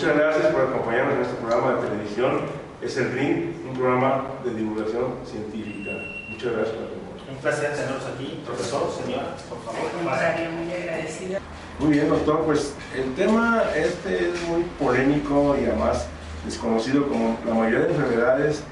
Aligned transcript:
muchas 0.00 0.16
gracias 0.16 0.46
por 0.54 0.62
acompañarnos 0.62 1.14
en 1.14 1.20
este 1.20 1.34
programa 1.34 1.74
de 1.74 1.88
televisión. 1.88 2.40
Es 2.80 2.96
el 2.96 3.12
RIN, 3.12 3.54
un 3.68 3.76
programa 3.76 4.24
de 4.42 4.54
divulgación 4.54 5.12
científica. 5.26 5.90
Muchas 6.30 6.52
gracias 6.52 6.74
por 6.74 7.34
Un 7.34 7.42
placer 7.42 7.74
tenerlos 7.74 8.06
aquí. 8.06 8.40
Profesor, 8.46 8.90
señora, 8.90 9.36
por 9.46 9.58
favor. 9.62 9.90
muy 10.02 10.72
agradecida. 10.72 11.40
Muy 11.78 11.90
bien, 11.90 12.08
doctor. 12.08 12.44
Pues 12.46 12.74
el 12.96 13.14
tema 13.14 13.62
este 13.76 14.30
es 14.30 14.48
muy 14.48 14.62
polémico 14.78 15.54
y 15.60 15.66
además 15.66 16.06
desconocido 16.46 17.06
como 17.06 17.36
la 17.46 17.52
mayoría 17.52 17.80
de 17.80 17.90
enfermedades. 17.90 18.62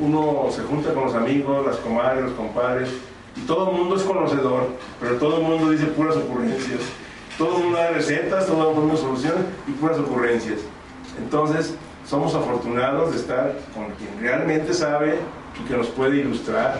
Uno 0.00 0.46
se 0.52 0.62
junta 0.62 0.94
con 0.94 1.06
los 1.06 1.14
amigos, 1.16 1.66
las 1.66 1.78
comadres, 1.78 2.22
los 2.22 2.34
compadres, 2.34 2.88
y 3.34 3.40
todo 3.48 3.68
el 3.68 3.78
mundo 3.78 3.96
es 3.96 4.02
conocedor, 4.04 4.68
pero 5.00 5.16
todo 5.16 5.38
el 5.38 5.42
mundo 5.42 5.72
dice 5.72 5.86
puras 5.86 6.14
ocurrencias. 6.14 6.82
Todo 7.38 7.56
el 7.56 7.64
mundo 7.64 7.78
da 7.78 7.90
recetas, 7.90 8.46
todo 8.46 8.70
el 8.70 8.76
mundo 8.76 8.96
soluciones 8.96 9.44
y 9.66 9.72
puras 9.72 9.98
ocurrencias. 9.98 10.60
Entonces, 11.18 11.74
somos 12.06 12.34
afortunados 12.34 13.12
de 13.12 13.16
estar 13.18 13.56
con 13.74 13.90
quien 13.92 14.20
realmente 14.20 14.74
sabe 14.74 15.18
y 15.58 15.68
que 15.68 15.76
nos 15.76 15.88
puede 15.88 16.18
ilustrar, 16.18 16.78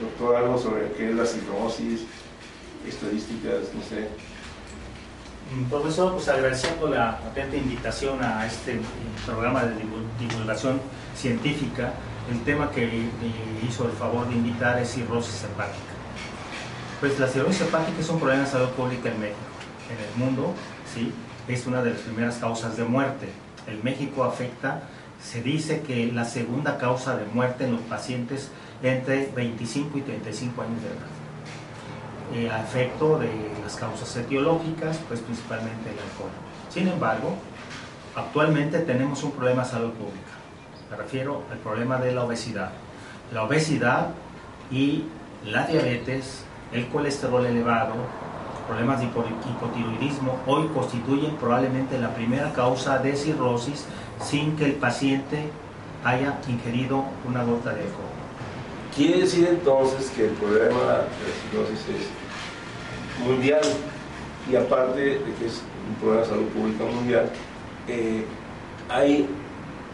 doctor, 0.00 0.36
algo 0.36 0.58
sobre 0.58 0.90
qué 0.92 1.10
es 1.10 1.14
la 1.14 1.26
cirrosis, 1.26 2.02
estadísticas, 2.86 3.72
no 3.74 3.82
sé. 3.82 4.08
Mm, 5.54 5.64
profesor, 5.64 6.12
pues 6.12 6.28
agradeciendo 6.28 6.88
la 6.88 7.10
atenta 7.10 7.56
invitación 7.56 8.22
a 8.22 8.46
este 8.46 8.80
programa 9.26 9.64
de 9.64 9.74
divulgación 10.18 10.80
científica, 11.14 11.92
el 12.30 12.42
tema 12.44 12.70
que 12.70 13.08
hizo 13.66 13.84
el 13.84 13.92
favor 13.92 14.26
de 14.28 14.34
invitar 14.34 14.78
es 14.78 14.92
cirrosis 14.92 15.44
hepática. 15.44 15.92
Pues 17.00 17.18
la 17.18 17.28
cirrosis 17.28 17.62
hepática 17.62 18.00
es 18.00 18.08
un 18.08 18.18
problema 18.18 18.44
de 18.44 18.50
salud 18.50 18.68
pública 18.70 19.10
en 19.10 19.20
México. 19.20 19.53
En 19.90 19.98
el 19.98 20.26
mundo, 20.26 20.54
sí, 20.92 21.12
es 21.48 21.66
una 21.66 21.82
de 21.82 21.90
las 21.90 22.00
primeras 22.00 22.36
causas 22.36 22.76
de 22.76 22.84
muerte. 22.84 23.28
En 23.66 23.82
México 23.84 24.24
afecta, 24.24 24.82
se 25.22 25.42
dice 25.42 25.82
que 25.82 26.10
la 26.12 26.24
segunda 26.24 26.78
causa 26.78 27.16
de 27.16 27.24
muerte 27.26 27.64
en 27.64 27.72
los 27.72 27.80
pacientes 27.82 28.50
entre 28.82 29.26
25 29.34 29.98
y 29.98 30.00
35 30.02 30.62
años 30.62 30.82
de 30.82 30.88
edad 30.88 31.24
eh, 32.34 32.50
a 32.50 32.62
efecto 32.62 33.18
de 33.18 33.30
las 33.62 33.76
causas 33.76 34.16
etiológicas, 34.16 34.98
pues 35.08 35.20
principalmente 35.20 35.90
el 35.90 35.98
alcohol. 35.98 36.30
Sin 36.70 36.88
embargo, 36.88 37.36
actualmente 38.16 38.80
tenemos 38.80 39.22
un 39.22 39.32
problema 39.32 39.62
de 39.62 39.68
salud 39.68 39.90
pública. 39.92 40.32
Me 40.90 40.96
refiero 40.96 41.42
al 41.50 41.58
problema 41.58 41.98
de 41.98 42.12
la 42.12 42.24
obesidad. 42.24 42.70
La 43.32 43.44
obesidad 43.44 44.08
y 44.70 45.04
la 45.44 45.66
diabetes, 45.66 46.44
el 46.72 46.88
colesterol 46.88 47.44
elevado, 47.44 47.94
problemas 48.66 49.00
de 49.00 49.06
hipotiroidismo, 49.06 50.38
hoy 50.46 50.68
constituyen 50.68 51.36
probablemente 51.36 51.98
la 51.98 52.14
primera 52.14 52.52
causa 52.52 52.98
de 52.98 53.16
cirrosis 53.16 53.86
sin 54.22 54.56
que 54.56 54.66
el 54.66 54.74
paciente 54.74 55.48
haya 56.04 56.38
ingerido 56.48 57.04
una 57.28 57.44
gota 57.44 57.70
de 57.70 57.82
alcohol. 57.82 58.04
Quiere 58.94 59.22
decir 59.22 59.48
entonces 59.48 60.10
que 60.10 60.26
el 60.26 60.32
problema 60.32 61.04
de 61.08 61.50
cirrosis 61.50 61.80
es 61.88 63.26
mundial 63.26 63.62
y 64.50 64.56
aparte 64.56 65.00
de 65.00 65.34
que 65.38 65.46
es 65.46 65.62
un 65.88 65.94
problema 65.96 66.22
de 66.22 66.28
salud 66.28 66.46
pública 66.48 66.84
mundial, 66.84 67.30
eh, 67.88 68.24
hay 68.88 69.28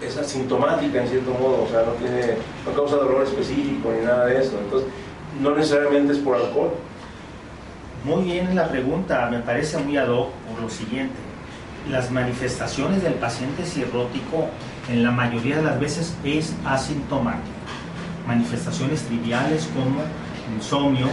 esa 0.01 0.25
sintomática 0.25 1.03
en 1.03 1.09
cierto 1.09 1.31
modo, 1.33 1.65
o 1.65 1.69
sea, 1.69 1.83
no, 1.83 1.93
tiene, 1.93 2.37
no 2.65 2.73
causa 2.75 2.97
dolor 2.97 3.23
específico 3.23 3.93
ni 3.97 4.05
nada 4.05 4.27
de 4.27 4.41
eso, 4.41 4.59
entonces 4.59 4.89
no 5.41 5.55
necesariamente 5.55 6.13
es 6.13 6.19
por 6.19 6.37
alcohol. 6.37 6.73
Muy 8.05 8.25
bien 8.25 8.55
la 8.55 8.69
pregunta, 8.69 9.29
me 9.31 9.41
parece 9.41 9.79
muy 9.79 9.97
ad 9.97 10.09
hoc 10.09 10.31
por 10.49 10.63
lo 10.63 10.71
siguiente. 10.71 11.17
Las 11.91 12.11
manifestaciones 12.11 13.03
del 13.03 13.15
paciente 13.15 13.65
cirrótico 13.65 14.49
en 14.89 15.03
la 15.03 15.11
mayoría 15.11 15.57
de 15.57 15.63
las 15.63 15.81
veces 15.81 16.15
es 16.25 16.55
asintomático 16.65 17.61
manifestaciones 18.27 19.03
triviales 19.03 19.69
como 19.75 20.01
insomnio, 20.55 21.09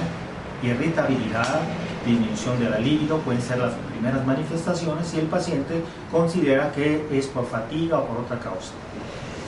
irritabilidad, 0.61 1.59
disminución 2.05 2.59
de 2.59 2.69
la 2.69 2.79
libido, 2.79 3.17
pueden 3.19 3.41
ser 3.41 3.57
las 3.57 3.73
primeras 3.91 4.25
manifestaciones 4.25 5.13
y 5.13 5.19
el 5.19 5.25
paciente 5.25 5.81
considera 6.11 6.71
que 6.71 7.07
es 7.11 7.27
por 7.27 7.45
fatiga 7.47 7.99
o 7.99 8.05
por 8.05 8.17
otra 8.19 8.39
causa. 8.39 8.71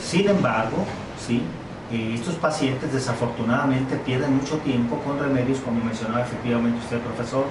Sin 0.03 0.27
embargo, 0.27 0.77
¿sí? 1.19 1.41
Eh, 1.91 2.13
estos 2.13 2.35
pacientes 2.35 2.93
desafortunadamente 2.93 3.95
pierden 3.97 4.37
mucho 4.37 4.57
tiempo 4.57 4.97
con 4.99 5.17
remedios, 5.19 5.59
como 5.59 5.83
mencionaba 5.83 6.21
efectivamente 6.21 6.79
usted, 6.79 6.99
profesor, 6.99 7.45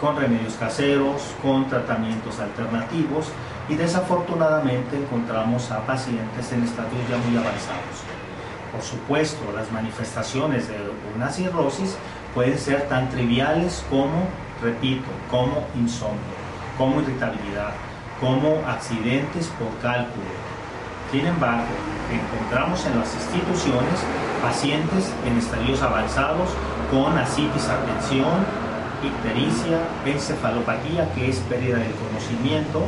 con 0.00 0.16
remedios 0.16 0.54
caseros, 0.54 1.22
con 1.40 1.68
tratamientos 1.68 2.38
alternativos 2.40 3.28
y 3.68 3.76
desafortunadamente 3.76 4.96
encontramos 4.96 5.70
a 5.70 5.86
pacientes 5.86 6.52
en 6.52 6.64
estadios 6.64 7.08
ya 7.08 7.16
muy 7.18 7.36
avanzados. 7.36 8.02
Por 8.72 8.82
supuesto, 8.82 9.52
las 9.54 9.70
manifestaciones 9.70 10.68
de 10.68 10.76
una 11.14 11.30
cirrosis 11.30 11.96
pueden 12.34 12.58
ser 12.58 12.88
tan 12.88 13.08
triviales 13.08 13.84
como, 13.88 14.28
repito, 14.60 15.08
como 15.30 15.64
insomnio, 15.76 16.36
como 16.76 17.00
irritabilidad, 17.00 17.72
como 18.20 18.62
accidentes 18.66 19.46
por 19.58 19.70
cálculo. 19.80 20.26
Sin 21.12 21.24
embargo, 21.24 21.70
encontramos 22.10 22.84
en 22.86 22.98
las 22.98 23.14
instituciones 23.14 23.98
pacientes 24.42 25.12
en 25.26 25.38
estadios 25.38 25.82
avanzados 25.82 26.50
con 26.90 27.16
asitis, 27.18 27.68
atención, 27.68 28.44
ictericia, 29.02 29.80
encefalopatía, 30.04 31.12
que 31.14 31.30
es 31.30 31.38
pérdida 31.40 31.78
del 31.78 31.92
conocimiento, 31.94 32.82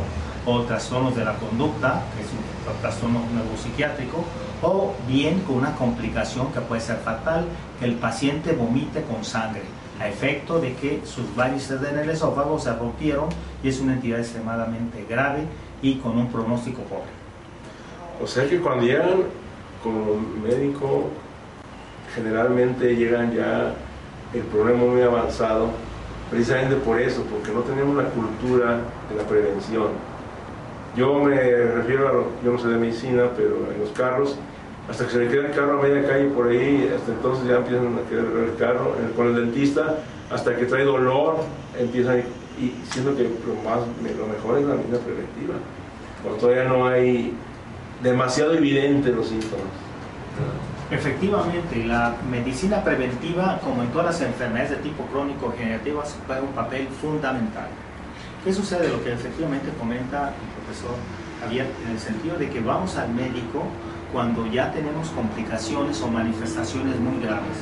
o 0.47 0.63
trastornos 0.63 1.15
de 1.15 1.25
la 1.25 1.35
conducta, 1.35 2.03
que 2.15 2.23
es 2.23 2.29
un 2.31 2.81
trastorno 2.81 3.21
neuropsiquiátrico, 3.35 4.25
o 4.63 4.95
bien 5.07 5.41
con 5.41 5.57
una 5.57 5.75
complicación 5.75 6.53
que 6.53 6.61
puede 6.61 6.81
ser 6.81 6.97
fatal, 6.99 7.45
que 7.79 7.85
el 7.85 7.95
paciente 7.95 8.53
vomite 8.53 9.03
con 9.03 9.25
sangre, 9.25 9.63
a 10.01 10.09
efecto 10.09 10.59
de 10.61 10.75
que 10.75 11.03
sus 11.05 11.35
varices 11.35 11.83
en 11.83 11.99
el 11.99 12.09
esófago 12.11 12.59
se 12.59 12.73
rompieron 12.73 13.29
y 13.63 13.69
es 13.69 13.81
una 13.81 13.95
entidad 13.95 14.21
extremadamente 14.21 15.05
grave 15.09 15.45
y 15.83 15.97
con 15.97 16.17
un 16.17 16.29
pronóstico 16.29 16.83
pobre. 16.83 17.18
O 18.23 18.27
sea 18.27 18.49
que 18.49 18.59
cuando 18.59 18.85
llegan 18.85 19.23
como 19.83 20.17
médico, 20.43 21.09
generalmente 22.15 22.97
llegan 22.97 23.33
ya 23.33 23.75
el 24.35 24.43
problema 24.43 24.85
muy 24.85 25.03
avanzado, 25.03 25.69
precisamente 26.31 26.77
por 26.77 27.01
eso, 27.01 27.23
porque 27.31 27.53
no 27.53 27.61
tenemos 27.61 27.97
la 27.97 28.11
cultura 28.11 28.81
de 29.09 29.17
la 29.17 29.23
prevención. 29.23 29.89
Yo 30.97 31.15
me 31.21 31.37
refiero 31.37 32.09
a, 32.09 32.13
lo, 32.13 32.27
yo 32.45 32.53
no 32.53 32.59
sé 32.59 32.69
de 32.69 32.77
medicina, 32.77 33.31
pero 33.37 33.73
en 33.73 33.81
los 33.81 33.91
carros, 33.91 34.37
hasta 34.91 35.05
que 35.05 35.11
se 35.11 35.19
le 35.21 35.29
queda 35.29 35.47
el 35.47 35.53
carro 35.53 35.79
a 35.79 35.83
media 35.83 36.07
calle 36.07 36.29
por 36.31 36.49
ahí, 36.49 36.93
hasta 36.95 37.13
entonces 37.13 37.47
ya 37.47 37.57
empiezan 37.57 37.95
a 37.95 38.09
quedar 38.09 38.25
el 38.25 38.57
carro, 38.59 38.95
con 39.17 39.29
el 39.29 39.35
dentista, 39.37 39.99
hasta 40.31 40.57
que 40.57 40.67
trae 40.67 40.85
dolor, 40.85 41.37
empiezan, 41.79 42.23
y 42.59 42.75
siendo 42.91 43.17
que 43.17 43.23
lo, 43.23 43.55
más, 43.69 43.81
lo 44.19 44.27
mejor 44.27 44.59
es 44.59 44.67
la 44.67 44.75
medicina 44.75 44.99
preventiva, 44.99 45.55
cuando 46.23 46.41
todavía 46.41 46.65
no 46.65 46.87
hay 46.87 47.33
demasiado 48.03 48.55
evidente 48.55 49.11
los 49.11 49.29
síntomas. 49.29 49.67
Efectivamente, 50.91 51.85
la 51.85 52.17
medicina 52.31 52.83
preventiva, 52.83 53.61
como 53.63 53.83
en 53.83 53.89
todas 53.91 54.07
las 54.07 54.21
enfermedades 54.23 54.71
de 54.71 54.77
tipo 54.77 55.05
crónico 55.05 55.55
generativas, 55.57 56.17
juega 56.27 56.43
un 56.43 56.53
papel 56.53 56.89
fundamental. 57.01 57.69
¿Qué 58.43 58.53
sucede? 58.53 58.89
Lo 58.89 59.03
que 59.05 59.13
efectivamente 59.13 59.69
comenta 59.79 60.29
el 60.29 60.65
profesor 60.65 60.97
Javier, 61.43 61.67
en 61.85 61.93
el 61.93 62.01
sentido 62.01 62.37
de 62.39 62.49
que 62.49 62.61
vamos 62.61 62.97
al 62.97 63.11
médico 63.11 63.65
cuando 64.13 64.47
ya 64.47 64.73
tenemos 64.73 65.11
complicaciones 65.11 66.01
o 66.01 66.09
manifestaciones 66.09 66.99
muy 66.99 67.23
graves. 67.23 67.59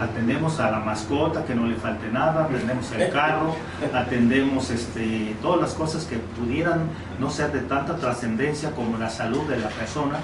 Atendemos 0.00 0.60
a 0.60 0.70
la 0.70 0.78
mascota, 0.78 1.44
que 1.44 1.54
no 1.54 1.66
le 1.66 1.74
falte 1.74 2.08
nada, 2.12 2.44
atendemos 2.44 2.92
el 2.92 3.10
carro, 3.10 3.56
atendemos 3.92 4.70
este, 4.70 5.34
todas 5.42 5.60
las 5.60 5.74
cosas 5.74 6.04
que 6.04 6.18
pudieran 6.18 6.82
no 7.18 7.30
ser 7.30 7.50
de 7.52 7.60
tanta 7.60 7.96
trascendencia 7.96 8.70
como 8.70 8.96
la 8.96 9.10
salud 9.10 9.42
de 9.48 9.58
la 9.58 9.68
persona, 9.68 10.18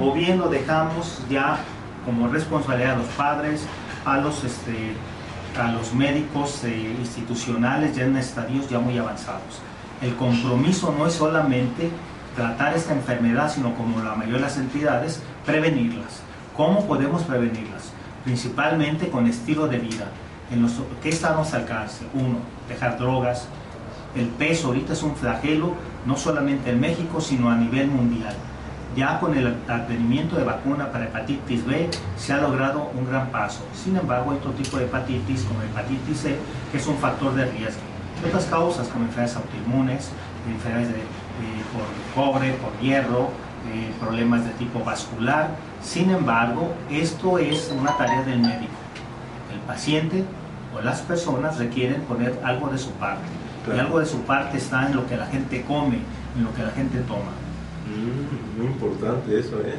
o 0.00 0.12
bien 0.12 0.38
lo 0.38 0.48
dejamos 0.48 1.22
ya 1.30 1.58
como 2.04 2.26
responsabilidad 2.28 2.94
a 2.94 2.96
los 2.96 3.06
padres, 3.08 3.66
a 4.04 4.18
los 4.18 4.42
este, 4.42 4.94
a 5.58 5.70
los 5.72 5.94
médicos 5.94 6.64
eh, 6.64 6.96
institucionales 6.98 7.96
ya 7.96 8.04
en 8.04 8.16
estadios 8.16 8.68
ya 8.68 8.78
muy 8.78 8.98
avanzados. 8.98 9.60
El 10.00 10.14
compromiso 10.16 10.94
no 10.96 11.06
es 11.06 11.14
solamente 11.14 11.90
tratar 12.34 12.74
esta 12.74 12.94
enfermedad, 12.94 13.52
sino 13.52 13.74
como 13.74 14.02
la 14.02 14.14
mayoría 14.14 14.36
de 14.36 14.42
las 14.42 14.56
entidades, 14.56 15.22
prevenirlas. 15.44 16.22
¿Cómo 16.56 16.86
podemos 16.86 17.22
prevenirlas? 17.22 17.79
Principalmente 18.24 19.08
con 19.08 19.26
estilo 19.26 19.66
de 19.66 19.78
vida. 19.78 20.06
En 20.50 20.62
los, 20.62 20.72
¿Qué 21.02 21.08
está 21.08 21.32
a 21.32 21.36
nuestro 21.36 21.60
alcance? 21.60 22.04
Uno, 22.14 22.38
dejar 22.68 22.98
drogas. 22.98 23.46
El 24.14 24.26
peso 24.26 24.68
ahorita 24.68 24.92
es 24.92 25.02
un 25.02 25.14
flagelo, 25.14 25.74
no 26.04 26.16
solamente 26.16 26.70
en 26.70 26.80
México, 26.80 27.20
sino 27.20 27.50
a 27.50 27.56
nivel 27.56 27.88
mundial. 27.88 28.34
Ya 28.96 29.20
con 29.20 29.36
el 29.38 29.46
advenimiento 29.68 30.36
de 30.36 30.42
vacuna 30.42 30.90
para 30.90 31.04
hepatitis 31.04 31.64
B 31.64 31.88
se 32.16 32.32
ha 32.32 32.38
logrado 32.38 32.90
un 32.92 33.06
gran 33.06 33.30
paso. 33.30 33.60
Sin 33.72 33.96
embargo, 33.96 34.32
hay 34.32 34.38
otro 34.38 34.50
tipo 34.52 34.78
de 34.78 34.86
hepatitis, 34.86 35.44
como 35.44 35.62
hepatitis 35.62 36.18
C, 36.18 36.36
que 36.72 36.78
es 36.78 36.86
un 36.88 36.96
factor 36.96 37.34
de 37.34 37.44
riesgo. 37.46 37.80
Otras 38.26 38.46
causas, 38.46 38.88
como 38.88 39.04
enfermedades 39.04 39.36
autoinmunes, 39.36 40.10
enfermedades 40.52 40.88
por 41.72 42.24
cobre, 42.24 42.52
por 42.54 42.76
hierro, 42.80 43.30
eh, 43.72 43.92
problemas 44.00 44.44
de 44.44 44.50
tipo 44.52 44.82
vascular. 44.82 45.50
Sin 45.82 46.10
embargo, 46.10 46.74
esto 46.90 47.38
es 47.38 47.72
una 47.76 47.96
tarea 47.96 48.22
del 48.22 48.40
médico. 48.40 48.72
El 49.52 49.60
paciente 49.60 50.24
o 50.74 50.80
las 50.80 51.00
personas 51.00 51.58
requieren 51.58 52.02
poner 52.02 52.38
algo 52.44 52.68
de 52.68 52.78
su 52.78 52.90
parte. 52.92 53.24
Y 53.66 53.78
algo 53.78 54.00
de 54.00 54.06
su 54.06 54.20
parte 54.22 54.58
está 54.58 54.86
en 54.86 54.96
lo 54.96 55.06
que 55.06 55.16
la 55.16 55.26
gente 55.26 55.62
come, 55.62 55.98
en 56.36 56.44
lo 56.44 56.52
que 56.54 56.62
la 56.62 56.70
gente 56.70 56.98
toma. 57.00 57.32
Mm, 57.86 58.58
muy 58.58 58.66
importante 58.66 59.38
eso, 59.38 59.60
¿eh? 59.60 59.76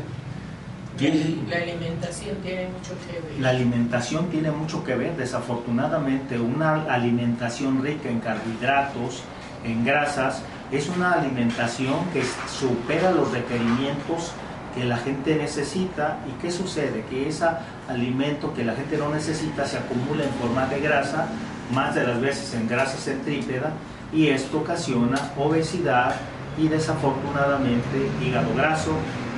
La 1.50 1.58
alimentación 1.58 2.36
tiene 2.44 2.68
mucho 2.68 2.94
que 3.08 3.14
ver. 3.14 3.40
La 3.40 3.50
alimentación 3.50 4.30
tiene 4.30 4.52
mucho 4.52 4.84
que 4.84 4.96
ver. 4.96 5.16
Desafortunadamente, 5.18 6.40
una 6.40 6.84
alimentación 6.84 7.82
rica 7.82 8.10
en 8.10 8.20
carbohidratos, 8.20 9.24
en 9.64 9.84
grasas, 9.84 10.44
es 10.72 10.90
una 10.90 11.14
alimentación 11.14 11.96
que 12.14 12.24
supera 12.48 13.12
los 13.12 13.32
requerimientos 13.32 14.32
que 14.76 14.86
la 14.86 14.98
gente 14.98 15.36
necesita 15.36 16.20
y 16.28 16.42
qué 16.42 16.52
sucede 16.52 17.04
que 17.10 17.28
ese 17.28 17.46
alimento 17.88 18.54
que 18.54 18.64
la 18.64 18.74
gente 18.74 18.98
no 18.98 19.10
necesita 19.10 19.66
se 19.66 19.78
acumula 19.78 20.24
en 20.24 20.32
forma 20.34 20.66
de 20.68 20.80
grasa 20.80 21.28
más 21.74 21.96
de 21.96 22.04
las 22.04 22.20
veces 22.20 22.54
en 22.54 22.68
grasa 22.68 22.98
centrípeta 22.98 23.72
y 24.14 24.28
esto 24.28 24.60
ocasiona 24.60 25.32
obesidad 25.38 26.16
y 26.58 26.68
desafortunadamente 26.68 28.10
hígado 28.22 28.54
graso, 28.56 28.92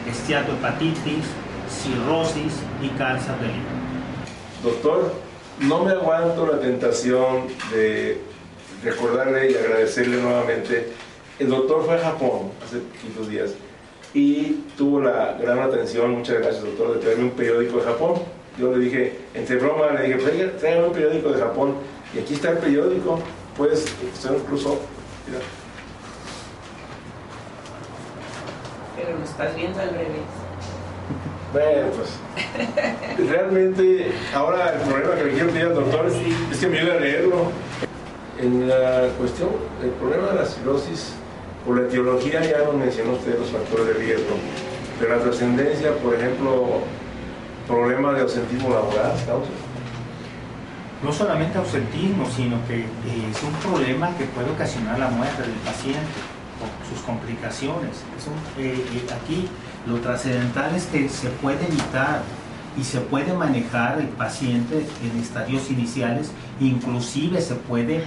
esteatohepatitis, 0.09 1.25
cirrosis 1.69 2.53
y 2.81 2.89
cáncer 2.89 3.35
de 3.39 3.47
hígado. 3.47 3.83
Doctor, 4.63 5.13
no 5.59 5.83
me 5.83 5.91
aguanto 5.91 6.47
la 6.47 6.59
tentación 6.59 7.47
de 7.71 8.19
recordarle 8.83 9.51
y 9.51 9.55
agradecerle 9.55 10.21
nuevamente 10.21 10.91
el 11.39 11.49
doctor 11.49 11.83
fue 11.85 11.95
a 11.95 11.99
Japón 11.99 12.51
hace 12.63 12.77
poquitos 12.77 13.27
días 13.27 13.51
y 14.13 14.63
tuvo 14.77 15.01
la 15.01 15.37
gran 15.41 15.59
atención, 15.59 16.11
muchas 16.11 16.39
gracias 16.39 16.63
doctor, 16.63 16.93
de 16.93 16.99
traerme 16.99 17.25
un 17.25 17.31
periódico 17.31 17.77
de 17.77 17.83
Japón. 17.83 18.13
Yo 18.59 18.71
le 18.71 18.83
dije, 18.83 19.19
entre 19.33 19.55
broma, 19.55 19.91
le 19.91 20.03
dije, 20.03 20.19
pues, 20.19 20.57
tráigame 20.59 20.87
un 20.87 20.93
periódico 20.93 21.29
de 21.29 21.39
Japón. 21.39 21.73
Y 22.13 22.19
aquí 22.19 22.35
está 22.35 22.51
el 22.51 22.59
periódico, 22.59 23.19
puedes, 23.57 23.85
usted 24.13 24.35
incluso, 24.35 24.79
mira. 25.27 25.39
Pero 28.95 29.17
lo 29.17 29.23
estás 29.23 29.55
viendo 29.55 29.79
al 29.79 29.89
revés. 29.89 30.43
Bueno, 31.51 31.87
pues 31.95 33.29
realmente 33.29 34.11
ahora 34.33 34.73
el 34.73 34.81
problema 34.89 35.15
que 35.15 35.23
le 35.23 35.31
quiero 35.33 35.49
pedir 35.49 35.65
al 35.65 35.75
doctor 35.75 36.07
es 36.51 36.57
que 36.57 36.67
me 36.67 36.79
ayude 36.79 36.91
a 36.91 36.99
leerlo. 36.99 37.35
En 38.39 38.67
la 38.67 39.07
cuestión, 39.17 39.49
el 39.83 39.89
problema 39.91 40.29
de 40.29 40.35
la 40.35 40.45
cirrosis 40.45 41.13
por 41.65 41.79
la 41.79 41.87
etiología 41.87 42.41
ya 42.43 42.59
nos 42.65 42.75
mencionó 42.75 43.13
usted 43.13 43.39
los 43.39 43.49
factores 43.49 43.87
de 43.87 43.93
riesgo, 43.93 44.35
pero 44.99 45.15
la 45.17 45.23
trascendencia, 45.23 45.95
por 45.97 46.13
ejemplo, 46.13 46.81
problemas 47.67 48.15
de 48.15 48.21
ausentismo 48.21 48.69
laboral, 48.69 49.13
causa. 49.25 49.49
No 51.01 51.11
solamente 51.11 51.57
ausentismo, 51.57 52.29
sino 52.29 52.57
que 52.67 52.81
eh, 52.81 52.87
es 53.31 53.43
un 53.43 53.53
problema 53.55 54.15
que 54.17 54.25
puede 54.25 54.51
ocasionar 54.51 54.99
la 54.99 55.09
muerte 55.09 55.41
del 55.41 55.51
paciente 55.65 55.99
o 56.61 56.93
sus 56.93 57.03
complicaciones. 57.03 58.03
Eh, 58.57 58.85
eh, 58.93 59.13
aquí 59.13 59.47
lo 59.87 59.99
trascendental 59.99 60.73
es 60.75 60.85
que 60.85 61.09
se 61.09 61.29
puede 61.29 61.65
evitar 61.65 62.21
y 62.77 62.83
se 62.83 63.01
puede 63.01 63.33
manejar 63.33 63.99
el 63.99 64.07
paciente 64.07 64.85
en 65.03 65.21
estadios 65.21 65.69
iniciales, 65.69 66.31
inclusive 66.59 67.39
se 67.39 67.55
puede 67.55 68.03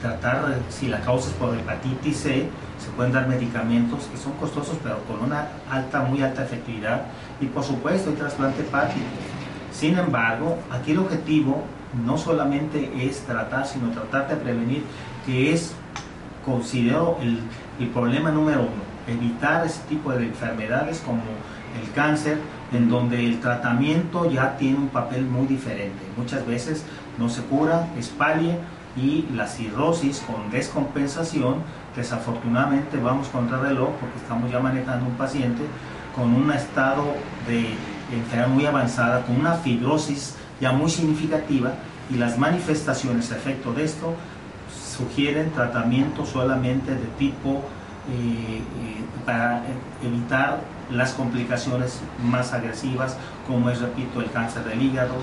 tratar 0.00 0.58
si 0.68 0.88
la 0.88 1.00
causa 1.00 1.30
es 1.30 1.34
por 1.34 1.54
hepatitis 1.56 2.16
C, 2.16 2.48
se 2.78 2.90
pueden 2.96 3.12
dar 3.12 3.26
medicamentos 3.26 4.04
que 4.04 4.16
son 4.16 4.32
costosos 4.34 4.76
pero 4.82 4.98
con 5.04 5.20
una 5.20 5.48
alta, 5.70 6.02
muy 6.02 6.22
alta 6.22 6.44
efectividad 6.44 7.02
y 7.40 7.46
por 7.46 7.64
supuesto 7.64 8.10
el 8.10 8.16
trasplante 8.16 8.62
hepático. 8.62 9.04
Sin 9.72 9.98
embargo, 9.98 10.58
aquí 10.70 10.92
el 10.92 10.98
objetivo 10.98 11.64
no 12.04 12.18
solamente 12.18 12.90
es 12.98 13.20
tratar, 13.20 13.66
sino 13.66 13.90
tratar 13.90 14.28
de 14.28 14.36
prevenir, 14.36 14.82
que 15.24 15.52
es, 15.52 15.72
considero, 16.44 17.18
el, 17.20 17.40
el 17.80 17.88
problema 17.88 18.30
número 18.30 18.60
uno, 18.60 18.88
evitar 19.06 19.64
ese 19.66 19.80
tipo 19.88 20.12
de 20.12 20.26
enfermedades 20.26 21.00
como 21.04 21.22
el 21.80 21.92
cáncer, 21.92 22.38
en 22.72 22.88
donde 22.88 23.24
el 23.24 23.40
tratamiento 23.40 24.30
ya 24.30 24.56
tiene 24.56 24.78
un 24.78 24.88
papel 24.88 25.24
muy 25.24 25.46
diferente. 25.46 25.98
Muchas 26.16 26.46
veces 26.46 26.84
no 27.16 27.28
se 27.28 27.42
cura, 27.42 27.88
es 27.98 28.08
y 28.98 29.28
la 29.34 29.46
cirrosis 29.46 30.20
con 30.26 30.50
descompensación, 30.50 31.56
desafortunadamente 31.94 32.96
vamos 32.98 33.28
contra 33.28 33.58
reloj 33.58 33.90
porque 34.00 34.18
estamos 34.18 34.50
ya 34.50 34.58
manejando 34.58 35.06
un 35.06 35.14
paciente 35.14 35.62
con 36.14 36.34
un 36.34 36.50
estado 36.50 37.04
de 37.46 37.74
enfermedad 38.12 38.48
muy 38.48 38.66
avanzada, 38.66 39.22
con 39.24 39.36
una 39.36 39.54
fibrosis 39.54 40.34
ya 40.60 40.72
muy 40.72 40.90
significativa 40.90 41.74
y 42.10 42.14
las 42.16 42.38
manifestaciones 42.38 43.30
a 43.30 43.36
efecto 43.36 43.72
de 43.72 43.84
esto 43.84 44.14
sugieren 44.96 45.52
tratamiento 45.52 46.26
solamente 46.26 46.92
de 46.92 47.06
tipo 47.18 47.62
eh, 48.10 48.58
eh, 48.58 48.62
para 49.24 49.62
evitar 50.02 50.60
las 50.90 51.12
complicaciones 51.12 52.00
más 52.24 52.52
agresivas 52.52 53.16
como 53.46 53.70
es, 53.70 53.80
repito, 53.80 54.20
el 54.20 54.30
cáncer 54.30 54.64
del 54.64 54.82
hígado, 54.82 55.14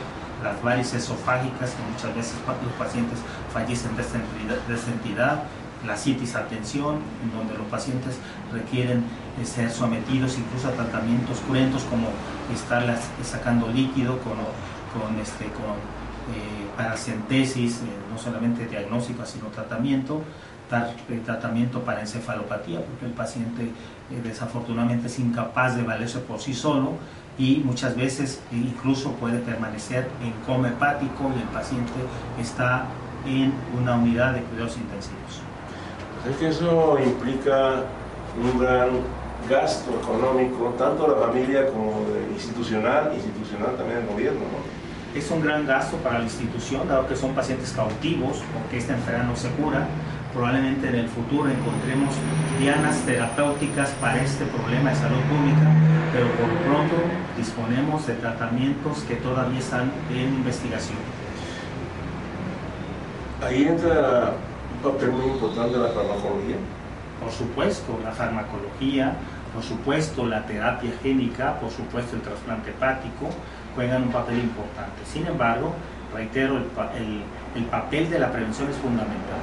las 0.44 0.62
varices 0.62 1.04
esofágicas, 1.04 1.72
que 1.72 1.84
muchas 1.92 2.16
veces 2.16 2.36
los 2.46 2.74
pacientes 2.74 3.20
fallecen 3.54 3.96
de 3.96 4.04
esta 4.04 4.92
entidad, 4.92 5.44
la 5.86 5.96
citis 5.96 6.36
atención, 6.36 7.00
en 7.24 7.38
donde 7.38 7.58
los 7.58 7.68
pacientes 7.68 8.18
requieren 8.52 9.04
ser 9.44 9.72
sometidos 9.72 10.38
incluso 10.38 10.70
a 10.70 10.72
tratamientos 10.72 11.40
cruentos 11.42 11.84
como 11.84 12.08
estar 12.54 12.84
sacando 13.24 13.68
líquido 13.68 14.20
con, 14.20 14.34
con, 14.34 15.20
este, 15.20 15.46
con 15.46 15.76
eh, 16.34 16.66
paracentesis, 16.76 17.82
eh, 17.82 17.86
no 18.12 18.18
solamente 18.18 18.66
diagnóstico, 18.66 19.26
sino 19.26 19.48
tratamiento, 19.48 20.22
dar 20.70 20.96
eh, 21.10 21.22
tratamiento 21.24 21.82
para 21.82 22.02
encefalopatía, 22.02 22.82
porque 22.84 23.06
el 23.06 23.12
paciente 23.12 23.64
eh, 23.64 24.22
desafortunadamente 24.24 25.08
es 25.08 25.20
incapaz 25.20 25.76
de 25.76 25.84
valerse 25.84 26.20
por 26.20 26.40
sí 26.40 26.54
solo 26.54 26.94
y 27.38 27.62
muchas 27.66 27.96
veces 27.96 28.40
incluso 28.52 29.12
puede 29.14 29.40
permanecer 29.40 30.08
en 30.24 30.32
coma 30.46 30.70
hepático 30.70 31.32
y 31.36 31.42
el 31.42 31.48
paciente 31.50 31.92
está 32.40 32.86
en 33.26 33.54
una 33.80 33.96
unidad 33.96 34.34
de 34.34 34.42
cuidados 34.42 34.78
intensivos. 34.78 35.42
Es 36.30 36.38
que 36.38 36.48
eso 36.50 36.98
implica 37.04 37.84
un 38.42 38.60
gran 38.60 38.90
gasto 39.50 39.92
económico, 40.02 40.74
tanto 40.78 41.08
la 41.08 41.28
familia 41.28 41.68
como 41.68 42.06
institucional, 42.34 43.14
institucional 43.14 43.76
también 43.78 44.00
el 44.00 44.08
gobierno. 44.08 44.42
Es 45.14 45.30
un 45.32 45.42
gran 45.42 45.66
gasto 45.66 45.98
para 45.98 46.20
la 46.20 46.26
institución, 46.26 46.88
dado 46.88 47.08
que 47.08 47.16
son 47.16 47.34
pacientes 47.34 47.72
cautivos, 47.72 48.42
porque 48.54 48.78
esta 48.78 48.94
enfermedad 48.94 49.26
no 49.26 49.36
se 49.36 49.50
cura. 49.52 49.88
Probablemente 50.36 50.90
en 50.90 50.96
el 50.96 51.08
futuro 51.08 51.50
encontremos 51.50 52.14
dianas 52.60 52.98
terapéuticas 53.06 53.92
para 54.02 54.22
este 54.22 54.44
problema 54.44 54.90
de 54.90 54.98
salud 54.98 55.22
pública, 55.32 55.72
pero 56.12 56.28
por 56.32 56.50
lo 56.50 56.60
pronto 56.60 56.96
disponemos 57.38 58.06
de 58.06 58.16
tratamientos 58.16 59.04
que 59.04 59.16
todavía 59.16 59.60
están 59.60 59.94
en 60.12 60.36
investigación. 60.36 60.98
Ahí 63.42 63.64
entra 63.64 64.34
un 64.76 64.92
papel 64.92 65.12
muy 65.12 65.26
importante 65.28 65.78
la 65.78 65.88
farmacología. 65.88 66.58
Por 67.22 67.32
supuesto, 67.32 67.98
la 68.04 68.12
farmacología, 68.12 69.16
por 69.54 69.64
supuesto, 69.64 70.26
la 70.26 70.46
terapia 70.46 70.92
génica, 71.02 71.58
por 71.62 71.72
supuesto, 71.72 72.18
el 72.18 72.22
trasplante 72.22 72.72
hepático, 72.72 73.30
juegan 73.74 74.04
un 74.04 74.12
papel 74.12 74.40
importante. 74.40 75.00
Sin 75.06 75.26
embargo, 75.28 75.74
reitero, 76.14 76.58
el, 76.58 77.24
el 77.56 77.66
papel 77.70 78.10
de 78.10 78.20
la 78.20 78.34
prevención 78.34 78.70
es 78.70 78.76
fundamental. 78.76 79.40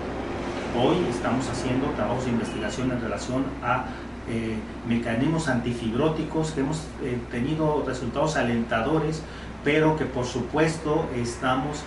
Hoy 0.75 0.97
estamos 1.11 1.47
haciendo 1.51 1.89
trabajos 1.89 2.25
de 2.25 2.31
investigación 2.31 2.91
en 2.93 3.01
relación 3.03 3.45
a 3.63 3.85
eh, 4.27 4.57
mecanismos 4.89 5.49
antifibróticos 5.49 6.53
que 6.53 6.61
hemos 6.61 6.87
eh, 7.03 7.19
tenido 7.31 7.85
resultados 7.87 8.37
alentadores, 8.37 9.23
pero 9.65 9.97
que 9.97 10.07
por 10.07 10.25
supuesto 10.25 11.11
estamos 11.15 11.83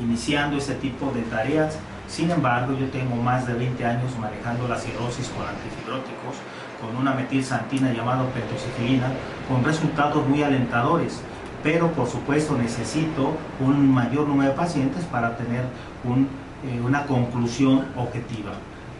iniciando 0.00 0.56
ese 0.56 0.74
tipo 0.74 1.12
de 1.12 1.20
tareas. 1.22 1.78
Sin 2.08 2.30
embargo, 2.30 2.74
yo 2.78 2.86
tengo 2.88 3.14
más 3.16 3.46
de 3.46 3.52
20 3.52 3.84
años 3.84 4.18
manejando 4.18 4.66
la 4.66 4.78
cirrosis 4.78 5.28
con 5.28 5.46
antifibróticos, 5.46 6.36
con 6.80 6.96
una 6.96 7.12
metilsantina 7.12 7.92
llamada 7.92 8.24
pentosifilina, 8.30 9.08
con 9.48 9.62
resultados 9.64 10.26
muy 10.26 10.42
alentadores. 10.42 11.20
Pero 11.62 11.92
por 11.92 12.08
supuesto 12.08 12.56
necesito 12.56 13.34
un 13.60 13.92
mayor 13.92 14.26
número 14.26 14.50
de 14.50 14.56
pacientes 14.56 15.04
para 15.04 15.36
tener 15.36 15.64
un 16.04 16.26
eh, 16.64 16.80
una 16.84 17.06
conclusión 17.06 17.86
objetiva. 17.96 18.52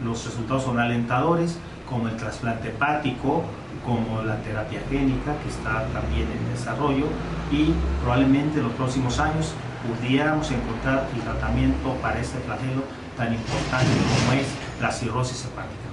Los 0.05 0.25
resultados 0.25 0.65
son 0.65 0.79
alentadores, 0.79 1.59
como 1.89 2.09
el 2.09 2.17
trasplante 2.17 2.69
hepático, 2.69 3.43
como 3.85 4.23
la 4.23 4.37
terapia 4.43 4.81
génica, 4.89 5.35
que 5.43 5.49
está 5.49 5.85
también 5.93 6.29
en 6.31 6.55
desarrollo, 6.55 7.07
y 7.51 7.73
probablemente 8.03 8.59
en 8.59 8.65
los 8.65 8.73
próximos 8.75 9.19
años 9.19 9.53
pudiéramos 9.87 10.51
encontrar 10.51 11.09
el 11.15 11.21
tratamiento 11.23 11.95
para 12.03 12.21
este 12.21 12.39
flagelo 12.41 12.83
tan 13.17 13.33
importante 13.35 13.89
como 13.89 14.41
es 14.41 14.47
la 14.81 14.91
cirrosis 14.91 15.45
hepática. 15.45 15.91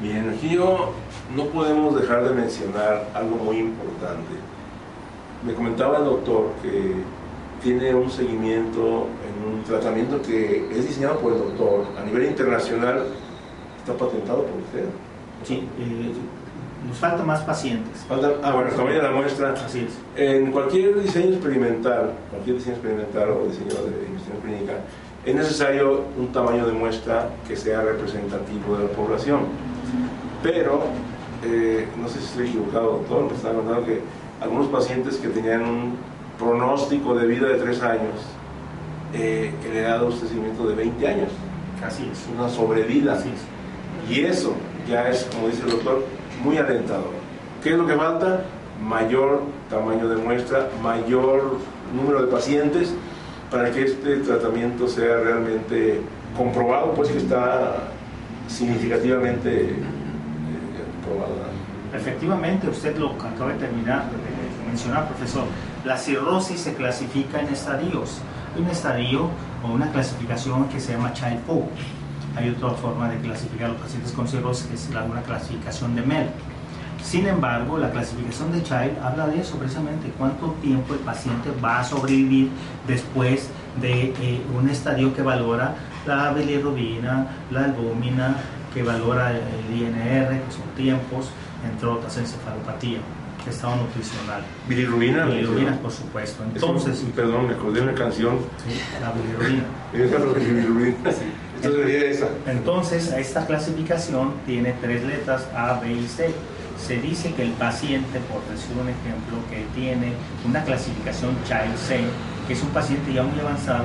Bien, 0.00 0.38
yo 0.40 0.92
no 1.36 1.44
podemos 1.46 2.00
dejar 2.00 2.24
de 2.24 2.34
mencionar 2.34 3.08
algo 3.14 3.36
muy 3.36 3.58
importante. 3.58 4.34
Me 5.44 5.54
comentaba 5.54 5.98
el 5.98 6.04
doctor 6.04 6.52
que 6.62 7.02
tiene 7.62 7.94
un 7.94 8.10
seguimiento 8.10 9.06
en 9.21 9.21
un 9.44 9.62
tratamiento 9.64 10.20
que 10.22 10.68
es 10.70 10.88
diseñado 10.88 11.18
por 11.18 11.32
el 11.32 11.38
doctor 11.38 11.86
a 12.00 12.04
nivel 12.04 12.24
internacional, 12.24 13.04
está 13.78 13.94
patentado 13.94 14.44
por 14.44 14.60
usted. 14.60 14.84
Sí, 15.44 15.68
eh, 15.78 16.12
nos 16.86 16.98
faltan 16.98 17.26
más 17.26 17.40
pacientes. 17.42 18.04
Falta, 18.08 18.32
ah, 18.42 18.52
bueno, 18.54 18.70
tamaño 18.70 18.96
de 18.96 19.02
la 19.02 19.10
muestra. 19.10 19.52
Así 19.52 19.86
es. 19.86 19.98
En 20.16 20.50
cualquier 20.50 21.00
diseño 21.00 21.34
experimental, 21.34 22.12
cualquier 22.30 22.56
diseño 22.56 22.76
experimental 22.76 23.30
o 23.30 23.46
diseño 23.46 23.82
de 23.82 24.06
investigación 24.06 24.40
clínica, 24.42 24.72
es 25.24 25.34
necesario 25.34 26.02
un 26.18 26.32
tamaño 26.32 26.66
de 26.66 26.72
muestra 26.72 27.30
que 27.46 27.56
sea 27.56 27.82
representativo 27.82 28.76
de 28.76 28.84
la 28.84 28.90
población. 28.90 29.40
Pero, 30.42 30.82
eh, 31.44 31.86
no 32.00 32.08
sé 32.08 32.18
si 32.18 32.24
estoy 32.24 32.48
equivocado, 32.48 32.92
doctor, 32.98 33.26
me 33.30 33.36
estaba 33.36 33.54
contando 33.54 33.86
que 33.86 34.00
algunos 34.40 34.66
pacientes 34.68 35.16
que 35.18 35.28
tenían 35.28 35.62
un 35.62 35.96
pronóstico 36.38 37.14
de 37.14 37.26
vida 37.26 37.46
de 37.46 37.54
3 37.54 37.82
años, 37.82 38.14
eh, 39.14 39.52
que 39.62 39.68
le 39.68 39.86
ha 39.86 39.90
dado 39.90 40.06
un 40.06 40.18
seguimiento 40.18 40.66
de 40.66 40.74
20 40.74 41.06
años. 41.06 41.28
Así 41.84 42.08
es. 42.10 42.26
Una 42.34 42.48
sobrevida. 42.48 43.14
Así 43.14 43.28
es. 43.28 44.16
Y 44.16 44.24
eso 44.24 44.54
ya 44.88 45.08
es, 45.08 45.24
como 45.32 45.48
dice 45.48 45.62
el 45.64 45.70
doctor, 45.70 46.04
muy 46.42 46.56
alentador. 46.56 47.10
¿Qué 47.62 47.70
es 47.70 47.78
lo 47.78 47.86
que 47.86 47.94
falta? 47.94 48.44
Mayor 48.82 49.42
tamaño 49.70 50.08
de 50.08 50.16
muestra, 50.16 50.68
mayor 50.82 51.58
número 51.94 52.22
de 52.22 52.28
pacientes 52.28 52.94
para 53.50 53.70
que 53.70 53.84
este 53.84 54.16
tratamiento 54.16 54.88
sea 54.88 55.18
realmente 55.18 56.00
comprobado, 56.36 56.92
pues 56.94 57.10
que 57.10 57.18
está 57.18 57.90
significativamente 58.48 59.70
eh, 59.70 59.76
probado. 61.06 61.34
Efectivamente, 61.94 62.68
usted 62.68 62.96
lo 62.96 63.10
acaba 63.10 63.52
de 63.52 63.58
terminar 63.58 64.04
de 64.10 64.66
mencionar, 64.66 65.06
profesor. 65.08 65.44
La 65.84 65.98
cirrosis 65.98 66.60
se 66.60 66.74
clasifica 66.74 67.40
en 67.40 67.48
estadios. 67.48 68.20
Un 68.56 68.66
estadio 68.68 69.30
o 69.64 69.72
una 69.72 69.90
clasificación 69.90 70.68
que 70.68 70.78
se 70.78 70.92
llama 70.92 71.12
Child 71.12 71.40
Pope. 71.40 71.70
Hay 72.36 72.50
otra 72.50 72.70
forma 72.70 73.08
de 73.08 73.18
clasificar 73.18 73.66
a 73.66 73.72
los 73.72 73.80
pacientes 73.80 74.12
con 74.12 74.28
cirrosis 74.28 74.66
que 74.66 74.74
es 74.74 74.90
la, 74.90 75.04
una 75.04 75.22
clasificación 75.22 75.94
de 75.94 76.02
Mel. 76.02 76.28
Sin 77.02 77.26
embargo, 77.26 77.78
la 77.78 77.90
clasificación 77.90 78.52
de 78.52 78.62
Child 78.62 78.98
habla 79.02 79.26
de 79.26 79.40
eso 79.40 79.56
precisamente, 79.56 80.12
cuánto 80.16 80.52
tiempo 80.62 80.94
el 80.94 81.00
paciente 81.00 81.50
va 81.62 81.80
a 81.80 81.84
sobrevivir 81.84 82.50
después 82.86 83.48
de 83.80 84.14
eh, 84.20 84.42
un 84.54 84.68
estadio 84.68 85.14
que 85.14 85.22
valora 85.22 85.74
la 86.06 86.32
bilirrubina, 86.32 87.26
la 87.50 87.64
albúmina, 87.64 88.36
que 88.72 88.82
valora 88.82 89.32
el 89.32 89.76
INR, 89.76 90.28
que 90.28 90.52
son 90.52 90.68
tiempos, 90.76 91.30
entre 91.70 91.88
otras 91.88 92.16
encefalopatía, 92.16 92.98
estado 93.50 93.76
nutricional. 93.76 94.42
Bilirrubina. 94.68 95.24
Bilirrubina, 95.26 95.78
por 95.80 95.90
supuesto. 95.90 96.42
Entonces, 96.44 96.98
Es 96.98 97.02
un- 97.04 97.10
perdón, 97.12 97.48
me 97.48 97.54
acordé 97.54 97.80
de 97.80 97.88
una 97.88 97.94
canción. 97.94 98.38
sí, 98.66 98.80
la 99.00 99.12
bilirrubina. 99.12 99.64
Esa 99.92 100.04
es 100.18 100.24
la 100.24 100.32
bilirrubina. 100.38 100.96
Entonces 101.56 101.82
sería 101.86 102.10
esa. 102.10 102.28
Entonces, 102.46 103.12
esta 103.12 103.46
clasificación 103.46 104.32
tiene 104.46 104.74
tres 104.80 105.04
letras 105.04 105.46
A, 105.54 105.78
B 105.80 105.92
y 105.92 106.06
C. 106.08 106.34
Se 106.78 107.00
dice 107.00 107.32
que 107.34 107.42
el 107.42 107.52
paciente, 107.52 108.18
por 108.30 108.42
decir 108.50 108.72
un 108.80 108.88
ejemplo, 108.88 109.38
que 109.50 109.64
tiene 109.78 110.14
una 110.48 110.64
clasificación 110.64 111.36
Child 111.44 111.76
C, 111.76 112.00
que 112.48 112.54
es 112.54 112.62
un 112.62 112.70
paciente 112.70 113.12
ya 113.12 113.22
muy 113.22 113.38
avanzado, 113.38 113.84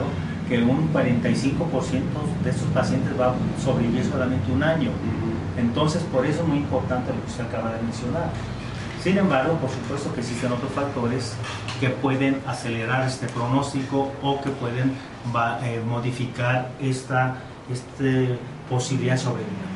que 0.49 0.63
un 0.63 0.91
45% 0.91 2.01
de 2.43 2.49
estos 2.49 2.67
pacientes 2.69 3.11
va 3.19 3.27
a 3.27 3.35
sobrevivir 3.63 4.03
solamente 4.05 4.51
un 4.51 4.63
año. 4.63 4.89
Entonces, 5.57 6.01
por 6.11 6.25
eso 6.25 6.41
es 6.41 6.47
muy 6.47 6.57
importante 6.57 7.11
lo 7.13 7.19
que 7.21 7.27
usted 7.27 7.43
acaba 7.45 7.73
de 7.73 7.81
mencionar. 7.83 8.29
Sin 9.03 9.17
embargo, 9.17 9.53
por 9.57 9.69
supuesto 9.69 10.13
que 10.13 10.21
existen 10.21 10.51
otros 10.51 10.71
factores 10.71 11.33
que 11.79 11.89
pueden 11.89 12.41
acelerar 12.47 13.07
este 13.07 13.27
pronóstico 13.27 14.11
o 14.21 14.41
que 14.41 14.49
pueden 14.49 14.93
eh, 15.63 15.81
modificar 15.85 16.69
esta 16.81 17.37
este, 17.71 18.37
posibilidad 18.69 19.13
de 19.13 19.19
sobrevida. 19.19 19.67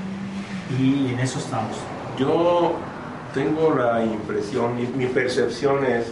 Y 0.79 1.13
en 1.13 1.19
eso 1.19 1.39
estamos. 1.39 1.77
Yo 2.17 2.73
tengo 3.33 3.75
la 3.75 4.03
impresión, 4.03 4.75
mi, 4.75 4.87
mi 4.87 5.05
percepción 5.05 5.85
es 5.85 6.07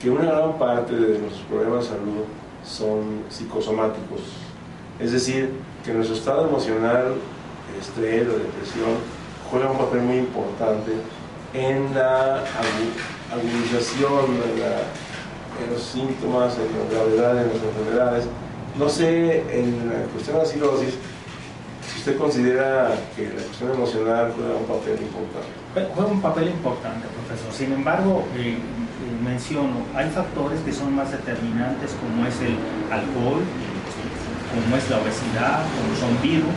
que 0.00 0.10
una 0.10 0.24
gran 0.24 0.58
parte 0.58 0.94
de 0.94 1.18
nuestros 1.18 1.42
problemas 1.48 1.84
de 1.84 1.90
salud 1.90 2.24
son 2.64 3.24
psicosomáticos. 3.28 4.20
Es 5.00 5.12
decir, 5.12 5.50
que 5.84 5.92
nuestro 5.92 6.16
estado 6.16 6.48
emocional, 6.48 7.14
estrés 7.80 8.28
o 8.28 8.38
depresión, 8.38 8.90
juega 9.50 9.70
un 9.70 9.78
papel 9.78 10.02
muy 10.02 10.18
importante 10.18 10.92
en 11.54 11.94
la 11.94 12.38
agu- 12.42 13.32
agudización, 13.32 14.24
en, 14.26 14.60
la- 14.60 14.84
en 15.64 15.72
los 15.72 15.82
síntomas, 15.82 16.54
en 16.56 16.66
la 16.76 16.94
gravedad 16.94 17.34
de 17.34 17.46
las 17.54 17.62
enfermedades. 17.62 18.24
No 18.78 18.88
sé, 18.88 19.40
en 19.52 19.88
la 19.88 20.04
cuestión 20.12 20.36
de 20.36 20.42
la 20.42 20.48
cirrosis, 20.48 20.94
si 21.92 21.98
usted 22.00 22.18
considera 22.18 22.90
que 23.14 23.28
la 23.28 23.42
cuestión 23.44 23.70
emocional 23.72 24.32
juega 24.34 24.56
un 24.58 24.66
papel 24.66 24.98
importante. 25.00 25.48
Juega 25.94 26.10
un 26.10 26.20
papel 26.20 26.48
importante, 26.48 27.06
profesor. 27.06 27.52
Sin 27.52 27.72
embargo, 27.72 28.24
eh, 28.36 28.58
eh, 28.58 29.24
menciono, 29.24 29.86
hay 29.94 30.10
factores 30.10 30.58
que 30.60 30.72
son 30.72 30.94
más 30.94 31.12
determinantes 31.12 31.92
como 32.00 32.26
es 32.26 32.34
el 32.40 32.56
alcohol, 32.90 33.42
como 34.54 34.76
es 34.76 34.90
la 34.90 34.98
obesidad, 34.98 35.62
como 35.78 35.94
son 35.94 36.20
virus, 36.22 36.54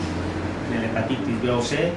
la 0.74 0.86
hepatitis 0.86 1.42
B 1.42 1.50
o 1.52 1.62
C, 1.62 1.92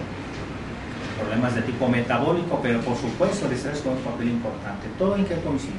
problemas 1.21 1.55
de 1.55 1.63
tipo 1.63 1.89
metabólico, 1.89 2.61
pero 2.63 2.81
por 2.81 2.97
supuesto 2.97 3.47
el 3.47 3.53
estrés 3.53 3.81
juega 3.83 3.99
un 3.99 4.05
papel 4.05 4.29
importante. 4.29 4.89
¿Todo 4.99 5.17
en 5.17 5.25
qué 5.25 5.37
coincide? 5.37 5.75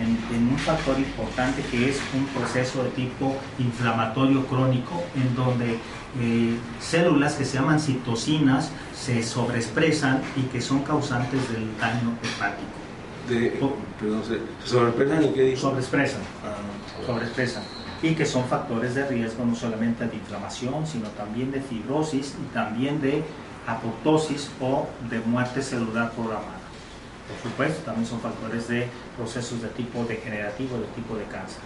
En, 0.00 0.36
en 0.36 0.48
un 0.48 0.58
factor 0.58 0.98
importante 0.98 1.62
que 1.70 1.88
es 1.88 1.98
un 2.14 2.26
proceso 2.26 2.84
de 2.84 2.90
tipo 2.90 3.34
inflamatorio 3.58 4.46
crónico, 4.46 5.02
en 5.14 5.34
donde 5.34 5.78
eh, 6.20 6.56
células 6.80 7.34
que 7.34 7.44
se 7.44 7.58
llaman 7.58 7.78
citocinas 7.78 8.70
se 8.94 9.22
sobreexpresan 9.22 10.22
y 10.36 10.42
que 10.42 10.60
son 10.60 10.82
causantes 10.82 11.40
del 11.52 11.76
daño 11.78 12.16
hepático. 12.22 12.76
De, 13.28 13.58
perdón, 14.00 14.22
se, 14.24 14.68
sobrepesan 14.68 15.24
y 15.24 15.28
qué 15.30 15.42
dijo? 15.42 15.60
Sobreexpresan, 15.62 16.20
Ah, 16.44 17.04
sobreexpresan. 17.04 17.62
Y 18.02 18.14
que 18.14 18.24
son 18.24 18.44
factores 18.44 18.94
de 18.94 19.06
riesgo 19.08 19.44
no 19.44 19.54
solamente 19.54 20.06
de 20.06 20.14
inflamación, 20.14 20.86
sino 20.86 21.08
también 21.08 21.50
de 21.50 21.60
fibrosis 21.60 22.34
y 22.42 22.54
también 22.54 23.00
de 23.00 23.24
apoptosis 23.66 24.50
o 24.60 24.86
de 25.10 25.20
muerte 25.20 25.62
celular 25.62 26.12
programada. 26.12 26.66
Por 27.28 27.50
supuesto, 27.50 27.82
también 27.82 28.06
son 28.06 28.20
factores 28.20 28.68
de 28.68 28.88
procesos 29.16 29.60
de 29.60 29.68
tipo 29.68 30.04
degenerativo, 30.04 30.78
de 30.78 30.86
tipo 30.94 31.16
de 31.16 31.24
cáncer. 31.24 31.60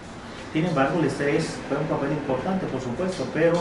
Sin 0.53 0.67
embargo, 0.67 0.99
el 0.99 1.05
estrés 1.05 1.59
juega 1.69 1.83
un 1.83 1.89
papel 1.89 2.11
importante, 2.11 2.67
por 2.67 2.81
supuesto, 2.81 3.25
pero 3.33 3.53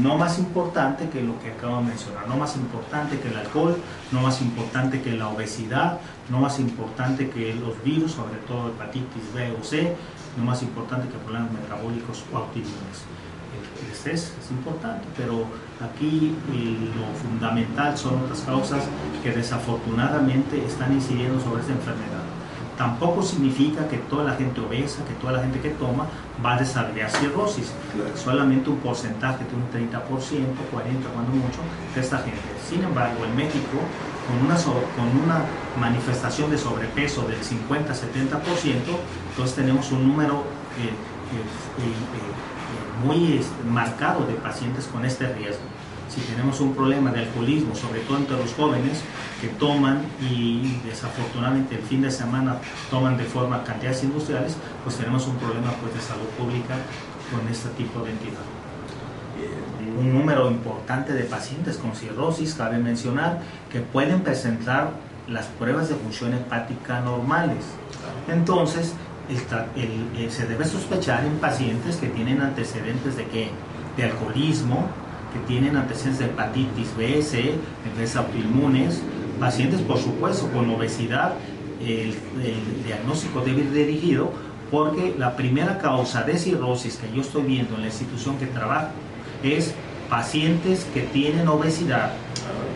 no 0.00 0.18
más 0.18 0.40
importante 0.40 1.08
que 1.08 1.22
lo 1.22 1.38
que 1.38 1.52
acabo 1.52 1.76
de 1.76 1.84
mencionar, 1.84 2.26
no 2.26 2.36
más 2.36 2.56
importante 2.56 3.20
que 3.20 3.28
el 3.28 3.36
alcohol, 3.36 3.76
no 4.10 4.22
más 4.22 4.40
importante 4.40 5.02
que 5.02 5.12
la 5.12 5.28
obesidad, 5.28 6.00
no 6.30 6.40
más 6.40 6.58
importante 6.58 7.30
que 7.30 7.54
los 7.54 7.80
virus, 7.84 8.12
sobre 8.12 8.38
todo 8.48 8.70
hepatitis 8.70 9.32
B 9.32 9.54
o 9.60 9.62
C, 9.62 9.94
no 10.36 10.44
más 10.44 10.62
importante 10.62 11.06
que 11.06 11.18
problemas 11.18 11.52
metabólicos 11.52 12.24
o 12.32 12.38
autoinmunes. 12.38 13.06
El, 13.54 13.86
el 13.86 13.92
estrés 13.92 14.32
es 14.42 14.50
importante, 14.50 15.06
pero 15.16 15.46
aquí 15.84 16.34
lo 16.96 17.18
fundamental 17.20 17.96
son 17.96 18.22
otras 18.24 18.40
causas 18.40 18.84
que 19.22 19.30
desafortunadamente 19.30 20.64
están 20.64 20.92
incidiendo 20.92 21.40
sobre 21.40 21.60
esta 21.60 21.72
enfermedad. 21.72 22.22
Tampoco 22.76 23.22
significa 23.22 23.86
que 23.86 23.98
toda 23.98 24.24
la 24.24 24.34
gente 24.34 24.60
obesa, 24.60 25.04
que 25.04 25.14
toda 25.14 25.34
la 25.34 25.40
gente 25.40 25.60
que 25.60 25.70
toma 25.70 26.06
va 26.44 26.54
a 26.54 26.58
desarrollar 26.58 27.10
cirrosis. 27.10 27.72
Claro. 27.94 28.16
Solamente 28.16 28.70
un 28.70 28.78
porcentaje 28.78 29.44
de 29.44 29.54
un 29.54 29.90
30%, 29.90 30.00
40% 30.00 30.02
cuando 31.12 31.32
mucho, 31.32 31.60
de 31.94 32.00
esta 32.00 32.18
gente. 32.18 32.40
Sin 32.68 32.82
embargo, 32.82 33.24
en 33.24 33.36
México, 33.36 33.78
con 34.26 34.46
una, 34.46 34.56
con 34.56 35.22
una 35.22 35.44
manifestación 35.78 36.50
de 36.50 36.58
sobrepeso 36.58 37.22
del 37.22 37.40
50-70%, 37.40 38.40
entonces 39.30 39.54
tenemos 39.54 39.92
un 39.92 40.08
número 40.08 40.44
eh, 40.78 40.88
eh, 40.88 41.44
eh, 41.78 42.51
muy 43.04 43.38
este, 43.38 43.64
marcado 43.64 44.26
de 44.26 44.34
pacientes 44.34 44.86
con 44.86 45.04
este 45.04 45.26
riesgo. 45.32 45.62
Si 46.08 46.20
tenemos 46.20 46.60
un 46.60 46.74
problema 46.74 47.10
de 47.10 47.20
alcoholismo, 47.20 47.74
sobre 47.74 48.00
todo 48.00 48.18
entre 48.18 48.36
los 48.36 48.52
jóvenes 48.52 49.00
que 49.40 49.48
toman 49.48 50.02
y 50.20 50.78
desafortunadamente 50.84 51.76
el 51.76 51.82
fin 51.82 52.02
de 52.02 52.10
semana 52.10 52.56
toman 52.90 53.16
de 53.16 53.24
forma 53.24 53.64
cantidades 53.64 54.04
industriales, 54.04 54.56
pues 54.84 54.96
tenemos 54.96 55.26
un 55.26 55.36
problema 55.36 55.72
pues, 55.80 55.94
de 55.94 56.00
salud 56.00 56.26
pública 56.38 56.76
con 57.30 57.48
este 57.48 57.70
tipo 57.70 58.00
de 58.00 58.10
entidad. 58.10 58.44
un 59.98 60.12
número 60.12 60.50
importante 60.50 61.12
de 61.12 61.24
pacientes 61.24 61.78
con 61.78 61.94
cirrosis, 61.94 62.54
cabe 62.54 62.78
mencionar, 62.78 63.40
que 63.70 63.80
pueden 63.80 64.20
presentar 64.20 64.90
las 65.28 65.46
pruebas 65.46 65.88
de 65.88 65.94
función 65.94 66.34
hepática 66.34 67.00
normales. 67.00 67.64
Entonces, 68.28 68.94
eh, 69.28 70.28
se 70.30 70.46
debe 70.46 70.64
sospechar 70.64 71.24
en 71.24 71.36
pacientes 71.38 71.96
que 71.96 72.08
tienen 72.08 72.40
antecedentes 72.40 73.16
de 73.16 73.24
qué? 73.26 73.50
De 73.96 74.04
alcoholismo, 74.04 74.86
que 75.32 75.38
tienen 75.46 75.76
antecedentes 75.76 76.18
de 76.18 76.26
hepatitis 76.26 76.96
B, 76.96 77.22
C, 77.22 77.54
enfermedades 77.84 78.16
autoinmunes, 78.16 79.02
pacientes 79.40 79.80
por 79.80 79.98
supuesto 79.98 80.48
con 80.48 80.70
obesidad, 80.70 81.34
el, 81.80 82.14
el 82.44 82.84
diagnóstico 82.84 83.40
debe 83.40 83.62
ir 83.62 83.72
dirigido 83.72 84.30
porque 84.70 85.14
la 85.18 85.36
primera 85.36 85.78
causa 85.78 86.22
de 86.22 86.38
cirrosis 86.38 86.96
que 86.96 87.14
yo 87.14 87.22
estoy 87.22 87.42
viendo 87.42 87.74
en 87.74 87.82
la 87.82 87.88
institución 87.88 88.38
que 88.38 88.46
trabajo 88.46 88.88
es 89.42 89.74
pacientes 90.08 90.86
que 90.94 91.02
tienen 91.02 91.48
obesidad 91.48 92.12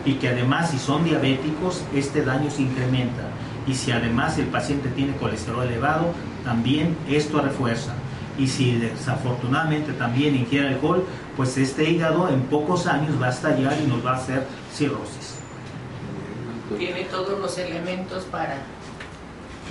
y 0.05 0.13
que 0.13 0.29
además 0.29 0.71
si 0.71 0.79
son 0.79 1.03
diabéticos 1.03 1.83
este 1.93 2.23
daño 2.23 2.49
se 2.49 2.63
incrementa 2.63 3.23
y 3.67 3.73
si 3.73 3.91
además 3.91 4.37
el 4.37 4.45
paciente 4.47 4.89
tiene 4.89 5.13
colesterol 5.17 5.67
elevado 5.67 6.13
también 6.47 6.95
esto 7.09 7.41
refuerza. 7.41 7.91
Y 8.39 8.47
si 8.47 8.77
desafortunadamente 8.77 9.91
también 9.93 10.33
ingiere 10.35 10.69
alcohol 10.69 11.03
pues 11.35 11.57
este 11.57 11.89
hígado 11.89 12.29
en 12.29 12.41
pocos 12.43 12.87
años 12.87 13.21
va 13.21 13.27
a 13.27 13.29
estallar 13.31 13.75
y 13.83 13.87
nos 13.87 14.05
va 14.05 14.11
a 14.13 14.15
hacer 14.15 14.45
cirrosis. 14.73 15.35
Tiene 16.77 17.03
todos 17.05 17.37
los 17.39 17.57
elementos 17.57 18.23
para 18.25 18.55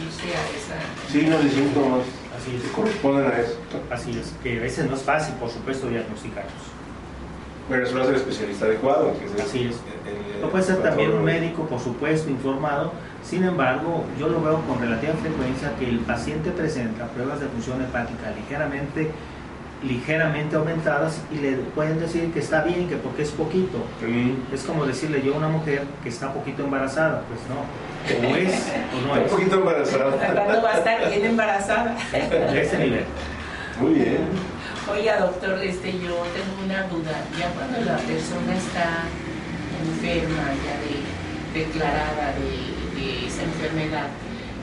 irse 0.05 0.29
a 0.37 0.43
esa 0.59 1.11
signos 1.11 1.45
y 1.47 1.49
síntomas 1.49 2.01
Así 2.37 2.57
es. 2.57 2.71
corresponden 2.73 3.27
a 3.27 3.39
eso. 3.39 3.57
Así 3.91 4.11
es 4.11 4.35
que 4.43 4.59
a 4.59 4.63
veces 4.63 4.91
no 4.91 4.97
es 4.97 5.03
fácil 5.03 5.35
por 5.37 5.49
supuesto 5.49 5.89
diagnosticarlos 5.89 6.53
pero 7.69 7.85
eso 7.85 7.95
lo 7.95 8.03
hace 8.03 8.11
el 8.11 8.17
especialista 8.17 8.67
adecuado. 8.67 9.13
Que 9.19 9.43
Así 9.43 9.65
es. 9.65 9.77
no 10.41 10.49
puede 10.49 10.65
ser 10.65 10.83
también 10.83 11.13
un 11.13 11.25
médico, 11.25 11.67
por 11.67 11.81
supuesto, 11.81 12.31
informado. 12.31 12.93
Sin 13.23 13.43
embargo, 13.45 14.05
yo 14.19 14.29
lo 14.29 14.41
veo 14.41 14.61
con 14.63 14.81
relativa 14.81 15.15
frecuencia 15.15 15.73
que 15.79 15.89
el 15.89 15.99
paciente 16.01 16.51
presenta 16.51 17.07
pruebas 17.09 17.41
de 17.41 17.47
función 17.47 17.83
hepática 17.83 18.31
ligeramente 18.37 19.11
ligeramente 19.83 20.57
aumentadas 20.57 21.21
y 21.31 21.39
le 21.39 21.53
pueden 21.75 22.01
decir 22.01 22.33
que 22.33 22.39
está 22.41 22.63
bien, 22.63 22.89
que 22.89 22.97
porque 22.97 23.23
es 23.23 23.31
poquito. 23.31 23.85
Es 24.53 24.63
como 24.63 24.87
decirle 24.87 25.23
yo 25.23 25.35
a 25.35 25.37
una 25.39 25.49
mujer 25.49 25.83
que 26.03 26.09
está 26.09 26.33
poquito 26.33 26.65
embarazada, 26.65 27.23
pues 27.29 27.41
no. 27.49 28.29
O 28.29 28.37
es 28.37 28.73
o 28.95 29.07
no 29.07 29.17
es. 29.17 29.31
Un 29.31 29.39
poquito 29.39 29.57
embarazada. 29.57 30.13
¿Cuándo 30.13 30.63
va 30.63 30.71
a 30.71 30.79
estar 30.79 31.11
bien 31.11 31.25
embarazada? 31.27 31.97
De 32.13 32.63
ese 32.63 32.79
nivel. 32.79 33.05
Muy 33.81 33.93
bien. 33.93 34.56
Oiga, 34.89 35.19
doctor, 35.19 35.59
este, 35.65 35.91
yo 35.95 36.15
tengo 36.31 36.65
una 36.65 36.85
duda. 36.85 37.11
Ya 37.37 37.51
cuando 37.51 37.81
la 37.81 37.97
persona 37.97 38.55
está 38.55 39.03
enferma, 39.83 40.45
ya 40.63 40.79
de, 40.79 41.65
declarada 41.65 42.35
de, 42.39 43.27
esa 43.27 43.43
enfermedad, 43.43 44.07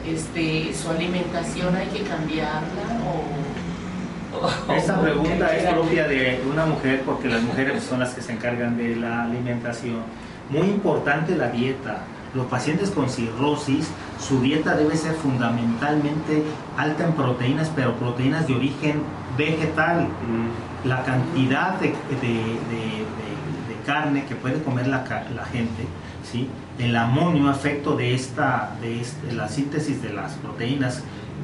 este, 0.07 0.73
¿su 0.73 0.89
alimentación 0.91 1.75
hay 1.75 1.88
que 1.88 2.03
cambiarla 2.03 2.83
o...? 3.05 4.73
Esta 4.73 4.99
pregunta 5.01 5.55
es 5.55 5.73
propia 5.73 6.07
de 6.07 6.41
una 6.49 6.65
mujer 6.65 7.01
porque 7.05 7.27
las 7.27 7.41
mujeres 7.41 7.83
son 7.83 7.99
las 7.99 8.13
que 8.13 8.21
se 8.21 8.31
encargan 8.31 8.77
de 8.77 8.95
la 8.95 9.25
alimentación. 9.25 10.03
Muy 10.49 10.67
importante 10.67 11.36
la 11.36 11.49
dieta. 11.49 12.03
Los 12.33 12.47
pacientes 12.47 12.89
con 12.91 13.09
cirrosis, 13.09 13.89
su 14.19 14.41
dieta 14.41 14.75
debe 14.75 14.95
ser 14.95 15.13
fundamentalmente 15.15 16.43
alta 16.77 17.03
en 17.03 17.13
proteínas, 17.13 17.69
pero 17.75 17.93
proteínas 17.95 18.47
de 18.47 18.55
origen 18.55 19.03
vegetal. 19.38 20.08
Mm. 20.08 20.88
La 20.88 21.04
cantidad 21.04 21.80
de, 21.80 21.93
carne 23.86 24.26
que 24.26 24.36
puede 24.36 24.62
comer 24.63 24.88
la, 24.88 25.04
gente, 25.52 25.86
¿sí? 26.24 26.48
el 26.80 26.96
amonio, 26.96 27.52
efecto 27.52 27.96
de, 27.96 28.13
esta, 28.13 28.76
de, 28.82 29.06
de 29.28 29.34
la 29.34 29.50
síntesis 29.50 30.02
de 30.02 30.13
las 30.13 30.34
proteínas 30.36 31.04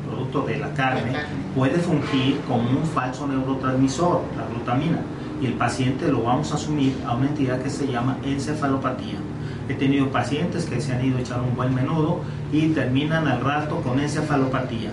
producto 0.10 0.42
de 0.42 0.58
la 0.58 0.74
carne, 0.74 1.14
puede 1.56 1.78
fungir 1.80 2.40
como 2.48 2.70
un 2.70 2.86
falso 2.86 3.28
neurotransmisor, 3.28 4.24
la 4.38 4.46
glutamina, 4.48 5.02
y 5.42 5.46
el 5.46 5.54
paciente 5.54 6.12
lo 6.12 6.24
vamos 6.24 6.52
a 6.52 6.56
asumir 6.56 6.98
a 7.06 7.16
una 7.16 7.28
entidad 7.28 7.62
que 7.62 7.70
se 7.70 7.88
llama 7.88 8.18
encefalopatía. 8.24 9.20
He 9.70 9.76
tenido 9.76 10.08
pacientes 10.10 10.66
que 10.66 10.82
se 10.82 10.94
han 10.94 11.06
ido 11.06 11.18
a 11.18 11.22
echar 11.22 11.40
un 11.42 11.56
buen 11.56 11.74
menudo 11.74 12.22
y 12.52 12.70
terminan 12.70 13.28
al 13.28 13.42
rato 13.42 13.82
con 13.82 14.00
encefalopatía. 14.00 14.90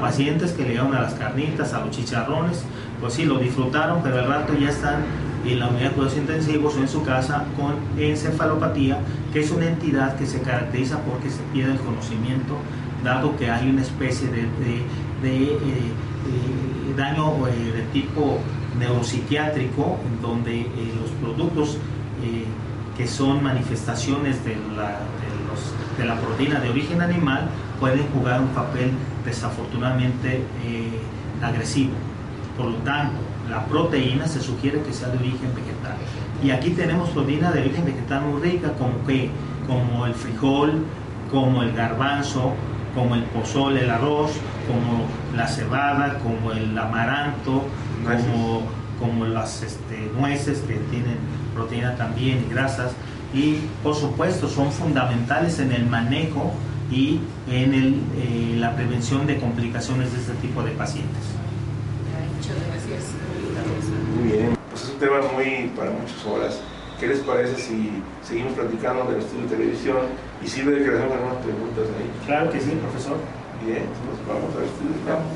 Pacientes 0.00 0.52
que 0.52 0.64
le 0.64 0.74
llevan 0.74 0.94
a 0.94 1.02
las 1.02 1.14
carnitas, 1.14 1.72
a 1.72 1.80
los 1.80 1.90
chicharrones, 1.90 2.64
pues 3.00 3.14
sí, 3.14 3.24
lo 3.24 3.38
disfrutaron, 3.38 4.02
pero 4.02 4.18
al 4.18 4.26
rato 4.26 4.54
ya 4.58 4.70
están 4.70 5.04
en 5.44 5.58
la 5.60 5.68
unidad 5.68 5.90
de 5.90 5.94
cuidados 5.94 6.16
intensivos 6.16 6.76
o 6.76 6.80
en 6.80 6.88
su 6.88 7.02
casa 7.02 7.44
con 7.56 7.76
encefalopatía, 7.98 8.98
que 9.32 9.40
es 9.40 9.50
una 9.50 9.66
entidad 9.66 10.16
que 10.16 10.26
se 10.26 10.40
caracteriza 10.40 10.98
porque 11.00 11.30
se 11.30 11.42
pierde 11.52 11.72
el 11.72 11.78
conocimiento, 11.78 12.54
dado 13.04 13.36
que 13.36 13.50
hay 13.50 13.68
una 13.70 13.82
especie 13.82 14.28
de, 14.28 14.42
de, 15.22 15.42
eh, 15.52 16.96
daño 16.96 17.46
eh, 17.46 17.72
de 17.72 17.82
tipo 17.92 18.38
neuropsiquiátrico, 18.78 19.98
en 20.06 20.22
donde 20.22 20.60
eh, 20.60 20.68
los 21.00 21.10
productos 21.22 21.78
que 22.96 23.06
son 23.06 23.44
manifestaciones 23.44 24.44
de 24.44 24.56
la, 24.76 24.98
de, 25.96 26.04
la 26.04 26.20
proteína 26.20 26.58
de 26.58 26.68
origen 26.68 27.00
animal 27.00 27.48
pueden 27.80 28.06
jugar 28.08 28.40
un 28.40 28.48
papel 28.48 28.92
desafortunadamente 29.24 30.42
eh, 30.64 31.00
agresivo. 31.42 31.92
Por 32.56 32.66
lo 32.66 32.76
tanto, 32.78 33.18
la 33.48 33.64
proteína 33.66 34.26
se 34.26 34.40
sugiere 34.40 34.82
que 34.82 34.92
sea 34.92 35.08
de 35.08 35.18
origen 35.18 35.54
vegetal. 35.54 35.96
Y 36.42 36.50
aquí 36.50 36.70
tenemos 36.70 37.10
proteína 37.10 37.50
de 37.50 37.60
origen 37.60 37.84
vegetal 37.84 38.22
muy 38.22 38.42
rica, 38.42 38.72
como, 38.74 39.04
que, 39.06 39.30
como 39.66 40.06
el 40.06 40.14
frijol, 40.14 40.84
como 41.30 41.62
el 41.62 41.72
garbanzo, 41.72 42.52
como 42.94 43.14
el 43.14 43.22
pozole, 43.24 43.84
el 43.84 43.90
arroz, 43.90 44.32
como 44.66 45.04
la 45.36 45.46
cebada, 45.46 46.18
como 46.18 46.52
el 46.52 46.76
amaranto, 46.76 47.62
como, 48.04 48.62
como 48.98 49.24
las 49.26 49.62
este, 49.62 50.10
nueces 50.18 50.60
que 50.60 50.74
tienen 50.90 51.16
proteína 51.54 51.96
también 51.96 52.44
y 52.48 52.52
grasas 52.52 52.92
y 53.34 53.58
por 53.82 53.94
supuesto 53.94 54.48
son 54.48 54.72
fundamentales 54.72 55.58
en 55.58 55.72
el 55.72 55.86
manejo 55.86 56.52
y 56.90 57.20
en 57.50 57.74
el, 57.74 58.00
eh, 58.16 58.54
la 58.56 58.74
prevención 58.74 59.26
de 59.26 59.38
complicaciones 59.38 60.10
de 60.12 60.20
este 60.20 60.32
tipo 60.34 60.62
de 60.62 60.70
pacientes. 60.72 61.22
Muchas 62.36 62.56
gracias. 62.66 63.12
Muy 64.16 64.28
bien, 64.32 64.56
pues 64.70 64.84
es 64.84 64.90
un 64.90 64.98
tema 64.98 65.20
muy 65.34 65.70
para 65.76 65.90
muchas 65.90 66.24
horas. 66.24 66.60
¿Qué 66.98 67.06
les 67.06 67.20
parece 67.20 67.56
si 67.60 68.02
seguimos 68.22 68.54
platicando 68.54 69.04
del 69.10 69.20
estudio 69.20 69.44
de 69.44 69.50
televisión 69.56 69.98
y 70.44 70.48
sirve 70.48 70.72
de 70.72 70.84
que 70.84 70.90
les 70.90 71.00
hagan 71.00 71.22
unas 71.22 71.36
preguntas 71.44 71.84
ahí? 71.96 72.10
Claro 72.26 72.50
que 72.50 72.60
sí, 72.60 72.72
profesor. 72.82 73.18
Bien, 73.64 73.84
entonces 73.86 74.26
vamos 74.26 74.50
al 74.56 74.64
estudio. 74.64 74.96
Vamos. 75.06 75.28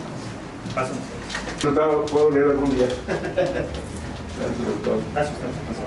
¿Puedo 2.11 2.31
leer 2.31 2.51
algún 2.51 2.75
día? 2.75 2.89
Gracias, 3.07 4.67
doctor. 4.67 4.99
Gracias, 5.13 5.39
profesor. 5.39 5.87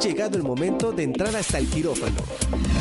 Llegado 0.00 0.36
el 0.38 0.42
momento 0.42 0.92
de 0.92 1.02
entrar 1.02 1.36
hasta 1.36 1.58
el 1.58 1.68
quirófano. 1.68 2.16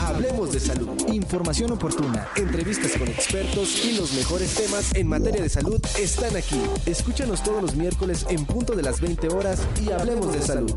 Hablemos 0.02 0.54
de 0.54 0.60
salud. 0.60 0.90
Información 1.12 1.72
oportuna, 1.72 2.30
entrevistas 2.36 2.94
con 2.98 3.08
expertos 3.10 3.86
y 3.86 3.98
los 3.98 4.14
mejores 4.14 4.56
temas 4.56 4.96
en 4.96 5.08
materia 5.08 5.42
de 5.42 5.50
salud 5.50 5.82
están 5.98 6.36
aquí. 6.38 6.62
Escúchanos 6.86 7.44
todos 7.44 7.62
los 7.62 7.76
miércoles 7.76 8.26
en 8.30 8.46
punto 8.46 8.74
de 8.74 8.84
las 8.84 9.02
20 9.02 9.28
horas 9.34 9.60
y 9.82 9.92
hablemos 9.92 10.34
de 10.34 10.42
salud. 10.42 10.74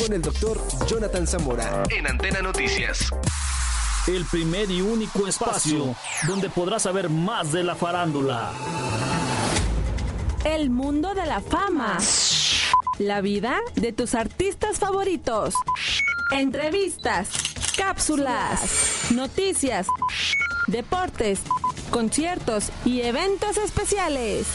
Con 0.00 0.12
el 0.12 0.22
doctor 0.22 0.60
Jonathan 0.88 1.26
Zamora. 1.26 1.82
En 1.90 2.06
Antena 2.06 2.40
Noticias. 2.40 3.10
El 4.06 4.24
primer 4.26 4.70
y 4.70 4.80
único 4.82 5.26
espacio 5.26 5.96
donde 6.28 6.48
podrás 6.48 6.82
saber 6.82 7.08
más 7.08 7.52
de 7.52 7.64
la 7.64 7.74
farándula. 7.74 8.52
El 10.44 10.70
mundo 10.70 11.14
de 11.14 11.26
la 11.26 11.40
fama 11.40 11.98
la 12.98 13.20
vida 13.20 13.60
de 13.74 13.92
tus 13.92 14.14
artistas 14.14 14.78
favoritos. 14.78 15.54
Entrevistas, 16.30 17.28
cápsulas, 17.76 19.06
noticias, 19.10 19.86
deportes, 20.66 21.40
conciertos 21.90 22.70
y 22.84 23.02
eventos 23.02 23.56
especiales. 23.56 24.46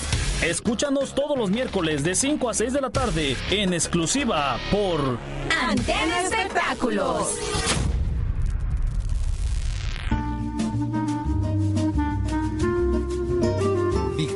Escúchanos 0.42 1.16
todos 1.16 1.38
los 1.38 1.50
miércoles 1.50 2.04
de 2.04 2.14
5 2.14 2.50
a 2.50 2.54
6 2.54 2.74
de 2.74 2.82
la 2.82 2.90
tarde 2.92 3.36
en 3.50 3.74
exclusiva 3.74 4.60
por 4.72 5.18
Antena 5.50 6.22
Espectáculos. 6.22 7.36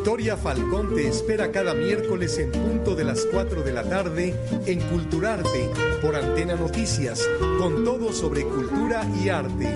Victoria 0.01 0.35
Falcón 0.35 0.95
te 0.95 1.07
espera 1.07 1.51
cada 1.51 1.75
miércoles 1.75 2.39
en 2.39 2.51
punto 2.51 2.95
de 2.95 3.03
las 3.03 3.23
4 3.31 3.61
de 3.61 3.71
la 3.71 3.83
tarde 3.83 4.35
en 4.65 4.79
Culturarte 4.89 5.69
por 6.01 6.15
Antena 6.15 6.55
Noticias, 6.55 7.29
con 7.59 7.85
todo 7.85 8.11
sobre 8.11 8.41
cultura 8.41 9.05
y 9.23 9.29
arte. 9.29 9.69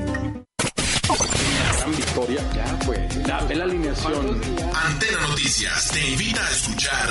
gran 1.78 1.92
victoria. 1.96 2.42
Ya, 2.56 2.80
pues. 2.88 3.28
La, 3.28 3.44
ve 3.44 3.54
la 3.54 3.66
alineación. 3.66 4.42
Antena 4.74 5.28
Noticias 5.30 5.92
te 5.92 6.10
invita 6.10 6.44
a 6.44 6.50
escuchar. 6.50 7.10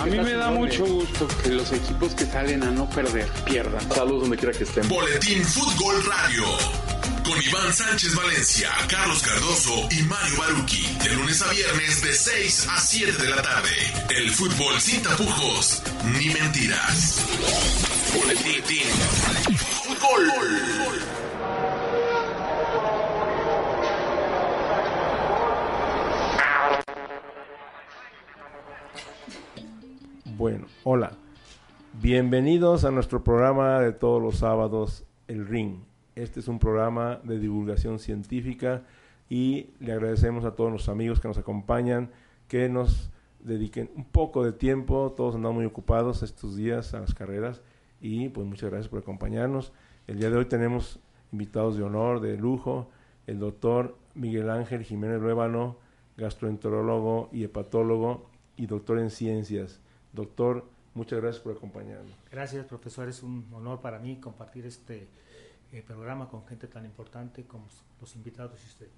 A 0.00 0.06
mí 0.06 0.18
me 0.18 0.32
da 0.32 0.50
mucho 0.50 0.86
gusto 0.86 1.28
que 1.42 1.50
los 1.50 1.70
equipos 1.74 2.14
que 2.14 2.24
salen 2.24 2.62
a 2.62 2.70
no 2.70 2.88
perder 2.88 3.28
pierdan. 3.44 3.82
Saludos 3.92 4.22
donde 4.22 4.38
quiera 4.38 4.56
que 4.56 4.64
estén. 4.64 4.88
Boletín 4.88 5.44
Fútbol 5.44 6.02
Radio. 6.06 6.95
Con 7.26 7.42
Iván 7.42 7.72
Sánchez 7.72 8.14
Valencia, 8.14 8.70
Carlos 8.88 9.20
Cardoso 9.20 9.88
y 9.90 10.02
Mario 10.04 10.38
Baruki. 10.38 10.86
De 11.02 11.16
lunes 11.16 11.42
a 11.42 11.50
viernes 11.50 12.00
de 12.00 12.12
6 12.14 12.68
a 12.70 12.78
7 12.78 13.20
de 13.20 13.28
la 13.28 13.42
tarde. 13.42 13.70
El 14.16 14.30
fútbol 14.30 14.80
sin 14.80 15.02
tapujos 15.02 15.82
ni 16.04 16.26
mentiras. 16.32 17.26
Fútbol. 19.82 20.30
Bueno, 30.36 30.66
hola. 30.84 31.12
Bienvenidos 31.94 32.84
a 32.84 32.92
nuestro 32.92 33.24
programa 33.24 33.80
de 33.80 33.92
todos 33.92 34.22
los 34.22 34.38
sábados, 34.38 35.02
El 35.26 35.48
Ring. 35.48 35.80
Este 36.16 36.40
es 36.40 36.48
un 36.48 36.58
programa 36.58 37.20
de 37.24 37.38
divulgación 37.38 37.98
científica 37.98 38.84
y 39.28 39.68
le 39.80 39.92
agradecemos 39.92 40.46
a 40.46 40.52
todos 40.52 40.72
los 40.72 40.88
amigos 40.88 41.20
que 41.20 41.28
nos 41.28 41.36
acompañan, 41.36 42.10
que 42.48 42.70
nos 42.70 43.10
dediquen 43.40 43.90
un 43.94 44.06
poco 44.06 44.42
de 44.42 44.52
tiempo. 44.52 45.12
Todos 45.14 45.34
andamos 45.34 45.56
muy 45.56 45.66
ocupados 45.66 46.22
estos 46.22 46.56
días 46.56 46.94
a 46.94 47.00
las 47.00 47.12
carreras 47.12 47.60
y 48.00 48.30
pues 48.30 48.46
muchas 48.46 48.70
gracias 48.70 48.88
por 48.88 49.00
acompañarnos. 49.00 49.74
El 50.06 50.18
día 50.18 50.30
de 50.30 50.38
hoy 50.38 50.46
tenemos 50.46 51.00
invitados 51.32 51.76
de 51.76 51.82
honor, 51.82 52.20
de 52.20 52.38
lujo, 52.38 52.88
el 53.26 53.38
doctor 53.38 53.94
Miguel 54.14 54.48
Ángel 54.48 54.84
Jiménez 54.84 55.20
Ruébano, 55.20 55.76
gastroenterólogo 56.16 57.28
y 57.30 57.44
hepatólogo 57.44 58.30
y 58.56 58.64
doctor 58.64 59.00
en 59.00 59.10
ciencias. 59.10 59.80
Doctor, 60.14 60.64
muchas 60.94 61.20
gracias 61.20 61.42
por 61.42 61.54
acompañarnos. 61.58 62.16
Gracias, 62.30 62.64
profesor. 62.64 63.06
Es 63.06 63.22
un 63.22 63.46
honor 63.52 63.82
para 63.82 63.98
mí 63.98 64.16
compartir 64.16 64.64
este 64.64 65.08
eh, 65.72 65.82
programa 65.86 66.28
con 66.28 66.46
gente 66.46 66.66
tan 66.66 66.84
importante 66.84 67.44
como 67.44 67.66
los 68.00 68.14
invitados 68.16 68.60
y 68.62 68.66
usted. 68.66 68.88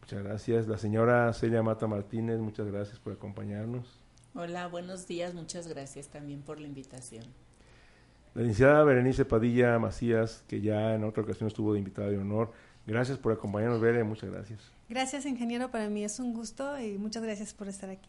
Muchas 0.00 0.22
gracias. 0.22 0.68
La 0.68 0.78
señora 0.78 1.32
Celia 1.32 1.62
Mata 1.62 1.86
Martínez, 1.86 2.38
muchas 2.38 2.66
gracias 2.66 2.98
por 2.98 3.12
acompañarnos. 3.12 4.00
Hola, 4.34 4.66
buenos 4.66 5.06
días, 5.06 5.32
muchas 5.32 5.68
gracias 5.68 6.08
también 6.08 6.42
por 6.42 6.60
la 6.60 6.66
invitación. 6.66 7.24
La 8.34 8.42
licenciada 8.42 8.82
Berenice 8.82 9.24
Padilla 9.24 9.78
Macías, 9.78 10.42
que 10.48 10.60
ya 10.60 10.94
en 10.94 11.04
otra 11.04 11.22
ocasión 11.22 11.46
estuvo 11.46 11.72
de 11.72 11.78
invitada 11.78 12.08
de 12.08 12.18
honor. 12.18 12.52
Gracias 12.86 13.16
por 13.16 13.32
acompañarnos, 13.32 13.80
Bere, 13.80 14.02
muchas 14.02 14.30
gracias. 14.30 14.60
Gracias, 14.88 15.24
ingeniero, 15.24 15.70
para 15.70 15.88
mí 15.88 16.04
es 16.04 16.18
un 16.18 16.34
gusto 16.34 16.78
y 16.80 16.98
muchas 16.98 17.22
gracias 17.22 17.54
por 17.54 17.68
estar 17.68 17.88
aquí. 17.90 18.08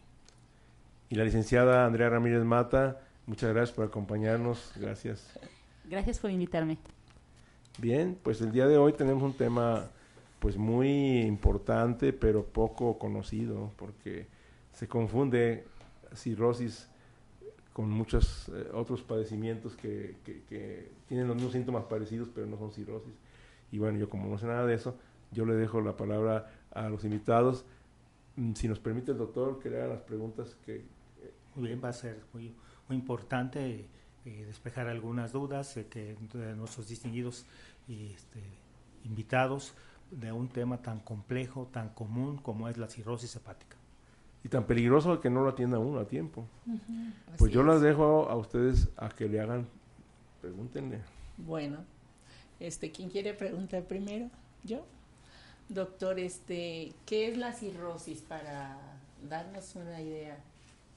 Y 1.08 1.14
la 1.14 1.24
licenciada 1.24 1.86
Andrea 1.86 2.10
Ramírez 2.10 2.44
Mata, 2.44 3.00
muchas 3.26 3.54
gracias 3.54 3.74
por 3.74 3.86
acompañarnos, 3.86 4.72
gracias. 4.76 5.38
Gracias 5.84 6.18
por 6.18 6.30
invitarme. 6.30 6.78
Bien, 7.78 8.18
pues 8.22 8.40
el 8.40 8.52
día 8.52 8.66
de 8.66 8.78
hoy 8.78 8.94
tenemos 8.94 9.22
un 9.22 9.34
tema 9.34 9.90
pues 10.38 10.56
muy 10.56 11.20
importante, 11.20 12.14
pero 12.14 12.42
poco 12.42 12.98
conocido, 12.98 13.70
porque 13.76 14.26
se 14.72 14.88
confunde 14.88 15.66
cirrosis 16.14 16.88
con 17.74 17.90
muchos 17.90 18.48
eh, 18.48 18.70
otros 18.72 19.02
padecimientos 19.02 19.76
que, 19.76 20.16
tienen 21.06 21.28
los 21.28 21.36
mismos 21.36 21.52
síntomas 21.52 21.84
parecidos, 21.84 22.30
pero 22.34 22.46
no 22.46 22.56
son 22.56 22.72
cirrosis. 22.72 23.12
Y 23.70 23.76
bueno, 23.76 23.98
yo 23.98 24.08
como 24.08 24.26
no 24.26 24.38
sé 24.38 24.46
nada 24.46 24.64
de 24.64 24.74
eso, 24.74 24.96
yo 25.30 25.44
le 25.44 25.54
dejo 25.54 25.82
la 25.82 25.98
palabra 25.98 26.50
a 26.70 26.88
los 26.88 27.04
invitados. 27.04 27.66
Mm, 28.36 28.54
Si 28.54 28.68
nos 28.68 28.78
permite 28.78 29.12
el 29.12 29.18
doctor 29.18 29.58
que 29.58 29.68
le 29.68 29.82
haga 29.82 29.88
las 29.88 30.02
preguntas 30.02 30.56
que... 30.64 30.82
Muy 31.54 31.68
bien, 31.68 31.80
va 31.84 31.90
a 31.90 31.92
ser 31.92 32.22
muy, 32.32 32.54
muy 32.88 32.96
importante 32.96 33.86
eh, 34.26 34.44
despejar 34.44 34.88
algunas 34.88 35.30
dudas 35.30 35.76
eh, 35.76 35.86
que 35.88 36.16
de 36.34 36.56
nuestros 36.56 36.88
distinguidos 36.88 37.46
y, 37.86 38.08
este, 38.12 38.40
invitados 39.04 39.72
de 40.10 40.32
un 40.32 40.48
tema 40.48 40.82
tan 40.82 40.98
complejo, 40.98 41.68
tan 41.72 41.90
común 41.90 42.36
como 42.38 42.68
es 42.68 42.76
la 42.76 42.88
cirrosis 42.88 43.36
hepática. 43.36 43.76
Y 44.42 44.48
tan 44.48 44.64
peligroso 44.64 45.20
que 45.20 45.30
no 45.30 45.44
lo 45.44 45.50
atienda 45.50 45.78
uno 45.78 46.00
a 46.00 46.08
tiempo. 46.08 46.44
Uh 46.66 46.72
-huh. 46.72 47.12
Pues 47.38 47.52
yo 47.52 47.62
las 47.62 47.80
dejo 47.80 48.28
a 48.28 48.34
ustedes 48.34 48.88
a 48.96 49.10
que 49.10 49.28
le 49.28 49.40
hagan, 49.40 49.68
pregúntenle. 50.40 51.02
Bueno, 51.38 51.84
este, 52.58 52.90
¿quién 52.90 53.10
quiere 53.10 53.32
preguntar 53.32 53.84
primero? 53.84 54.28
¿Yo? 54.64 54.84
Doctor, 55.68 56.18
este, 56.18 56.92
¿qué 57.06 57.28
es 57.28 57.38
la 57.38 57.52
cirrosis 57.52 58.22
para 58.22 58.76
darnos 59.28 59.76
una 59.76 60.00
idea 60.00 60.36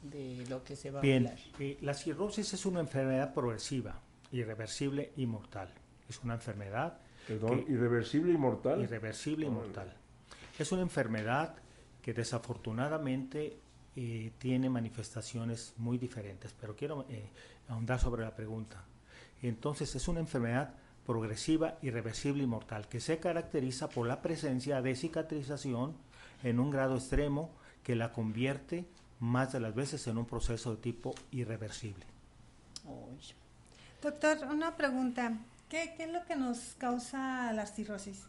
de 0.03 0.45
lo 0.49 0.63
que 0.63 0.75
se 0.75 0.91
va 0.91 1.01
Bien, 1.01 1.27
a 1.27 1.31
hablar? 1.31 1.45
eh, 1.59 1.77
la 1.81 1.93
cirrosis 1.93 2.53
es 2.53 2.65
una 2.65 2.79
enfermedad 2.79 3.33
progresiva, 3.33 3.99
irreversible 4.31 5.11
y 5.17 5.25
mortal. 5.25 5.69
Es 6.07 6.21
una 6.23 6.35
enfermedad 6.35 6.97
Perdón, 7.27 7.65
que, 7.65 7.71
irreversible 7.71 8.33
y 8.33 8.37
mortal. 8.37 8.81
Irreversible 8.81 9.45
y 9.45 9.49
mortal. 9.49 9.93
Es 10.57 10.71
una 10.71 10.81
enfermedad 10.81 11.55
que 12.01 12.13
desafortunadamente 12.13 13.57
eh, 13.95 14.31
tiene 14.37 14.69
manifestaciones 14.69 15.73
muy 15.77 15.97
diferentes, 15.97 16.55
pero 16.59 16.75
quiero 16.75 17.05
eh, 17.09 17.29
ahondar 17.67 17.99
sobre 17.99 18.23
la 18.23 18.35
pregunta. 18.35 18.83
Entonces, 19.41 19.95
es 19.95 20.07
una 20.07 20.19
enfermedad 20.19 20.73
progresiva, 21.05 21.77
irreversible 21.81 22.43
y 22.43 22.47
mortal, 22.47 22.87
que 22.87 22.99
se 22.99 23.19
caracteriza 23.19 23.89
por 23.89 24.07
la 24.07 24.21
presencia 24.21 24.81
de 24.81 24.95
cicatrización 24.95 25.95
en 26.43 26.59
un 26.59 26.69
grado 26.71 26.95
extremo 26.95 27.51
que 27.83 27.95
la 27.95 28.11
convierte 28.11 28.85
más 29.19 29.51
de 29.53 29.59
las 29.59 29.75
veces 29.75 30.05
en 30.07 30.17
un 30.17 30.25
proceso 30.25 30.75
de 30.75 30.81
tipo 30.81 31.13
irreversible. 31.31 32.05
Doctor, 34.01 34.37
una 34.49 34.75
pregunta. 34.75 35.37
¿Qué, 35.67 35.93
¿Qué, 35.95 36.03
es 36.03 36.11
lo 36.11 36.25
que 36.25 36.35
nos 36.35 36.75
causa 36.77 37.51
la 37.53 37.65
cirrosis? 37.65 38.23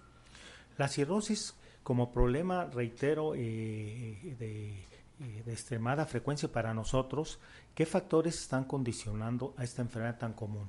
La 0.77 0.89
cirrosis, 0.89 1.55
como 1.83 2.11
problema, 2.11 2.67
reitero, 2.67 3.35
eh, 3.35 4.37
de, 4.39 4.85
eh, 5.21 5.43
de, 5.45 5.53
extremada 5.53 6.07
frecuencia 6.07 6.51
para 6.51 6.75
nosotros, 6.75 7.39
¿qué 7.75 7.87
factores 7.87 8.41
están 8.41 8.65
condicionando 8.65 9.55
a 9.57 9.65
esta 9.65 9.83
enfermedad 9.83 10.19
tan 10.19 10.33
común? 10.33 10.69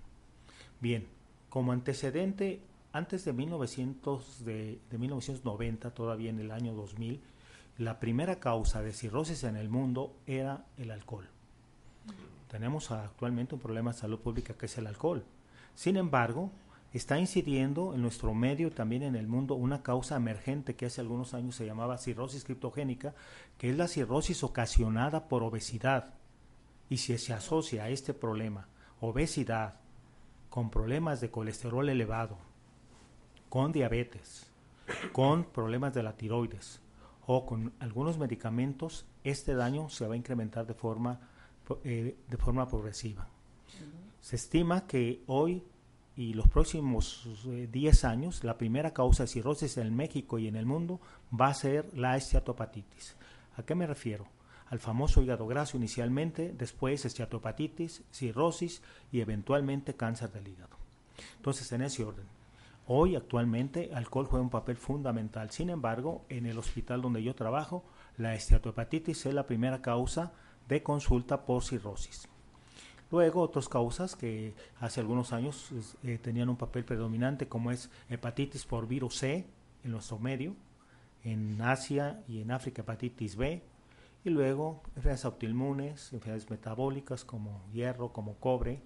Bien, 0.80 1.08
como 1.50 1.72
antecedente, 1.72 2.62
antes 2.94 3.26
de, 3.26 3.34
1900, 3.34 4.46
de, 4.46 4.80
de 4.90 4.98
1990, 4.98 5.94
todavía 5.94 6.30
en 6.30 6.40
el 6.40 6.52
año 6.52 6.74
2000, 6.74 7.22
la 7.78 8.00
primera 8.00 8.40
causa 8.40 8.82
de 8.82 8.94
cirrosis 8.94 9.44
en 9.44 9.56
el 9.56 9.70
mundo 9.70 10.16
era 10.26 10.66
el 10.78 10.92
alcohol. 10.92 11.28
Tenemos 12.48 12.92
actualmente 12.92 13.56
un 13.56 13.62
problema 13.62 13.92
de 13.92 13.98
salud 13.98 14.20
pública 14.20 14.54
que 14.56 14.66
es 14.66 14.78
el 14.78 14.88
alcohol. 14.88 15.24
Sin 15.74 15.96
embargo, 15.96 16.52
está 16.92 17.18
incidiendo 17.18 17.94
en 17.94 18.02
nuestro 18.02 18.34
medio 18.34 18.72
también 18.72 19.04
en 19.04 19.16
el 19.16 19.28
mundo 19.28 19.56
una 19.56 19.82
causa 19.84 20.18
emergente 20.18 20.76
que 20.76 20.88
hace 20.88 21.00
algunos 21.00 21.34
años 21.34 21.56
se 21.56 21.66
llamaba 21.66 21.98
cirrosis 21.98 22.44
criptogénica, 22.44 23.16
que 23.58 23.70
es 23.70 23.78
la 23.78 23.88
cirrosis 23.88 24.44
ocasionada 24.44 25.30
por 25.30 25.44
obesidad. 25.44 26.14
Y 26.90 26.98
si 26.98 27.18
se 27.18 27.34
asocia 27.34 27.86
a 27.86 27.90
este 27.90 28.14
problema, 28.14 28.68
obesidad, 29.00 29.76
con 30.50 30.70
problemas 30.70 31.22
de 31.22 31.32
colesterol 31.32 31.88
elevado, 31.88 32.38
con 33.48 33.72
diabetes, 33.72 34.52
con 35.14 35.46
problemas 35.46 35.94
de 35.94 36.04
la 36.04 36.18
tiroides 36.18 36.82
o 37.26 37.46
con 37.46 37.74
algunos 37.80 38.18
medicamentos, 38.18 39.06
este 39.24 39.54
daño 39.54 39.90
se 39.90 40.08
va 40.08 40.16
a 40.16 40.18
incrementar 40.18 40.66
de 40.66 40.74
forma, 40.74 41.20
eh, 41.84 42.16
de 42.28 42.38
forma 42.38 42.68
progresiva. 42.68 43.28
Se 44.22 44.36
estima 44.36 44.86
que 44.86 45.24
hoy 45.28 45.64
y 46.16 46.34
los 46.34 46.48
próximos 46.48 47.28
10 47.46 48.04
eh, 48.04 48.08
años, 48.08 48.44
la 48.44 48.58
primera 48.58 48.94
causa 48.94 49.24
de 49.24 49.28
cirrosis 49.28 49.78
en 49.78 49.96
México 49.96 50.38
y 50.40 50.48
en 50.48 50.56
el 50.56 50.66
mundo 50.66 51.00
va 51.40 51.48
a 51.48 51.54
ser 51.54 51.90
la 51.98 52.18
esteatopatitis. 52.18 53.16
¿A 53.58 53.64
qué 53.64 53.76
me 53.76 53.88
refiero? 53.88 54.28
Al 54.70 54.80
famoso 54.80 55.22
hígado 55.22 55.48
graso 55.48 55.78
inicialmente, 55.78 56.54
después 56.58 57.06
esteatopatitis, 57.06 58.04
cirrosis 58.12 58.82
y 59.12 59.22
eventualmente 59.22 59.96
cáncer 59.96 60.32
del 60.32 60.48
hígado. 60.48 60.78
Entonces, 61.38 61.72
en 61.72 61.82
ese 61.82 62.04
orden. 62.04 62.26
Hoy, 62.88 63.16
actualmente, 63.16 63.92
alcohol 63.94 64.26
juega 64.26 64.44
un 64.44 64.50
papel 64.50 64.76
fundamental. 64.76 65.52
Sin 65.52 65.70
embargo, 65.70 66.26
en 66.30 66.46
el 66.46 66.58
hospital 66.58 67.02
donde 67.02 67.24
yo 67.24 67.36
trabajo, 67.36 67.84
la 68.18 68.34
esteatohepatitis 68.34 69.26
es 69.26 69.34
la 69.34 69.46
primera 69.46 69.82
causa 69.82 70.34
de 70.68 70.84
consulta 70.84 71.46
por 71.46 71.64
cirrosis. 71.64 72.28
Luego, 73.12 73.42
otras 73.42 73.68
causas 73.68 74.16
que 74.16 74.54
hace 74.80 75.02
algunos 75.02 75.34
años 75.34 75.70
eh, 76.04 76.18
tenían 76.18 76.50
un 76.50 76.56
papel 76.56 76.86
predominante, 76.86 77.48
como 77.48 77.72
es 77.72 77.90
hepatitis 78.10 78.66
por 78.66 78.88
virus 78.88 79.18
C 79.18 79.46
en 79.84 79.92
nuestro 79.92 80.18
medio, 80.18 80.56
en 81.24 81.62
Asia 81.62 82.24
y 82.28 82.42
en 82.42 82.52
África 82.52 82.82
hepatitis 82.82 83.36
B, 83.36 83.62
y 84.24 84.30
luego 84.30 84.82
enfermedades 84.96 85.26
autoinmunes, 85.26 86.14
enfermedades 86.14 86.50
metabólicas 86.50 87.26
como 87.26 87.62
hierro, 87.74 88.14
como 88.14 88.36
cobre, 88.36 88.82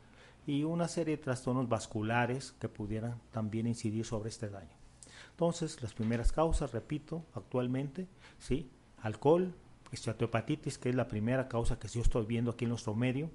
y 0.47 0.63
una 0.63 0.87
serie 0.87 1.17
de 1.17 1.23
trastornos 1.23 1.67
vasculares 1.67 2.53
que 2.59 2.69
pudieran 2.69 3.19
también 3.31 3.67
incidir 3.67 4.05
sobre 4.05 4.29
este 4.29 4.49
daño. 4.49 4.75
Entonces, 5.31 5.81
las 5.81 5.93
primeras 5.93 6.31
causas, 6.31 6.71
repito, 6.71 7.25
actualmente, 7.33 8.07
sí, 8.39 8.69
alcohol, 9.01 9.53
esteatohepatitis, 9.91 10.77
que 10.77 10.89
es 10.89 10.95
la 10.95 11.07
primera 11.07 11.47
causa 11.47 11.79
que 11.79 11.87
yo 11.87 12.01
estoy 12.01 12.25
viendo 12.25 12.51
aquí 12.51 12.65
en 12.65 12.69
nuestro 12.69 12.95
medio, 12.95 13.29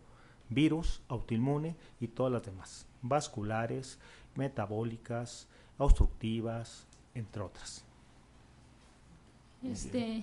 virus, 0.48 1.02
autoinmune 1.08 1.76
y 2.00 2.08
todas 2.08 2.32
las 2.32 2.42
demás, 2.44 2.86
vasculares, 3.02 3.98
metabólicas, 4.34 5.48
obstructivas, 5.78 6.86
entre 7.14 7.42
otras. 7.42 7.84
Este, 9.62 10.22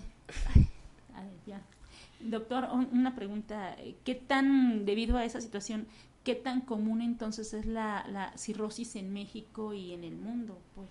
Doctor, 2.19 2.67
una 2.91 3.15
pregunta, 3.15 3.75
¿qué 4.03 4.15
tan, 4.15 4.85
debido 4.85 5.17
a 5.17 5.25
esa 5.25 5.39
situación, 5.39 5.87
qué 6.27 6.35
tan 6.35 6.59
común 6.59 7.01
entonces 7.01 7.53
es 7.53 7.65
la, 7.65 8.33
cirrosis 8.35 8.97
en 8.97 9.13
México 9.13 9.73
y 9.73 9.93
en 9.93 10.03
el 10.03 10.17
mundo? 10.17 10.59
Pues? 10.75 10.89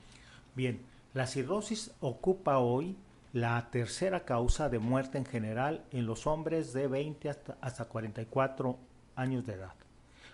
Bien, 0.55 0.81
la 1.13 1.27
cirrosis 1.27 1.91
ocupa 2.01 2.57
hoy 2.57 2.97
la 3.35 3.71
tercera 3.71 4.25
causa 4.25 4.71
de 4.71 4.79
muerte 4.79 5.19
en 5.19 5.27
general 5.27 5.85
en 5.91 6.07
los 6.07 6.27
hombres 6.27 6.73
de 6.73 6.89
20 6.89 7.29
hasta, 7.29 7.59
hasta 7.61 7.85
44 7.85 8.79
años 9.15 9.45
de 9.45 9.53
edad. 9.53 9.75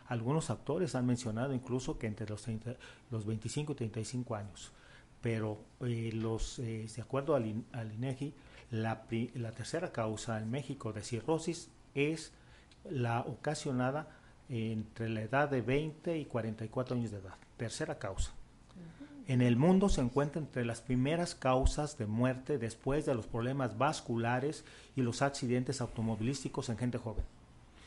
Algunos 0.07 0.51
actores 0.51 0.95
han 0.95 1.07
mencionado 1.07 1.53
incluso 1.53 1.99
que 1.99 2.07
entre 2.07 2.29
los, 2.29 2.47
los 3.11 3.27
25 3.27 3.73
y 3.73 3.75
35 3.75 4.37
años, 4.37 4.71
pero 5.21 5.59
eh, 5.81 6.13
los, 6.15 6.61
eh, 6.61 6.87
de 6.95 7.03
acuerdo 7.03 7.35
al, 7.35 7.65
al 7.73 7.93
INEGI, 7.93 8.35
la, 8.71 9.03
la, 9.35 9.51
tercera 9.51 9.91
causa 9.91 10.39
en 10.39 10.49
México 10.49 10.93
de 10.93 11.03
cirrosis 11.03 11.71
es 11.97 12.33
la 12.89 13.23
ocasionada 13.23 14.22
entre 14.53 15.09
la 15.09 15.23
edad 15.23 15.49
de 15.49 15.63
20 15.63 16.19
y 16.19 16.27
44 16.27 16.95
años 16.95 17.11
de 17.11 17.19
edad. 17.19 17.35
Tercera 17.57 17.99
causa. 17.99 18.33
En 19.27 19.41
el 19.41 19.57
mundo 19.57 19.89
se 19.89 20.03
encuentra 20.03 20.43
entre 20.43 20.67
las 20.67 20.83
primeras 20.83 21.35
causas 21.35 21.97
de 21.97 22.07
muerte 22.07 22.59
después 22.59 23.07
de 23.07 23.15
los 23.15 23.27
problemas 23.27 23.79
vasculares 23.79 24.65
y 24.95 25.01
los 25.01 25.23
accidentes 25.23 25.81
automovilísticos 25.81 26.69
en 26.69 26.77
gente 26.77 26.99
joven. 26.99 27.25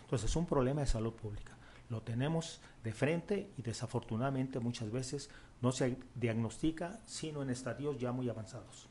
Entonces 0.04 0.30
es 0.32 0.36
un 0.36 0.47
problema 0.47 0.82
de 0.82 0.88
salud 0.88 1.13
pública. 1.13 1.51
Lo 1.89 2.01
tenemos 2.01 2.62
de 2.84 2.93
frente 2.93 3.49
y 3.58 3.62
desafortunadamente 3.62 4.60
muchas 4.60 4.91
veces 4.91 5.30
no 5.62 5.71
se 5.71 5.97
diagnostica 6.15 6.99
sino 7.06 7.43
en 7.43 7.51
estadios 7.51 7.99
ya 7.99 8.12
muy 8.12 8.28
avanzados. 8.28 8.88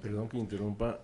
perdón 0.00 0.28
que 0.28 0.38
interrumpa. 0.38 1.00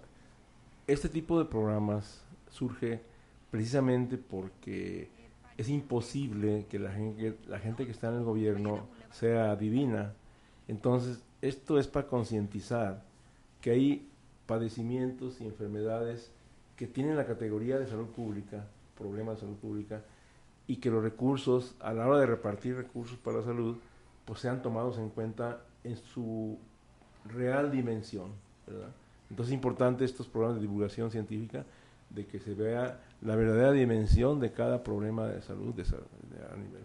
Este 0.87 1.09
tipo 1.09 1.39
de 1.39 1.47
programas 1.47 2.21
surge 2.51 3.03
precisamente 3.51 4.19
porque 4.19 5.22
es 5.57 5.69
imposible 5.69 6.67
que 6.69 6.79
la 6.79 6.93
gente, 6.93 7.37
la 7.47 7.59
gente 7.59 7.85
que 7.85 7.93
está 7.93 8.09
en 8.09 8.17
el 8.17 8.25
gobierno 8.25 8.87
sea 9.11 9.55
divina. 9.57 10.15
Entonces, 10.69 11.23
esto 11.41 11.79
es 11.79 11.87
para 11.87 12.07
concientizar 12.07 13.03
que 13.61 13.71
hay 13.71 14.09
padecimientos 14.47 15.41
y 15.41 15.45
enfermedades 15.45 16.31
que 16.77 16.87
tienen 16.87 17.17
la 17.17 17.27
categoría 17.27 17.79
de 17.79 17.87
salud 17.87 18.07
pública, 18.07 18.67
problemas 18.97 19.37
de 19.37 19.41
salud 19.43 19.57
pública, 19.57 20.03
y 20.67 20.77
que 20.77 20.91
los 20.91 21.03
recursos, 21.03 21.75
a 21.81 21.93
la 21.93 22.07
hora 22.07 22.21
de 22.21 22.27
repartir 22.27 22.77
recursos 22.77 23.19
para 23.19 23.39
la 23.39 23.45
salud, 23.45 23.77
pues 24.25 24.41
sean 24.41 24.63
tomados 24.63 24.99
en 24.99 25.11
cuenta 25.11 25.61
en 25.85 25.97
su 25.97 26.59
real 27.27 27.71
dimensión. 27.71 28.31
Entonces 29.29 29.53
es 29.53 29.55
importante 29.55 30.05
estos 30.05 30.29
programas 30.29 30.57
de 30.57 30.63
divulgación 30.63 31.11
científica, 31.11 31.65
de 32.11 32.27
que 32.27 32.39
se 32.39 32.55
vea 32.55 33.01
la 33.23 33.37
verdadera 33.37 33.73
dimensión 33.73 34.41
de 34.41 34.53
cada 34.53 34.83
problema 34.83 35.27
de 35.29 35.41
salud 35.43 35.75
de, 35.75 35.83
a 35.83 36.57
nivel 36.57 36.83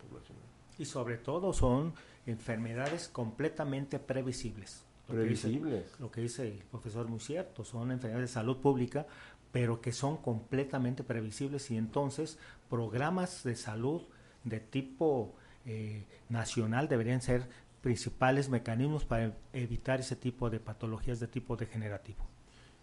poblacional. 0.00 0.44
Y 0.78 0.84
sobre 0.84 1.18
todo 1.18 1.52
son 1.52 1.92
enfermedades 2.26 3.08
completamente 3.08 3.98
previsibles. 3.98 4.84
previsibles. 5.08 5.98
lo 5.98 6.10
que 6.10 6.20
dice 6.20 6.46
el 6.46 6.62
profesor 6.70 7.08
muy 7.08 7.20
cierto, 7.20 7.64
son 7.64 7.90
enfermedades 7.90 8.30
de 8.30 8.34
salud 8.34 8.58
pública, 8.58 9.06
pero 9.52 9.80
que 9.80 9.92
son 9.92 10.18
completamente 10.18 11.02
previsibles 11.02 11.70
y 11.70 11.76
entonces 11.76 12.38
programas 12.68 13.42
de 13.42 13.56
salud 13.56 14.02
de 14.44 14.60
tipo 14.60 15.34
eh, 15.66 16.06
nacional 16.28 16.88
deberían 16.88 17.20
ser 17.20 17.48
principales 17.82 18.48
mecanismos 18.48 19.04
para 19.04 19.34
evitar 19.52 20.00
ese 20.00 20.14
tipo 20.14 20.50
de 20.50 20.60
patologías 20.60 21.18
de 21.18 21.26
tipo 21.26 21.56
degenerativo. 21.56 22.26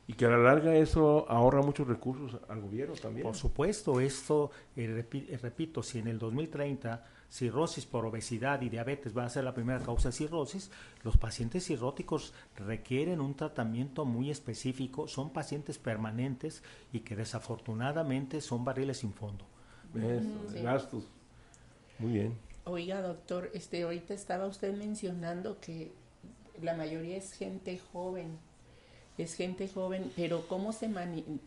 Y 0.08 0.13
que 0.13 0.26
a 0.26 0.30
la 0.30 0.38
larga 0.38 0.74
eso 0.76 1.30
ahorra 1.30 1.62
muchos 1.62 1.86
recursos 1.86 2.39
al 2.48 2.62
gobierno 2.62 2.96
también. 2.96 3.28
Por 3.28 3.36
supuesto, 3.36 4.00
esto, 4.00 4.52
eh, 4.76 5.06
eh, 5.12 5.39
repito, 5.41 5.84
si 5.84 6.00
en 6.00 6.08
el 6.08 6.17
2030 6.17 7.04
cirrosis 7.30 7.86
por 7.86 8.06
obesidad 8.06 8.62
y 8.62 8.70
diabetes 8.70 9.15
va 9.15 9.26
a 9.26 9.30
ser 9.30 9.43
la 9.43 9.54
primera 9.54 9.80
causa 9.80 10.10
de 10.10 10.13
cirrosis, 10.13 10.72
los 11.04 11.17
pacientes 11.17 11.65
cirróticos 11.65 12.34
requieren 12.56 13.20
un 13.20 13.36
tratamiento 13.36 14.06
muy 14.06 14.32
específico, 14.32 15.10
son 15.10 15.32
pacientes 15.32 15.78
permanentes 15.78 16.63
y 16.93 17.02
que 17.02 17.17
desafortunadamente 17.17 18.39
son 18.39 18.63
barriles 18.63 19.00
sin 19.00 19.12
fondo. 19.13 19.46
gastos. 20.63 21.04
Muy 22.00 22.13
bien. 22.13 22.38
Oiga, 22.63 23.02
doctor, 23.02 23.50
este 23.54 23.84
ahorita 23.84 24.13
estaba 24.13 24.46
usted 24.46 24.74
mencionando 24.76 25.60
que 25.60 25.91
la 26.62 26.76
mayoría 26.76 27.17
es 27.17 27.34
gente 27.34 27.80
joven. 27.91 28.38
Es 29.17 29.34
gente 29.34 29.67
joven, 29.67 30.12
pero 30.15 30.47
¿cómo 30.47 30.73
se 30.73 30.89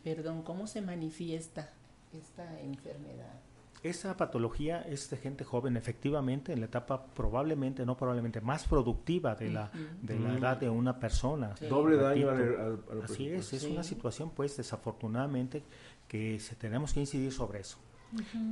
perdón, 0.02 0.42
cómo 0.42 0.66
se 0.66 0.80
manifiesta 0.80 1.70
esta 2.12 2.60
enfermedad? 2.60 3.40
Esa 3.82 4.14
patología 4.14 4.82
es 4.82 5.08
de 5.08 5.16
gente 5.16 5.42
joven, 5.42 5.76
efectivamente, 5.76 6.52
en 6.52 6.60
la 6.60 6.66
etapa 6.66 7.06
probablemente, 7.06 7.86
no 7.86 7.96
probablemente, 7.96 8.42
más 8.42 8.68
productiva 8.68 9.34
de 9.34 9.50
la, 9.50 9.70
de 10.02 10.18
la 10.18 10.36
edad 10.36 10.56
de 10.58 10.68
una 10.68 11.00
persona. 11.00 11.54
Doble 11.66 11.96
daño 11.96 12.28
al, 12.28 12.82
Así 13.02 13.28
es, 13.28 13.54
es 13.54 13.64
una 13.64 13.82
situación, 13.82 14.32
pues, 14.36 14.58
desafortunadamente, 14.58 15.62
que 16.06 16.38
se, 16.40 16.56
tenemos 16.56 16.92
que 16.92 17.00
incidir 17.00 17.32
sobre 17.32 17.60
eso. 17.60 17.78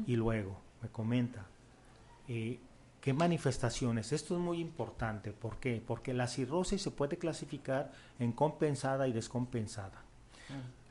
Y 0.06 0.16
luego, 0.16 0.58
me 0.80 0.88
comenta, 0.88 1.44
eh, 2.26 2.58
¿qué 3.00 3.12
manifestaciones? 3.12 4.12
Esto 4.12 4.34
es 4.34 4.40
muy 4.40 4.60
importante, 4.60 5.32
¿por 5.32 5.58
qué? 5.58 5.82
Porque 5.84 6.14
la 6.14 6.26
cirrosis 6.26 6.82
se 6.82 6.90
puede 6.90 7.18
clasificar 7.18 7.92
en 8.18 8.32
compensada 8.32 9.08
y 9.08 9.12
descompensada. 9.12 10.02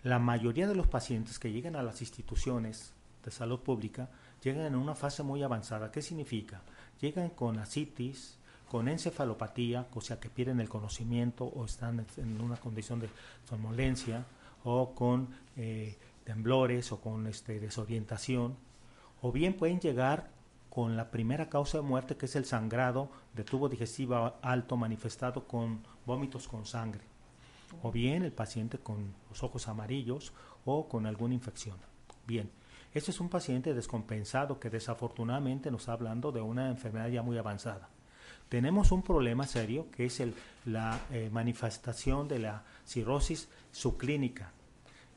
La 0.03 0.19
mayoría 0.19 0.67
de 0.67 0.75
los 0.75 0.87
pacientes 0.87 1.39
que 1.39 1.51
llegan 1.51 1.75
a 1.75 1.83
las 1.83 2.01
instituciones 2.01 2.93
de 3.25 3.31
salud 3.31 3.59
pública 3.59 4.09
llegan 4.43 4.65
en 4.65 4.75
una 4.75 4.95
fase 4.95 5.23
muy 5.23 5.43
avanzada. 5.43 5.91
¿Qué 5.91 6.01
significa? 6.01 6.61
Llegan 7.01 7.29
con 7.31 7.59
asitis, 7.59 8.37
con 8.69 8.87
encefalopatía, 8.87 9.87
o 9.93 10.01
sea 10.01 10.19
que 10.19 10.29
pierden 10.29 10.59
el 10.59 10.69
conocimiento 10.69 11.45
o 11.45 11.65
están 11.65 12.05
en 12.17 12.41
una 12.41 12.57
condición 12.57 12.99
de 12.99 13.09
somnolencia, 13.49 14.25
o 14.63 14.93
con 14.93 15.29
eh, 15.55 15.97
temblores 16.23 16.91
o 16.91 16.99
con 16.99 17.27
este, 17.27 17.59
desorientación, 17.59 18.55
o 19.21 19.31
bien 19.31 19.53
pueden 19.53 19.79
llegar 19.79 20.29
con 20.77 20.95
la 20.95 21.09
primera 21.09 21.49
causa 21.49 21.79
de 21.79 21.83
muerte 21.83 22.17
que 22.17 22.27
es 22.27 22.35
el 22.35 22.45
sangrado 22.45 23.09
de 23.33 23.43
tubo 23.43 23.67
digestivo 23.67 24.35
alto 24.43 24.77
manifestado 24.77 25.47
con 25.47 25.81
vómitos 26.05 26.47
con 26.47 26.67
sangre, 26.67 27.01
o 27.81 27.91
bien 27.91 28.21
el 28.21 28.31
paciente 28.31 28.77
con 28.77 29.15
los 29.27 29.41
ojos 29.41 29.67
amarillos 29.67 30.33
o 30.65 30.87
con 30.87 31.07
alguna 31.07 31.33
infección. 31.33 31.77
Bien, 32.27 32.51
este 32.93 33.09
es 33.09 33.19
un 33.19 33.27
paciente 33.27 33.73
descompensado 33.73 34.59
que 34.59 34.69
desafortunadamente 34.69 35.71
nos 35.71 35.81
está 35.81 35.93
hablando 35.93 36.31
de 36.31 36.41
una 36.41 36.69
enfermedad 36.69 37.07
ya 37.07 37.23
muy 37.23 37.39
avanzada. 37.39 37.89
Tenemos 38.47 38.91
un 38.91 39.01
problema 39.01 39.47
serio 39.47 39.89
que 39.89 40.05
es 40.05 40.19
el, 40.19 40.35
la 40.65 40.99
eh, 41.11 41.31
manifestación 41.33 42.27
de 42.27 42.37
la 42.37 42.65
cirrosis 42.85 43.49
subclínica. 43.71 44.51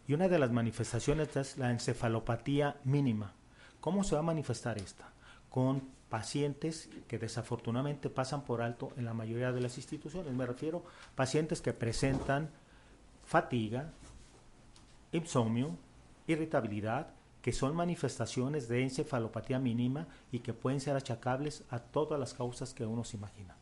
Y 0.08 0.14
una 0.14 0.26
de 0.26 0.38
las 0.38 0.52
manifestaciones 0.52 1.36
es 1.36 1.58
la 1.58 1.70
encefalopatía 1.70 2.80
mínima. 2.84 3.34
¿Cómo 3.82 4.04
se 4.04 4.14
va 4.14 4.20
a 4.20 4.24
manifestar 4.24 4.78
esta? 4.78 5.10
Con 5.50 5.82
pacientes 6.08 6.90
que 7.06 7.18
desafortunadamente 7.18 8.10
pasan 8.10 8.44
por 8.44 8.60
alto 8.62 8.92
en 8.96 9.04
la 9.04 9.14
mayoría 9.14 9.52
de 9.52 9.60
las 9.60 9.78
instituciones. 9.78 10.34
Me 10.34 10.44
refiero 10.44 10.84
a 11.12 11.16
pacientes 11.16 11.60
que 11.60 11.72
presentan 11.72 12.50
fatiga, 13.24 13.92
insomnio, 15.12 15.76
irritabilidad, 16.26 17.14
que 17.40 17.52
son 17.52 17.74
manifestaciones 17.74 18.68
de 18.68 18.82
encefalopatía 18.82 19.58
mínima 19.58 20.06
y 20.30 20.40
que 20.40 20.52
pueden 20.52 20.80
ser 20.80 20.96
achacables 20.96 21.64
a 21.70 21.78
todas 21.78 22.20
las 22.20 22.34
causas 22.34 22.74
que 22.74 22.84
uno 22.84 23.04
se 23.04 23.16
imagina. 23.16 23.56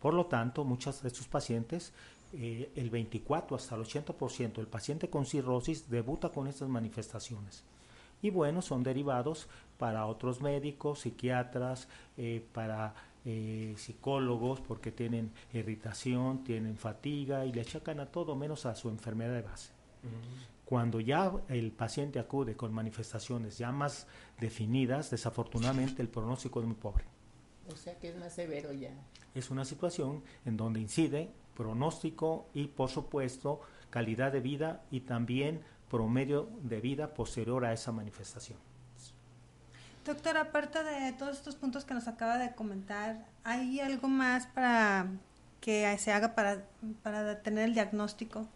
Por 0.00 0.14
lo 0.14 0.26
tanto, 0.26 0.64
muchos 0.64 1.02
de 1.02 1.08
estos 1.08 1.28
pacientes, 1.28 1.92
eh, 2.32 2.72
el 2.74 2.90
24 2.90 3.56
hasta 3.56 3.74
el 3.74 3.82
80% 3.82 4.54
del 4.54 4.66
paciente 4.66 5.10
con 5.10 5.26
cirrosis 5.26 5.90
debuta 5.90 6.30
con 6.30 6.48
estas 6.48 6.68
manifestaciones. 6.68 7.64
Y 8.22 8.30
bueno, 8.30 8.62
son 8.62 8.82
derivados 8.82 9.48
para 9.78 10.06
otros 10.06 10.40
médicos, 10.40 11.00
psiquiatras, 11.00 11.88
eh, 12.16 12.46
para 12.52 12.94
eh, 13.24 13.74
psicólogos, 13.76 14.60
porque 14.60 14.92
tienen 14.92 15.32
irritación, 15.52 16.44
tienen 16.44 16.76
fatiga 16.76 17.44
y 17.44 17.52
le 17.52 17.60
achacan 17.60 18.00
a 18.00 18.06
todo 18.06 18.36
menos 18.36 18.64
a 18.64 18.74
su 18.74 18.88
enfermedad 18.88 19.34
de 19.34 19.42
base. 19.42 19.72
Cuando 20.64 21.00
ya 21.00 21.32
el 21.48 21.70
paciente 21.72 22.18
acude 22.18 22.56
con 22.56 22.72
manifestaciones 22.72 23.58
ya 23.58 23.70
más 23.72 24.06
definidas, 24.40 25.10
desafortunadamente 25.10 26.00
el 26.00 26.08
pronóstico 26.08 26.60
es 26.60 26.66
muy 26.66 26.76
pobre. 26.76 27.04
O 27.68 27.76
sea 27.76 27.98
que 27.98 28.08
es 28.08 28.16
más 28.16 28.34
severo 28.34 28.72
ya. 28.72 28.90
Es 29.34 29.50
una 29.50 29.64
situación 29.64 30.22
en 30.44 30.56
donde 30.56 30.80
incide 30.80 31.30
pronóstico 31.54 32.48
y, 32.54 32.68
por 32.68 32.88
supuesto, 32.88 33.60
calidad 33.90 34.32
de 34.32 34.40
vida 34.40 34.84
y 34.90 35.00
también 35.00 35.60
promedio 35.92 36.48
de 36.62 36.80
vida 36.80 37.12
posterior 37.12 37.66
a 37.66 37.72
esa 37.74 37.92
manifestación. 37.92 38.58
Doctor, 40.06 40.38
aparte 40.38 40.82
de 40.82 41.12
todos 41.12 41.36
estos 41.36 41.54
puntos 41.54 41.84
que 41.84 41.92
nos 41.92 42.08
acaba 42.08 42.38
de 42.38 42.54
comentar, 42.54 43.26
¿hay 43.44 43.78
algo 43.78 44.08
más 44.08 44.46
para 44.46 45.06
que 45.60 45.96
se 45.98 46.10
haga 46.10 46.34
para, 46.34 46.64
para 47.02 47.42
tener 47.42 47.68
el 47.68 47.74
diagnóstico? 47.74 48.48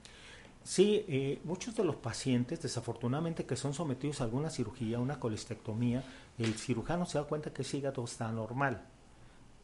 Sí, 0.64 1.04
eh, 1.08 1.38
muchos 1.44 1.76
de 1.76 1.84
los 1.84 1.96
pacientes, 1.96 2.62
desafortunadamente, 2.62 3.44
que 3.44 3.54
son 3.54 3.74
sometidos 3.74 4.20
a 4.20 4.24
alguna 4.24 4.48
cirugía, 4.48 4.98
una 4.98 5.20
colestectomía, 5.20 6.02
el 6.38 6.54
cirujano 6.54 7.04
se 7.04 7.18
da 7.18 7.24
cuenta 7.24 7.52
que 7.52 7.62
el 7.62 7.74
hígado 7.74 8.02
está 8.02 8.32
normal. 8.32 8.82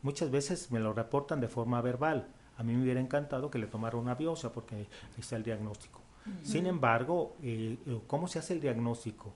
Muchas 0.03 0.31
veces 0.31 0.71
me 0.71 0.79
lo 0.79 0.93
reportan 0.93 1.41
de 1.41 1.49
forma 1.49 1.81
verbal. 1.81 2.29
A 2.59 2.63
mí 2.63 2.75
me 2.75 2.83
hubiera 2.83 3.01
encantado 3.01 3.51
que 3.51 3.59
le 3.59 3.67
tomara 3.67 3.97
una 3.97 4.15
biopsia 4.15 4.53
porque 4.53 4.77
ahí 4.77 4.89
está 5.19 5.37
el 5.37 5.43
diagnóstico. 5.43 6.02
Sin 6.43 6.67
embargo, 6.67 7.37
eh, 7.43 7.77
¿cómo 8.07 8.29
se 8.29 8.39
hace 8.39 8.55
el 8.55 8.61
diagnóstico? 8.61 9.33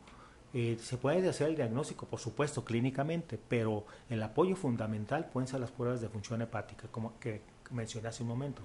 Eh, 0.54 0.78
se 0.80 0.96
puede 0.96 1.28
hacer 1.28 1.48
el 1.48 1.56
diagnóstico, 1.56 2.06
por 2.06 2.20
supuesto, 2.20 2.64
clínicamente, 2.64 3.38
pero 3.38 3.84
el 4.08 4.22
apoyo 4.22 4.56
fundamental 4.56 5.26
pueden 5.26 5.48
ser 5.48 5.60
las 5.60 5.70
pruebas 5.70 6.00
de 6.00 6.08
función 6.08 6.40
hepática, 6.42 6.88
como 6.90 7.18
que 7.18 7.42
mencioné 7.70 8.08
hace 8.08 8.22
un 8.22 8.30
momento. 8.30 8.62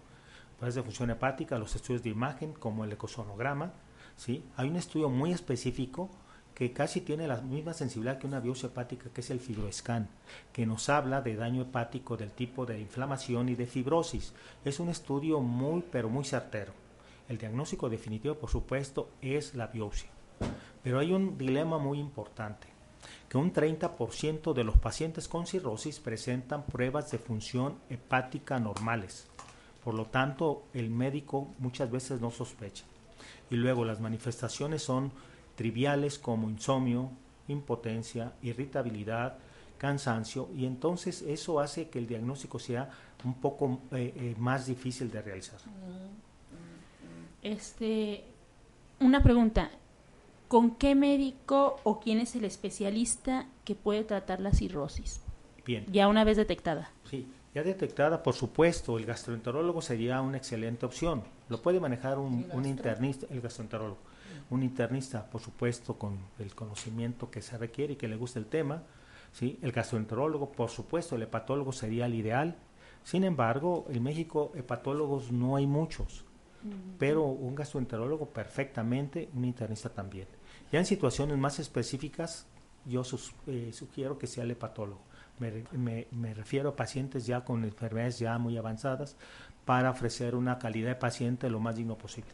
Pruebas 0.58 0.76
de 0.76 0.84
función 0.84 1.10
hepática, 1.10 1.58
los 1.58 1.76
estudios 1.76 2.04
de 2.04 2.10
imagen, 2.10 2.54
como 2.54 2.86
el 2.86 2.92
ecosonograma. 2.94 3.74
¿sí? 4.16 4.46
Hay 4.56 4.70
un 4.70 4.76
estudio 4.76 5.10
muy 5.10 5.34
específico 5.34 6.10
que 6.54 6.72
casi 6.72 7.02
tiene 7.02 7.28
la 7.28 7.42
misma 7.42 7.74
sensibilidad 7.74 8.20
que 8.20 8.28
una 8.28 8.40
biopsia 8.40 8.68
hepática, 8.68 9.10
que 9.10 9.22
es 9.22 9.32
el 9.32 9.40
fibroscan, 9.40 10.08
que 10.54 10.66
nos 10.66 10.88
habla 10.90 11.22
de 11.22 11.36
daño 11.36 11.64
hepático 11.64 12.16
del 12.16 12.32
tipo 12.32 12.66
de 12.66 12.80
inflamación 12.80 13.50
y 13.50 13.56
de 13.56 13.66
fibrosis. 13.66 14.34
Es 14.64 14.80
un 14.80 14.90
estudio 14.90 15.40
muy, 15.40 15.84
pero 15.92 16.08
muy 16.08 16.24
certero. 16.24 16.81
El 17.32 17.38
diagnóstico 17.38 17.90
definitivo, 17.90 18.36
por 18.36 18.50
supuesto, 18.50 19.12
es 19.22 19.56
la 19.56 19.68
biopsia. 19.68 20.10
Pero 20.84 21.00
hay 21.00 21.14
un 21.14 21.38
dilema 21.38 21.78
muy 21.78 21.98
importante, 21.98 22.68
que 23.30 23.38
un 23.38 23.54
30% 23.54 24.52
de 24.52 24.66
los 24.66 24.78
pacientes 24.78 25.30
con 25.30 25.48
cirrosis 25.48 26.02
presentan 26.02 26.66
pruebas 26.66 27.10
de 27.10 27.20
función 27.20 27.78
hepática 27.90 28.60
normales. 28.60 29.30
Por 29.82 29.94
lo 29.94 30.08
tanto, 30.08 30.64
el 30.74 30.90
médico 30.90 31.48
muchas 31.58 31.90
veces 31.90 32.20
no 32.20 32.32
sospecha. 32.32 32.84
Y 33.50 33.56
luego 33.56 33.86
las 33.86 34.02
manifestaciones 34.02 34.84
son 34.84 35.14
triviales 35.56 36.20
como 36.20 36.50
insomnio, 36.50 37.12
impotencia, 37.48 38.34
irritabilidad, 38.42 39.38
cansancio, 39.78 40.50
y 40.54 40.66
entonces 40.66 41.22
eso 41.22 41.62
hace 41.62 41.88
que 41.88 42.00
el 42.00 42.08
diagnóstico 42.08 42.60
sea 42.60 42.90
un 43.24 43.36
poco 43.36 43.80
eh, 43.94 44.14
eh, 44.18 44.36
más 44.38 44.66
difícil 44.66 45.10
de 45.10 45.22
realizar. 45.22 45.62
Este, 47.44 48.24
una 49.00 49.24
pregunta, 49.24 49.72
¿con 50.48 50.76
qué 50.76 50.94
médico 50.94 51.80
o 51.84 52.00
quién 52.00 52.20
es 52.20 52.36
el 52.36 52.46
especialista 52.46 53.48
que 53.66 53.74
puede 53.74 54.04
tratar 54.04 54.40
la 54.42 54.54
cirrosis? 54.54 55.22
Bien. 55.66 55.86
Ya 55.92 56.08
una 56.08 56.24
vez 56.24 56.38
detectada. 56.38 56.92
Sí, 57.10 57.28
ya 57.56 57.64
detectada, 57.64 58.22
por 58.22 58.36
supuesto, 58.36 58.98
el 58.98 59.06
gastroenterólogo 59.06 59.82
sería 59.82 60.22
una 60.22 60.38
excelente 60.38 60.86
opción. 60.86 61.24
Lo 61.50 61.62
puede 61.62 61.80
manejar 61.80 62.20
un, 62.20 62.46
un 62.54 62.66
internista, 62.66 63.26
el 63.32 63.42
gastroenterólogo. 63.42 63.98
Un 64.50 64.64
internista, 64.64 65.26
por 65.30 65.42
supuesto, 65.42 65.96
con 65.96 66.18
el 66.40 66.54
conocimiento 66.54 67.32
que 67.32 67.42
se 67.42 67.58
requiere 67.58 67.94
y 67.94 67.96
que 67.96 68.08
le 68.08 68.18
guste 68.18 68.40
el 68.40 68.46
tema. 68.46 68.84
¿sí? 69.34 69.58
El 69.62 69.72
gastroenterólogo, 69.72 70.52
por 70.52 70.70
supuesto, 70.70 71.16
el 71.16 71.24
hepatólogo 71.24 71.72
sería 71.72 72.06
el 72.06 72.16
ideal. 72.16 72.56
Sin 73.04 73.24
embargo, 73.24 73.88
en 73.90 74.04
México 74.04 74.52
hepatólogos 74.56 75.32
no 75.32 75.56
hay 75.56 75.66
muchos 75.66 76.26
pero 76.98 77.26
un 77.26 77.56
gastroenterólogo 77.56 78.28
perfectamente, 78.28 79.30
un 79.34 79.46
internista 79.46 79.90
también. 79.90 80.28
Ya 80.72 80.80
en 80.80 80.86
situaciones 80.86 81.38
más 81.38 81.60
específicas, 81.60 82.46
yo 82.86 83.04
eh, 83.48 83.72
sugiero 83.74 84.18
que 84.18 84.28
sea 84.28 84.44
el 84.44 84.52
hepatólogo. 84.52 85.02
Me, 85.40 86.06
me, 86.12 86.34
refiero 86.36 86.70
a 86.70 86.76
pacientes 86.76 87.26
ya 87.26 87.44
con 87.44 87.64
enfermedades 87.64 88.20
ya 88.20 88.38
muy 88.38 88.58
avanzadas 88.58 89.16
para 89.66 89.90
ofrecer 89.90 90.36
una 90.36 90.60
calidad 90.60 90.90
de 90.90 90.96
paciente 90.96 91.50
lo 91.50 91.60
más 91.60 91.76
digno 91.76 91.98
posible. 91.98 92.30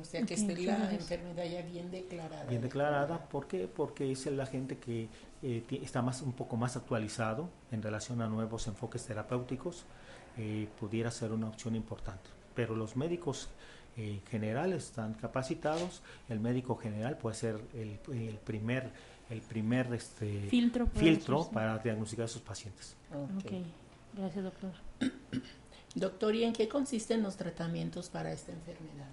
O 0.00 0.04
sea, 0.04 0.22
que 0.22 0.34
esté 0.34 0.56
la 0.56 0.92
enfermedad 0.92 1.44
ya 1.44 1.62
bien 1.62 1.90
declarada. 1.90 2.44
Bien 2.44 2.60
declarada, 2.60 3.28
¿por 3.28 3.46
qué? 3.46 3.68
Porque 3.68 4.10
es 4.10 4.26
la 4.26 4.44
gente 4.44 4.76
que 4.76 5.08
eh, 5.42 5.64
está 5.82 6.02
más, 6.02 6.20
un 6.20 6.32
poco 6.32 6.56
más 6.56 6.76
actualizado 6.76 7.48
en 7.70 7.80
relación 7.80 8.20
a 8.20 8.26
nuevos 8.26 8.66
enfoques 8.66 9.06
terapéuticos, 9.06 9.84
eh, 10.36 10.68
pudiera 10.78 11.10
ser 11.10 11.32
una 11.32 11.48
opción 11.48 11.76
importante 11.76 12.35
pero 12.56 12.74
los 12.74 12.96
médicos 12.96 13.48
eh, 13.96 14.20
generales 14.28 14.86
están 14.86 15.14
capacitados. 15.14 16.02
El 16.28 16.40
médico 16.40 16.74
general 16.74 17.16
puede 17.18 17.36
ser 17.36 17.60
el, 17.74 18.38
primer 18.44 18.90
el 19.30 19.40
primer 19.40 19.92
este, 19.92 20.48
filtro, 20.48 20.86
filtro 20.86 21.48
para 21.50 21.78
diagnosticar 21.78 22.24
a 22.24 22.26
esos 22.26 22.42
pacientes. 22.42 22.96
Okay. 23.38 23.64
Gracias, 24.14 24.44
doctor. 24.44 24.72
Doctor, 25.94 26.34
¿y 26.34 26.44
en 26.44 26.52
qué 26.52 26.68
consisten 26.68 27.22
los 27.22 27.38
tratamientos 27.38 28.10
para 28.10 28.30
esta 28.30 28.52
enfermedad? 28.52 29.08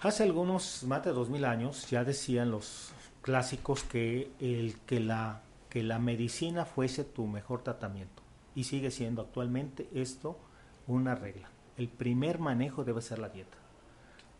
Hace 0.00 0.22
algunos, 0.22 0.84
más 0.84 1.04
de 1.04 1.10
dos 1.10 1.28
mil 1.28 1.44
años, 1.44 1.90
ya 1.90 2.04
decían 2.04 2.52
los 2.52 2.92
clásicos 3.20 3.82
que, 3.82 4.30
el, 4.38 4.76
que, 4.86 5.00
la, 5.00 5.40
que 5.68 5.82
la 5.82 5.98
medicina 5.98 6.66
fuese 6.66 7.02
tu 7.02 7.26
mejor 7.26 7.64
tratamiento. 7.64 8.22
Y 8.54 8.62
sigue 8.62 8.92
siendo 8.92 9.22
actualmente 9.22 9.88
esto 9.92 10.38
una 10.86 11.16
regla 11.16 11.50
el 11.76 11.88
primer 11.88 12.38
manejo 12.38 12.84
debe 12.84 13.02
ser 13.02 13.18
la 13.18 13.28
dieta. 13.28 13.56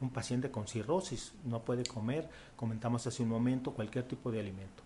Un 0.00 0.10
paciente 0.10 0.50
con 0.50 0.66
cirrosis 0.66 1.32
no 1.44 1.62
puede 1.62 1.84
comer, 1.84 2.28
comentamos 2.54 3.06
hace 3.06 3.22
un 3.22 3.30
momento, 3.30 3.72
cualquier 3.72 4.06
tipo 4.06 4.30
de 4.30 4.40
alimento. 4.40 4.82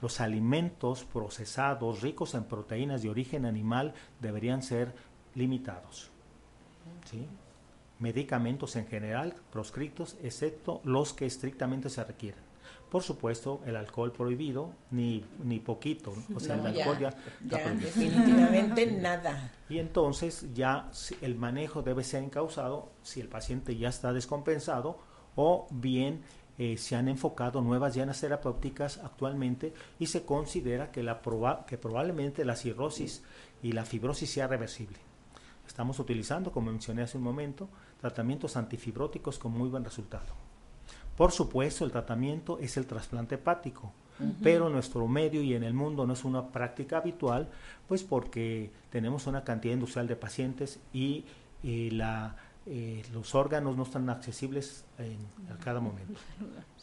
Los 0.00 0.20
alimentos 0.20 1.04
procesados 1.04 2.02
ricos 2.02 2.34
en 2.34 2.44
proteínas 2.44 3.02
de 3.02 3.10
origen 3.10 3.46
animal 3.46 3.94
deberían 4.20 4.62
ser 4.62 4.94
limitados. 5.34 6.10
Medicamentos 7.98 8.76
en 8.76 8.86
general 8.86 9.34
proscritos, 9.50 10.16
excepto 10.22 10.80
los 10.84 11.12
que 11.12 11.26
estrictamente 11.26 11.88
se 11.88 12.04
requieren. 12.04 12.51
Por 12.92 13.02
supuesto, 13.02 13.62
el 13.64 13.76
alcohol 13.76 14.12
prohibido, 14.12 14.74
ni, 14.90 15.24
ni 15.42 15.60
poquito, 15.60 16.12
o 16.36 16.38
sea, 16.38 16.56
el 16.56 16.66
alcohol 16.66 16.98
ya, 17.00 17.14
definitivamente 17.72 18.84
nada. 18.92 19.50
Y 19.70 19.78
entonces 19.78 20.52
ya 20.52 20.90
el 21.22 21.34
manejo 21.36 21.80
debe 21.80 22.04
ser 22.04 22.22
encausado 22.22 22.92
si 23.02 23.22
el 23.22 23.28
paciente 23.28 23.78
ya 23.78 23.88
está 23.88 24.12
descompensado 24.12 24.98
o 25.36 25.66
bien 25.70 26.20
eh, 26.58 26.76
se 26.76 26.94
han 26.94 27.08
enfocado 27.08 27.62
nuevas 27.62 27.94
llanas 27.94 28.20
terapéuticas 28.20 28.98
actualmente 28.98 29.72
y 29.98 30.08
se 30.08 30.26
considera 30.26 30.92
que, 30.92 31.02
la 31.02 31.22
que 31.66 31.78
probablemente 31.78 32.44
la 32.44 32.56
cirrosis 32.56 33.22
y 33.62 33.72
la 33.72 33.86
fibrosis 33.86 34.30
sea 34.30 34.48
reversible. 34.48 34.98
Estamos 35.66 35.98
utilizando, 35.98 36.52
como 36.52 36.70
mencioné 36.70 37.00
hace 37.00 37.16
un 37.16 37.24
momento, 37.24 37.70
tratamientos 38.02 38.58
antifibróticos 38.58 39.38
con 39.38 39.52
muy 39.52 39.70
buen 39.70 39.82
resultado. 39.82 40.51
Por 41.16 41.32
supuesto, 41.32 41.84
el 41.84 41.90
tratamiento 41.90 42.58
es 42.58 42.76
el 42.76 42.86
trasplante 42.86 43.34
hepático, 43.34 43.92
pero 44.42 44.68
en 44.68 44.72
nuestro 44.74 45.06
medio 45.08 45.42
y 45.42 45.54
en 45.54 45.64
el 45.64 45.74
mundo 45.74 46.06
no 46.06 46.12
es 46.12 46.24
una 46.24 46.48
práctica 46.48 46.98
habitual, 46.98 47.48
pues 47.88 48.02
porque 48.02 48.70
tenemos 48.90 49.26
una 49.26 49.42
cantidad 49.42 49.74
industrial 49.74 50.06
de 50.06 50.16
pacientes 50.16 50.78
y, 50.92 51.24
la, 51.62 52.36
eh, 52.66 53.02
los 53.12 53.34
órganos 53.34 53.76
no 53.76 53.82
están 53.82 54.08
accesibles 54.10 54.84
en, 54.98 55.18
a 55.52 55.58
cada 55.58 55.80
momento. 55.80 56.20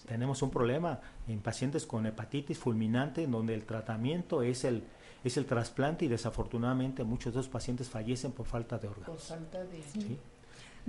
Tenemos 0.08 0.42
un 0.42 0.50
problema 0.50 1.00
en 1.28 1.40
pacientes 1.40 1.86
con 1.86 2.06
hepatitis 2.06 2.58
fulminante, 2.58 3.24
en 3.24 3.32
donde 3.32 3.54
el 3.54 3.64
tratamiento 3.64 4.42
es 4.42 4.64
el, 4.64 4.84
es 5.24 5.38
el 5.38 5.46
trasplante 5.46 6.06
y 6.06 6.08
desafortunadamente 6.08 7.04
muchos 7.04 7.34
de 7.34 7.40
esos 7.40 7.52
pacientes 7.52 7.90
fallecen 7.90 8.32
por 8.32 8.46
falta 8.46 8.78
de 8.78 8.88
órganos. 8.88 9.10
Por 9.10 9.20
falta 9.20 9.64
de... 9.64 9.82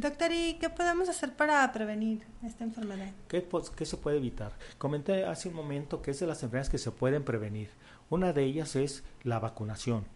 Doctor, 0.01 0.33
¿y 0.33 0.55
qué 0.55 0.71
podemos 0.71 1.11
hacer 1.11 1.37
para 1.37 1.71
prevenir 1.75 2.23
esta 2.43 2.65
enfermedad? 2.65 3.13
¿Qué, 3.29 3.47
¿Qué, 3.77 3.85
se 3.85 3.99
puede 3.99 4.17
evitar? 4.17 4.51
Comenté 4.79 5.27
hace 5.27 5.51
un 5.51 5.55
momento 5.55 6.01
que 6.01 6.13
es 6.13 6.21
de 6.21 6.27
las 6.27 6.43
enfermedades 6.43 6.71
que 6.71 6.79
se 6.79 6.91
pueden 6.91 7.23
prevenir. 7.23 7.69
Una 8.09 8.33
de 8.33 8.43
ellas 8.45 8.77
es 8.77 9.05
la 9.25 9.39
vacunación. 9.41 10.07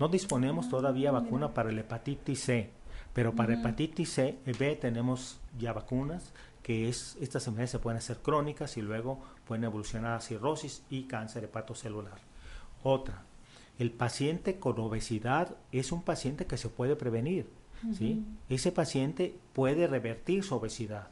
No 0.00 0.08
disponemos 0.08 0.68
todavía 0.68 1.12
vacuna 1.12 1.54
para 1.54 1.70
la 1.70 1.82
hepatitis 1.82 2.40
C, 2.40 2.70
pero 3.12 3.32
para 3.32 3.54
hepatitis 3.54 4.12
C, 4.12 4.38
B 4.58 4.74
tenemos 4.74 5.38
ya 5.56 5.72
vacunas 5.72 6.32
que 6.64 6.88
es, 6.88 7.16
estas 7.20 7.46
enfermedades 7.46 7.70
se 7.70 7.78
pueden 7.78 7.98
hacer 7.98 8.18
crónicas 8.18 8.76
y 8.76 8.82
luego 8.82 9.20
pueden 9.46 9.62
evolucionar 9.62 10.14
a 10.14 10.20
cirrosis 10.20 10.82
y 10.90 11.04
cáncer 11.04 11.44
hepatocelular. 11.44 12.18
Otra, 12.82 13.22
el 13.78 13.92
paciente 13.92 14.58
con 14.58 14.80
obesidad 14.80 15.56
es 15.70 15.92
un 15.92 16.02
paciente 16.02 16.46
que 16.46 16.56
se 16.56 16.68
puede 16.68 16.96
prevenir. 16.96 17.61
¿Sí? 17.96 18.24
Ese 18.48 18.72
paciente 18.72 19.34
puede 19.52 19.86
revertir 19.86 20.44
su 20.44 20.54
obesidad 20.54 21.08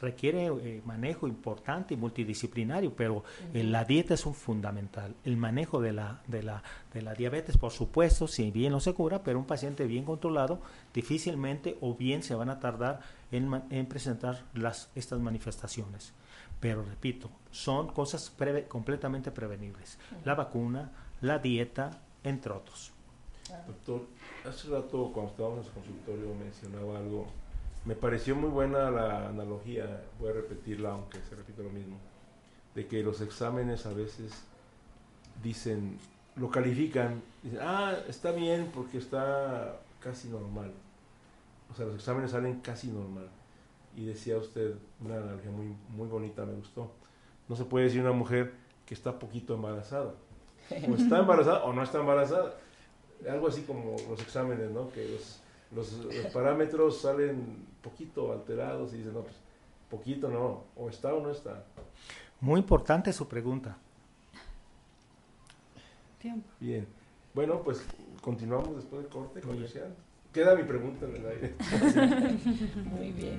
requiere 0.00 0.46
eh, 0.46 0.82
manejo 0.84 1.26
importante 1.26 1.94
y 1.94 1.96
multidisciplinario, 1.96 2.94
pero 2.94 3.24
eh, 3.54 3.64
la 3.64 3.84
dieta 3.84 4.14
es 4.14 4.26
un 4.26 4.34
fundamental. 4.34 5.14
El 5.24 5.36
manejo 5.36 5.80
de 5.80 5.92
la, 5.92 6.20
de, 6.26 6.42
la, 6.42 6.62
de 6.92 7.02
la 7.02 7.14
diabetes, 7.14 7.56
por 7.56 7.72
supuesto, 7.72 8.28
si 8.28 8.50
bien 8.50 8.72
no 8.72 8.80
se 8.80 8.94
cura, 8.94 9.22
pero 9.22 9.38
un 9.38 9.46
paciente 9.46 9.86
bien 9.86 10.04
controlado 10.04 10.60
difícilmente 10.92 11.76
o 11.80 11.94
bien 11.94 12.22
se 12.22 12.34
van 12.34 12.50
a 12.50 12.60
tardar 12.60 13.00
en, 13.32 13.62
en 13.70 13.86
presentar 13.86 14.44
las, 14.54 14.90
estas 14.94 15.20
manifestaciones. 15.20 16.12
Pero 16.60 16.82
repito, 16.82 17.30
son 17.50 17.88
cosas 17.88 18.32
completamente 18.68 19.30
prevenibles. 19.30 19.98
La 20.24 20.34
vacuna, 20.34 20.90
la 21.20 21.38
dieta, 21.38 22.00
entre 22.24 22.52
otros. 22.52 22.92
Doctor, 23.66 24.06
hace 24.48 24.68
rato 24.68 25.10
cuando 25.12 25.32
estábamos 25.32 25.58
en 25.58 25.64
su 25.64 25.72
consultorio 25.72 26.34
mencionaba 26.34 26.98
algo 26.98 27.26
me 27.86 27.94
pareció 27.94 28.34
muy 28.34 28.50
buena 28.50 28.90
la 28.90 29.28
analogía, 29.28 30.02
voy 30.18 30.30
a 30.30 30.32
repetirla 30.32 30.90
aunque 30.90 31.18
se 31.20 31.36
repite 31.36 31.62
lo 31.62 31.70
mismo, 31.70 31.96
de 32.74 32.86
que 32.88 33.02
los 33.02 33.20
exámenes 33.20 33.86
a 33.86 33.92
veces 33.92 34.32
dicen, 35.42 35.96
lo 36.34 36.50
califican, 36.50 37.22
dicen, 37.44 37.60
ah, 37.62 37.94
está 38.08 38.32
bien 38.32 38.72
porque 38.74 38.98
está 38.98 39.76
casi 40.00 40.28
normal. 40.28 40.72
O 41.70 41.74
sea, 41.74 41.86
los 41.86 41.94
exámenes 41.94 42.32
salen 42.32 42.60
casi 42.60 42.88
normal. 42.88 43.28
Y 43.96 44.04
decía 44.04 44.36
usted 44.36 44.74
una 45.00 45.16
analogía 45.16 45.52
muy, 45.52 45.72
muy 45.90 46.08
bonita, 46.08 46.44
me 46.44 46.54
gustó. 46.54 46.90
No 47.48 47.54
se 47.54 47.64
puede 47.64 47.84
decir 47.84 48.00
una 48.00 48.12
mujer 48.12 48.52
que 48.84 48.94
está 48.94 49.16
poquito 49.16 49.54
embarazada. 49.54 50.12
O 50.88 50.94
está 50.96 51.18
embarazada 51.20 51.62
o 51.62 51.72
no 51.72 51.84
está 51.84 52.00
embarazada. 52.00 52.56
Algo 53.28 53.48
así 53.48 53.62
como 53.62 53.96
los 54.08 54.20
exámenes, 54.20 54.70
¿no? 54.70 54.90
Que 54.90 55.08
los 55.08 55.40
los, 55.74 55.88
parámetros 56.32 57.00
salen 57.00 57.66
poquito 57.82 58.32
alterados 58.32 58.92
y 58.94 58.98
dicen, 58.98 59.14
no, 59.14 59.22
pues 59.22 59.34
poquito 59.90 60.28
no, 60.28 60.64
o 60.76 60.88
está 60.88 61.14
o 61.14 61.20
no 61.20 61.30
está. 61.30 61.64
Muy 62.40 62.60
importante 62.60 63.12
su 63.12 63.26
pregunta. 63.26 63.76
Tiempo. 66.18 66.48
Bien. 66.60 66.86
Bueno, 67.34 67.62
pues 67.62 67.84
continuamos 68.20 68.76
después 68.76 69.02
del 69.02 69.10
corte 69.10 69.40
comercial. 69.40 69.94
Queda 70.32 70.54
mi 70.54 70.64
pregunta 70.64 71.06
en 71.06 71.16
el 71.16 71.26
aire. 71.26 71.54
Muy 72.84 73.12
bien. 73.12 73.38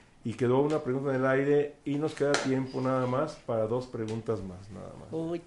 y 0.23 0.33
quedó 0.33 0.61
una 0.61 0.79
pregunta 0.79 1.09
en 1.11 1.17
el 1.17 1.25
aire 1.25 1.75
y 1.85 1.95
nos 1.95 2.13
queda 2.13 2.31
tiempo 2.31 2.79
nada 2.81 3.05
más 3.07 3.33
para 3.45 3.65
dos 3.67 3.87
preguntas 3.87 4.41
más, 4.43 4.69
nada 4.71 4.93
más. 4.99 5.07
Uy. 5.11 5.41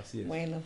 Así 0.00 0.20
es. 0.20 0.28
Bueno. 0.28 0.60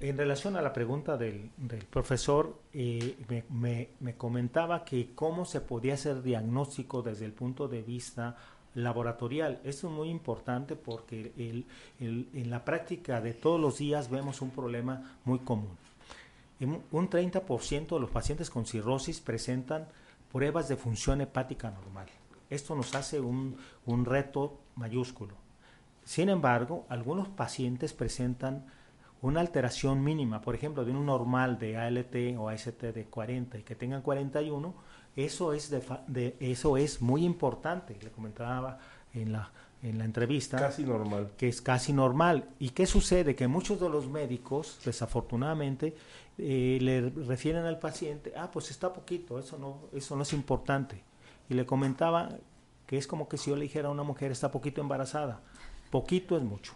En, 0.00 0.18
relación 0.18 0.56
a 0.56 0.62
la 0.62 0.72
pregunta 0.72 1.16
del, 1.16 1.50
profesor, 1.90 2.58
eh, 2.72 3.16
me, 3.48 3.88
me, 4.00 4.14
comentaba 4.16 4.84
que 4.84 5.14
cómo 5.14 5.44
se 5.44 5.60
podía 5.60 5.94
hacer 5.94 6.22
diagnóstico 6.22 7.02
desde 7.02 7.24
el 7.24 7.32
punto 7.32 7.68
de 7.68 7.82
vista 7.82 8.36
laboratorial. 8.74 9.60
Esto 9.64 9.88
es 9.88 9.92
muy 9.92 10.10
importante 10.10 10.76
porque 10.76 11.32
el, 11.38 11.66
en 12.00 12.50
la 12.50 12.64
práctica 12.64 13.20
de 13.20 13.34
todos 13.34 13.60
los 13.60 13.78
días 13.78 14.10
vemos 14.10 14.42
un 14.42 14.50
problema 14.50 15.16
muy 15.24 15.38
común. 15.40 15.76
Un 16.60 17.10
30% 17.10 17.88
de 17.88 18.00
los 18.00 18.10
pacientes 18.10 18.50
con 18.50 18.66
cirrosis 18.66 19.20
presentan 19.20 19.88
pruebas 20.32 20.68
de 20.68 20.76
función 20.76 21.20
hepática 21.20 21.70
normal. 21.70 22.06
Esto 22.54 22.74
nos 22.74 22.94
hace 22.94 23.20
un, 23.20 23.56
reto 24.04 24.60
mayúsculo. 24.76 25.34
Sin 26.04 26.28
embargo, 26.28 26.86
algunos 26.88 27.28
pacientes 27.28 27.92
presentan 27.92 28.66
una 29.22 29.40
alteración 29.40 30.04
mínima, 30.04 30.40
por 30.40 30.54
ejemplo, 30.54 30.84
de 30.84 30.92
un 30.92 31.06
normal 31.06 31.58
de 31.58 31.78
ALT 31.78 32.38
o 32.38 32.48
AST 32.48 32.82
de 32.82 33.06
40 33.06 33.58
y 33.58 33.62
que 33.62 33.74
tengan 33.74 34.02
41, 34.02 34.74
eso 35.16 35.52
es, 35.52 35.70
de, 35.70 36.36
eso 36.40 36.76
es 36.76 37.00
muy 37.00 37.24
importante, 37.24 37.96
le 38.02 38.10
comentaba 38.10 38.78
en 39.14 39.32
la, 39.32 39.50
en 39.82 39.98
la 39.98 40.04
entrevista. 40.04 40.58
Casi 40.58 40.84
normal. 40.84 41.32
Que 41.38 41.48
es 41.48 41.62
casi 41.62 41.92
normal. 41.92 42.50
¿Y 42.58 42.70
qué 42.70 42.86
sucede? 42.86 43.34
Que 43.34 43.48
muchos 43.48 43.80
de 43.80 43.88
los 43.88 44.08
médicos, 44.08 44.78
desafortunadamente, 44.84 45.96
eh, 46.36 46.78
le 46.80 47.10
refieren 47.10 47.64
al 47.64 47.78
paciente, 47.78 48.32
ah, 48.36 48.50
pues 48.50 48.70
está 48.70 48.92
poquito, 48.92 49.38
eso 49.38 49.56
no, 49.56 49.88
eso 49.92 50.16
no 50.16 50.22
es 50.22 50.32
importante. 50.32 51.02
Y 51.48 51.54
le 51.54 51.66
comentaba 51.66 52.30
que 52.86 52.98
es 52.98 53.06
como 53.06 53.28
que 53.28 53.36
si 53.36 53.50
yo 53.50 53.56
le 53.56 53.62
dijera 53.62 53.88
a 53.88 53.92
una 53.92 54.02
mujer 54.02 54.32
está 54.32 54.50
poquito 54.50 54.80
embarazada, 54.80 55.40
poquito 55.90 56.36
es 56.36 56.42
mucho. 56.42 56.74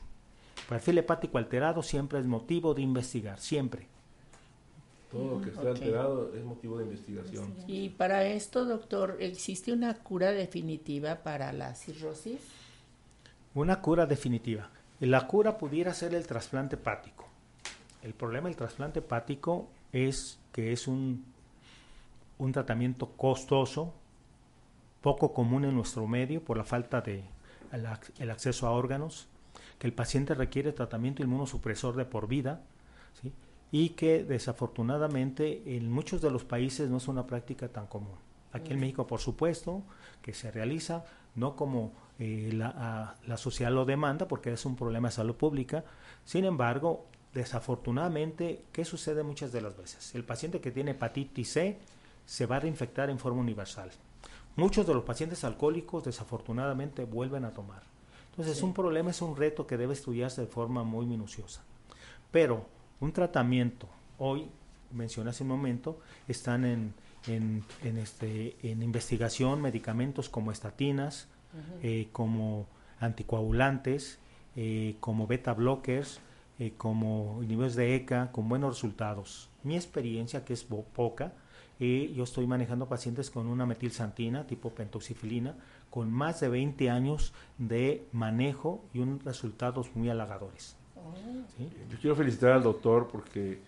Perfil 0.69 0.99
hepático 0.99 1.39
alterado 1.39 1.83
siempre 1.83 2.19
es 2.19 2.27
motivo 2.27 2.75
de 2.75 2.83
investigar, 2.83 3.39
siempre. 3.39 3.87
Todo 5.11 5.37
lo 5.37 5.41
que 5.41 5.51
esté 5.51 5.66
alterado 5.66 6.35
es 6.35 6.45
motivo 6.45 6.79
de 6.79 6.85
investigación. 6.85 7.55
Y 7.66 7.89
para 7.91 8.25
esto, 8.25 8.66
doctor, 8.66 9.16
¿existe 9.21 9.73
una 9.73 9.95
cura 9.95 10.33
definitiva 10.33 11.23
para 11.23 11.53
la 11.53 11.75
cirrosis? 11.75 12.41
Una 13.55 13.81
cura 13.81 14.05
definitiva. 14.05 14.71
La 15.01 15.27
cura 15.27 15.57
pudiera 15.57 15.95
ser 15.95 16.14
el 16.14 16.27
trasplante 16.27 16.77
hepático. 16.77 17.27
El 18.03 18.12
problema 18.12 18.49
del 18.49 18.57
trasplante 18.57 18.99
hepático 18.99 19.69
es 19.93 20.39
que 20.53 20.73
es 20.73 20.87
un, 20.87 21.25
un 22.37 22.53
tratamiento 22.53 23.12
costoso, 23.16 23.95
poco 25.09 25.33
común 25.33 25.65
en 25.65 25.75
nuestro 25.75 26.07
medio 26.07 26.45
por 26.45 26.59
la 26.59 26.65
falta 26.65 27.01
de 27.01 27.25
el, 27.73 28.31
acceso 28.31 28.67
a 28.67 28.73
órganos, 28.73 29.27
que 29.79 29.87
el 29.87 29.95
paciente 29.95 30.35
requiere 30.35 30.73
tratamiento 30.73 31.23
inmunosupresor 31.23 31.97
de 31.97 32.05
por 32.05 32.29
vida, 32.29 32.61
y 33.73 33.91
que 33.91 34.23
desafortunadamente 34.23 35.77
en 35.77 35.91
muchos 35.91 36.21
de 36.21 36.31
los 36.31 36.45
países 36.45 36.91
no 36.91 36.99
es 36.99 37.09
una 37.09 37.27
práctica 37.27 37.69
tan 37.69 37.87
común. 37.87 38.17
Aquí 38.53 38.73
en 38.75 38.81
México, 38.81 39.07
por 39.07 39.21
supuesto, 39.21 39.83
que 40.21 40.35
se 40.35 40.51
realiza, 40.51 41.05
no 41.35 41.57
como 41.57 41.93
eh, 42.19 42.51
la, 42.53 43.17
la, 43.27 43.37
sociedad 43.39 43.73
lo 43.73 43.87
demanda, 43.87 44.29
porque 44.29 44.53
es 44.53 44.67
un 44.67 44.77
problema 44.77 45.09
de 45.09 45.15
salud 45.15 45.37
pública. 45.37 45.85
Sin 46.27 46.45
embargo, 46.45 47.07
desafortunadamente, 47.33 48.65
¿qué 48.73 48.85
sucede 48.85 49.23
muchas 49.23 49.53
de 49.53 49.63
las 49.63 49.75
veces? 49.75 50.15
El 50.15 50.25
paciente 50.25 50.61
que 50.61 50.71
tiene 50.71 50.91
hepatitis 50.91 51.53
C 51.53 51.79
se 52.27 52.45
va 52.45 52.57
a 52.57 52.61
reinfectar 52.61 53.09
en 53.09 53.19
forma 53.19 53.41
universal. 53.41 53.91
Muchos 54.59 54.89
de 54.89 54.93
los 54.93 55.05
pacientes 55.05 55.45
alcohólicos 55.45 56.03
desafortunadamente 56.03 57.05
vuelven 57.05 57.45
a 57.45 57.53
tomar. 57.53 57.81
Entonces 58.33 58.57
es 58.57 58.63
un 58.65 58.75
problema, 58.75 59.13
es 59.13 59.23
un 59.23 59.37
reto 59.37 59.69
que 59.69 59.77
debe 59.77 59.93
estudiarse 59.93 60.41
de 60.41 60.49
forma 60.49 60.83
muy 60.83 61.07
minuciosa. 61.07 61.63
Pero 62.33 62.67
un 62.99 63.13
tratamiento, 63.13 63.89
hoy 64.19 64.49
mencioné 64.91 65.31
hace 65.31 65.45
un 65.45 65.51
momento, 65.51 66.01
están 66.27 66.65
en, 66.65 66.93
en, 67.29 67.63
este, 67.99 68.57
en 68.65 68.83
investigación 68.83 69.63
medicamentos 69.63 70.29
como 70.29 70.51
estatinas, 70.51 71.29
eh, 71.85 72.09
como 72.11 72.67
anticoagulantes, 72.99 74.19
eh, 74.57 74.97
como 74.99 75.29
beta 75.29 75.55
blockers, 75.55 76.19
eh, 76.59 76.73
como 76.77 77.39
inhibidores 77.45 77.77
de 77.77 77.95
ECA 77.95 78.33
con 78.33 78.49
buenos 78.49 78.75
resultados. 78.75 79.51
Mi 79.63 79.77
experiencia, 79.77 80.45
que 80.45 80.55
es 80.55 80.65
poca, 80.65 81.33
eh, 81.81 82.12
yo 82.14 82.24
estoy 82.24 82.47
manejando 82.47 82.89
pacientes 82.89 83.31
con 83.31 83.47
una 83.47 83.64
metilsantina 83.64 84.47
tipo 84.47 84.70
pentoxifilina 84.70 85.55
con 85.91 86.12
más 86.12 86.41
de 86.41 86.49
20 86.49 86.91
años 86.91 87.33
de 87.57 88.07
manejo 88.12 88.85
y 88.93 88.99
unos 88.99 89.24
resultados 89.24 89.95
muy 89.95 90.11
halagadores. 90.11 90.76
Yo 91.91 91.99
quiero 92.01 92.16
felicitar 92.16 92.53
al 92.53 92.62
doctor 92.62 93.09
porque 93.11 93.61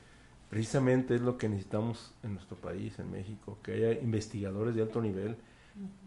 precisamente 0.50 1.14
es 1.14 1.20
lo 1.20 1.38
que 1.38 1.48
necesitamos 1.48 2.12
en 2.22 2.34
nuestro 2.34 2.56
país, 2.56 2.98
en 2.98 3.10
México, 3.10 3.58
que 3.62 3.72
haya 3.72 3.92
investigadores 3.92 4.74
de 4.74 4.82
alto 4.82 5.00
nivel 5.00 5.36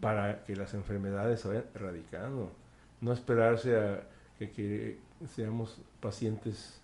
para 0.00 0.44
que 0.44 0.54
las 0.54 0.74
enfermedades 0.74 1.40
se 1.40 1.48
vayan 1.48 1.64
erradicando. 1.74 2.52
No 3.00 3.12
esperarse 3.12 3.76
a 3.76 4.06
que, 4.38 4.50
que 4.50 4.98
seamos 5.34 5.80
pacientes 6.00 6.80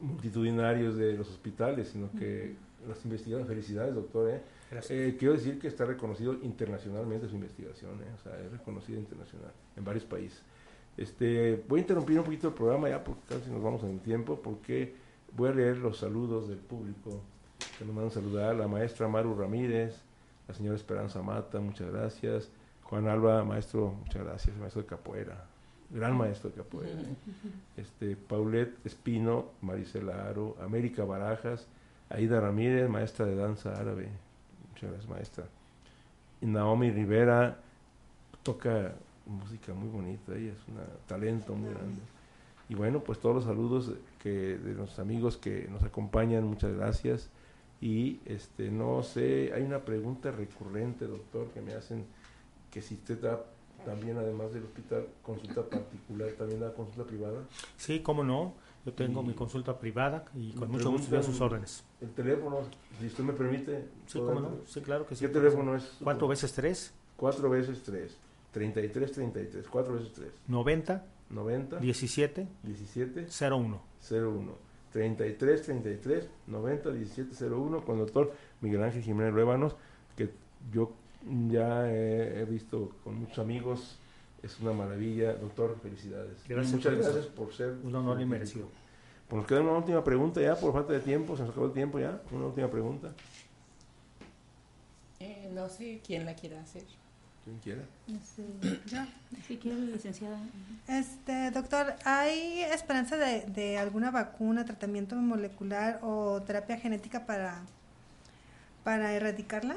multitudinarios 0.00 0.96
de 0.96 1.14
los 1.14 1.28
hospitales, 1.28 1.88
sino 1.88 2.10
que 2.12 2.54
las 2.88 3.04
investigaciones, 3.04 3.48
felicidades 3.48 3.94
doctor, 3.94 4.30
¿eh? 4.30 4.40
Eh, 4.90 5.16
quiero 5.18 5.34
decir 5.34 5.58
que 5.58 5.68
está 5.68 5.84
reconocido 5.84 6.34
internacionalmente 6.42 7.28
su 7.28 7.36
investigación, 7.36 7.92
¿eh? 8.02 8.12
o 8.18 8.22
sea, 8.22 8.38
es 8.40 8.50
reconocida 8.50 8.98
internacional 8.98 9.52
en 9.76 9.84
varios 9.84 10.04
países. 10.04 10.42
Este, 10.96 11.62
voy 11.68 11.80
a 11.80 11.82
interrumpir 11.82 12.18
un 12.18 12.24
poquito 12.24 12.48
el 12.48 12.54
programa 12.54 12.88
ya 12.88 13.02
porque 13.02 13.22
casi 13.28 13.50
nos 13.50 13.62
vamos 13.62 13.82
en 13.84 13.90
el 13.90 14.00
tiempo, 14.00 14.40
porque 14.42 14.94
voy 15.36 15.50
a 15.50 15.52
leer 15.52 15.78
los 15.78 15.98
saludos 15.98 16.48
del 16.48 16.58
público 16.58 17.20
que 17.78 17.84
nos 17.84 17.94
mandan 17.94 18.10
saludar, 18.10 18.54
la 18.54 18.68
maestra 18.68 19.08
Maru 19.08 19.34
Ramírez, 19.34 19.96
la 20.46 20.54
señora 20.54 20.76
Esperanza 20.76 21.22
Mata, 21.22 21.60
muchas 21.60 21.90
gracias, 21.90 22.50
Juan 22.84 23.08
Alba, 23.08 23.44
maestro, 23.44 23.94
muchas 24.04 24.24
gracias, 24.24 24.56
maestro 24.56 24.82
de 24.82 24.88
capoeira, 24.88 25.46
gran 25.90 26.16
maestro 26.16 26.50
de 26.50 26.56
capoeira, 26.56 27.00
este, 27.76 28.16
Paulette 28.16 28.74
Espino, 28.84 29.46
Marisela 29.62 30.28
Aro, 30.28 30.56
América 30.62 31.04
Barajas, 31.04 31.66
Aida 32.14 32.40
Ramírez, 32.40 32.88
maestra 32.88 33.26
de 33.26 33.34
danza 33.34 33.72
árabe, 33.74 34.08
muchas 34.70 34.90
gracias 34.90 35.10
maestra, 35.10 35.44
y 36.40 36.46
Naomi 36.46 36.90
Rivera 36.90 37.58
toca 38.42 38.94
música 39.26 39.72
muy 39.74 39.88
bonita, 39.88 40.34
ella 40.34 40.52
es 40.52 40.68
un 40.68 40.76
talento 41.06 41.54
muy 41.54 41.70
grande. 41.70 42.00
Y 42.68 42.74
bueno, 42.74 43.00
pues 43.00 43.18
todos 43.18 43.34
los 43.34 43.44
saludos 43.44 43.92
que 44.22 44.56
de 44.58 44.74
los 44.74 44.98
amigos 44.98 45.36
que 45.36 45.68
nos 45.70 45.82
acompañan, 45.82 46.44
muchas 46.44 46.74
gracias. 46.74 47.28
Y 47.80 48.20
este 48.24 48.70
no 48.70 49.02
sé, 49.02 49.52
hay 49.54 49.62
una 49.62 49.80
pregunta 49.80 50.30
recurrente, 50.30 51.06
doctor, 51.06 51.48
que 51.48 51.60
me 51.60 51.74
hacen 51.74 52.06
que 52.70 52.80
si 52.80 52.94
usted 52.94 53.20
da 53.20 53.44
también 53.84 54.16
además 54.16 54.52
del 54.54 54.64
hospital 54.64 55.06
consulta 55.22 55.62
particular, 55.62 56.30
también 56.38 56.60
da 56.60 56.72
consulta 56.72 57.04
privada. 57.04 57.42
Sí, 57.76 58.00
cómo 58.00 58.24
no. 58.24 58.54
Yo 58.84 58.92
tengo 58.92 59.22
mi 59.22 59.32
consulta 59.32 59.78
privada 59.78 60.24
y 60.34 60.52
con 60.52 60.70
mucho 60.70 60.90
gusto 60.90 61.18
a 61.18 61.22
sus 61.22 61.40
órdenes. 61.40 61.84
El 62.00 62.10
teléfono, 62.10 62.58
si 63.00 63.06
usted 63.06 63.24
me 63.24 63.32
permite. 63.32 63.88
Sí, 64.06 64.18
cómo 64.18 64.40
no. 64.40 64.50
Sí, 64.66 64.80
claro 64.82 65.06
que 65.06 65.16
sí. 65.16 65.24
¿Qué 65.24 65.32
teléfono 65.32 65.74
es? 65.74 65.96
¿Cuatro 66.02 66.28
veces 66.28 66.52
tres? 66.52 66.92
Cuatro 67.16 67.48
veces 67.48 67.82
tres. 67.82 68.16
33, 68.52 69.12
33. 69.12 69.66
Cuatro 69.68 69.94
veces 69.94 70.12
tres. 70.12 70.32
90. 70.48 71.06
90. 71.30 71.78
17. 71.78 72.46
17. 72.62 73.26
01. 73.40 73.80
01. 74.10 74.64
33, 74.94 75.62
33, 75.62 76.28
90, 76.46 76.92
17, 76.92 77.48
01 77.48 77.84
con 77.84 77.98
el 77.98 78.04
doctor 78.04 78.32
Miguel 78.60 78.84
Ángel 78.84 79.02
Jiménez 79.02 79.32
Ruébanos, 79.32 79.74
que 80.16 80.30
yo 80.72 80.92
ya 81.48 81.90
he, 81.92 82.44
visto 82.44 82.92
con 83.02 83.18
muchos 83.18 83.40
amigos. 83.40 83.98
Es 84.44 84.60
una 84.60 84.72
maravilla, 84.72 85.32
doctor. 85.32 85.78
Felicidades. 85.82 86.36
Gracias, 86.46 86.74
muchas 86.74 86.94
gracias 86.94 87.26
por 87.26 87.54
ser. 87.54 87.74
Un 87.82 87.94
honor 87.94 88.20
y 88.20 88.26
merecido. 88.26 88.68
Pues 89.28 89.38
nos 89.38 89.46
queda 89.46 89.62
una 89.62 89.72
última 89.72 90.04
pregunta 90.04 90.40
ya, 90.40 90.54
por 90.54 90.74
falta 90.74 90.92
de 90.92 91.00
tiempo. 91.00 91.34
Se 91.34 91.42
nos 91.42 91.52
acabó 91.52 91.66
el 91.66 91.72
tiempo 91.72 91.98
ya. 91.98 92.20
Una 92.30 92.46
última 92.46 92.70
pregunta. 92.70 93.12
Eh, 95.18 95.50
no 95.54 95.68
sé 95.70 96.02
quién 96.06 96.26
la 96.26 96.34
quiera 96.34 96.60
hacer. 96.60 96.82
Quien 97.44 97.58
quiera. 97.58 97.82
Si 99.46 99.56
quiere, 99.56 99.78
licenciada. 99.80 100.38
Este, 100.88 101.50
doctor, 101.50 101.94
¿hay 102.04 102.60
esperanza 102.60 103.16
de, 103.16 103.42
de, 103.46 103.78
alguna 103.78 104.10
vacuna, 104.10 104.64
tratamiento 104.64 105.16
molecular 105.16 106.00
o 106.02 106.42
terapia 106.42 106.78
genética 106.78 107.26
para, 107.26 107.62
para 108.84 109.12
erradicarla? 109.14 109.76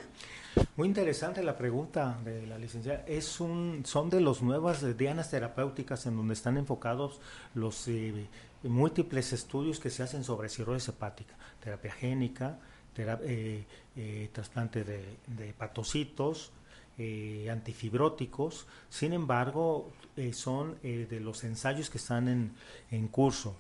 Muy 0.76 0.88
interesante 0.88 1.42
la 1.42 1.58
pregunta 1.58 2.20
de 2.24 2.46
la 2.46 2.58
licenciada. 2.58 3.04
Es 3.08 3.40
un, 3.40 3.84
son 3.86 4.10
de 4.10 4.22
las 4.22 4.42
nuevas 4.42 4.98
dianas 4.98 5.32
terapéuticas 5.32 6.06
en 6.06 6.18
donde 6.18 6.34
están 6.34 6.58
enfocados 6.58 7.20
los 7.56 7.88
eh, 7.88 8.28
múltiples 8.64 9.34
estudios 9.34 9.80
que 9.80 9.90
se 9.90 10.04
hacen 10.04 10.24
sobre 10.24 10.50
cirrosis 10.50 10.90
hepática, 10.90 11.36
terapia 11.64 11.94
génica, 11.94 12.60
eh, 12.98 13.64
eh, 13.96 14.30
trasplante 14.34 14.84
de, 14.84 15.50
hepatocitos, 15.50 16.52
eh, 16.98 17.48
antifibróticos, 17.52 18.66
sin 18.90 19.14
embargo, 19.14 19.92
eh, 20.16 20.34
son 20.34 20.78
eh, 20.82 21.06
de 21.08 21.20
los 21.20 21.44
ensayos 21.44 21.92
que 21.92 22.00
están 22.00 22.56
en 22.90 23.08
curso. 23.10 23.56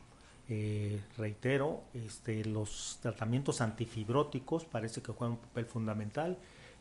Reitero, 1.17 1.83
este, 1.93 2.45
los 2.45 2.99
tratamientos 3.01 3.61
antifibróticos 3.61 4.65
parece 4.65 5.01
que 5.01 5.11
juegan 5.11 5.33
un 5.33 5.41
papel 5.41 5.65
fundamental 5.65 6.37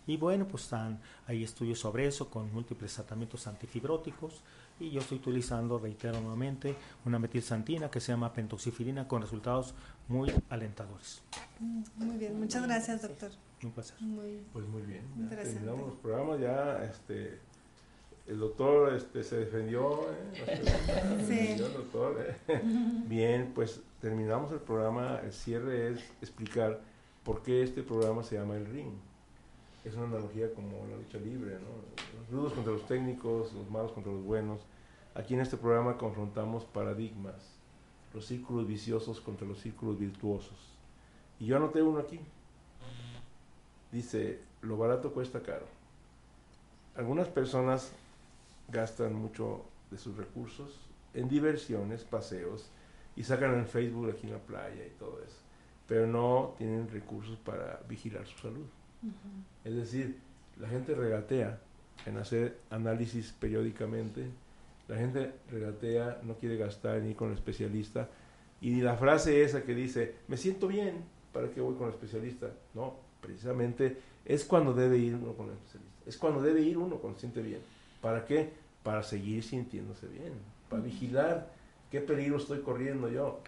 y 0.07 0.17
bueno, 0.17 0.47
pues 0.47 0.65
están, 0.65 1.01
hay 1.27 1.43
estudios 1.43 1.81
sobre 1.81 2.07
eso 2.07 2.31
con 2.31 2.53
múltiples 2.53 2.95
tratamientos 2.95 3.47
antifibróticos 3.47 4.43
y 4.79 4.91
yo 4.91 5.01
estoy 5.01 5.19
utilizando, 5.19 5.79
reitero 5.79 6.21
nuevamente, 6.21 6.77
una 7.05 7.19
metilsantina 7.19 7.91
que 7.91 8.01
se 8.01 8.13
llama 8.13 8.33
pentoxifilina 8.33 9.09
con 9.09 9.23
resultados 9.23 9.75
muy 10.07 10.33
alentadores. 10.49 11.23
Muy 11.97 12.17
bien, 12.19 12.39
muchas 12.39 12.63
gracias 12.63 13.03
doctor. 13.03 13.33
Un 13.63 13.73
placer. 13.73 13.97
pues 14.53 14.67
muy 14.69 14.83
bien. 14.83 15.03
terminamos 15.29 15.89
los 15.89 15.99
programas 15.99 16.41
ya. 16.41 16.85
Este, 16.85 17.41
el 18.29 18.41
doctor 18.41 18.95
este, 18.95 19.23
se 19.23 19.37
defendió. 19.37 20.01
¿eh? 20.11 20.63
sí. 21.27 21.63
doctor, 21.63 22.37
¿eh? 22.49 22.61
Bien, 23.07 23.53
pues 23.55 23.81
terminamos 24.01 24.53
el 24.53 24.59
programa. 24.59 25.21
El 25.23 25.33
cierre 25.33 25.93
es 25.93 26.01
explicar 26.21 26.81
por 27.25 27.43
qué 27.43 27.63
este 27.63 27.83
programa 27.83 28.23
se 28.23 28.37
llama 28.37 28.57
El 28.57 28.67
Ring. 28.67 28.93
Es 29.85 29.95
una 29.95 30.07
analogía 30.07 30.53
como 30.53 30.87
la 30.91 30.97
lucha 30.97 31.19
libre, 31.19 31.55
¿no? 31.55 32.21
Los 32.21 32.31
rudos 32.31 32.53
contra 32.55 32.73
los 32.73 32.87
técnicos, 32.87 33.53
los 33.53 33.71
malos 33.71 33.93
contra 33.93 34.13
los 34.13 34.25
buenos. 34.25 34.61
Aquí 35.15 35.35
en 35.35 35.41
este 35.41 35.57
programa 35.57 35.97
confrontamos 35.97 36.65
paradigmas, 36.65 37.37
los 38.13 38.27
círculos 38.27 38.67
viciosos 38.67 39.21
contra 39.21 39.47
los 39.47 39.61
círculos 39.61 39.99
virtuosos. 39.99 40.59
Y 41.39 41.47
yo 41.47 41.57
anoté 41.57 41.83
uno 41.83 42.01
aquí, 42.01 42.19
dice, 43.93 44.41
lo 44.63 44.77
barato 44.77 45.13
cuesta 45.13 45.41
caro. 45.43 45.67
Algunas 46.97 47.29
personas 47.29 47.93
gastan 48.69 49.15
mucho 49.15 49.65
de 49.91 49.99
sus 49.99 50.17
recursos 50.17 50.81
en 51.15 51.29
diversiones, 51.29 52.05
paseos, 52.05 52.71
y 53.17 53.23
sacan 53.23 53.55
en 53.55 53.67
Facebook 53.67 54.11
aquí 54.11 54.27
en 54.27 54.35
la 54.35 54.39
playa 54.39 54.85
y 54.85 54.99
todo 54.99 55.21
eso, 55.25 55.39
pero 55.89 56.07
no 56.07 56.55
tienen 56.59 56.89
recursos 56.89 57.39
para 57.39 57.81
vigilar 57.89 58.27
su 58.27 58.39
salud. 58.39 58.67
Es 59.65 59.75
decir, 59.75 60.19
la 60.59 60.69
gente 60.69 60.95
regatea 60.95 61.61
en 62.05 62.19
hacer 62.19 62.59
análisis 62.71 63.33
periódicamente, 63.33 64.27
la 64.89 64.97
gente 64.97 65.33
regatea, 65.51 66.21
no 66.23 66.35
quiere 66.35 66.57
gastar 66.57 67.01
ni 67.01 67.15
con 67.15 67.29
el 67.29 67.35
especialista, 67.35 68.09
y 68.61 68.81
la 68.81 68.97
frase 68.97 69.43
esa 69.43 69.63
que 69.63 69.75
dice, 69.75 70.15
me 70.29 70.37
siento 70.37 70.69
bien, 70.69 71.05
¿para 71.33 71.51
qué 71.51 71.61
voy 71.61 71.75
con 71.77 71.89
el 71.89 71.95
especialista? 71.95 72.51
No, 72.75 72.95
precisamente 73.21 73.99
es 74.25 74.45
cuando 74.45 74.75
debe 74.75 74.99
ir 74.99 75.15
uno 75.15 75.33
con 75.33 75.47
el 75.47 75.53
especialista. 75.53 75.97
Es 76.07 76.17
cuando 76.17 76.41
debe 76.41 76.61
ir 76.61 76.79
uno 76.79 76.97
cuando 76.97 77.19
se 77.19 77.27
siente 77.27 77.43
bien. 77.43 77.61
¿Para 78.07 78.25
qué? 78.25 78.53
Para 78.85 79.03
seguir 79.03 79.43
sintiéndose 79.43 80.07
bien. 80.07 80.35
Para 80.71 80.81
vigilar 80.81 81.51
qué 81.91 82.01
peligro 82.01 82.37
estoy 82.37 82.61
corriendo 82.61 83.09
yo. 83.09 83.41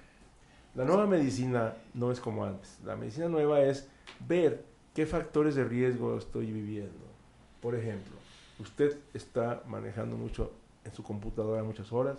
La 0.74 0.84
nueva 0.84 1.06
medicina 1.06 1.74
no 1.94 2.10
es 2.10 2.18
como 2.18 2.44
antes. 2.44 2.80
La 2.84 2.96
medicina 2.96 3.28
nueva 3.28 3.60
es 3.60 3.86
ver 4.26 4.64
qué 4.94 5.06
factores 5.06 5.54
de 5.54 5.62
riesgo 5.62 6.18
estoy 6.18 6.50
viviendo. 6.50 7.06
Por 7.62 7.76
ejemplo, 7.76 8.16
usted 8.58 8.98
está 9.14 9.62
manejando 9.68 10.16
mucho 10.16 10.50
en 10.84 10.92
su 10.92 11.04
computadora 11.04 11.62
muchas 11.62 11.92
horas. 11.92 12.18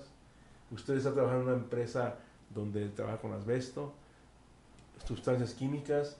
Usted 0.71 0.95
está 0.95 1.13
trabajando 1.13 1.43
en 1.43 1.49
una 1.49 1.57
empresa 1.61 2.19
donde 2.55 2.87
trabaja 2.87 3.17
con 3.17 3.33
asbesto, 3.33 3.91
sustancias 5.05 5.53
químicas, 5.53 6.15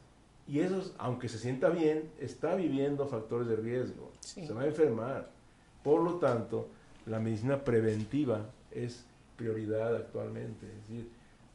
y 0.49 0.59
eso, 0.59 0.93
aunque 0.97 1.29
se 1.29 1.37
sienta 1.37 1.69
bien, 1.69 2.11
está 2.19 2.55
viviendo 2.55 3.07
factores 3.07 3.47
de 3.47 3.55
riesgo. 3.55 4.11
Se 4.19 4.51
va 4.51 4.63
a 4.63 4.65
enfermar. 4.65 5.38
Por 5.83 6.03
lo 6.03 6.15
tanto, 6.15 6.67
la 7.05 7.19
medicina 7.19 7.63
preventiva 7.63 8.49
es 8.71 9.05
prioridad 9.35 9.95
actualmente. 9.95 10.67
Es 10.67 10.87
decir, 10.87 11.09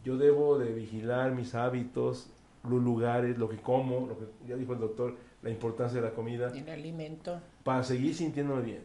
yo 0.04 0.16
debo 0.16 0.58
de 0.58 0.72
vigilar 0.72 1.32
mis 1.32 1.54
hábitos, 1.54 2.28
los 2.68 2.82
lugares, 2.82 3.38
lo 3.38 3.48
que 3.48 3.58
como, 3.58 4.06
lo 4.06 4.18
que 4.18 4.24
ya 4.48 4.56
dijo 4.56 4.72
el 4.72 4.80
doctor, 4.80 5.16
la 5.42 5.50
importancia 5.50 6.00
de 6.00 6.08
la 6.08 6.14
comida. 6.14 6.52
El 6.54 6.68
alimento. 6.68 7.40
Para 7.62 7.82
seguir 7.84 8.14
sintiéndome 8.14 8.62
bien. 8.62 8.84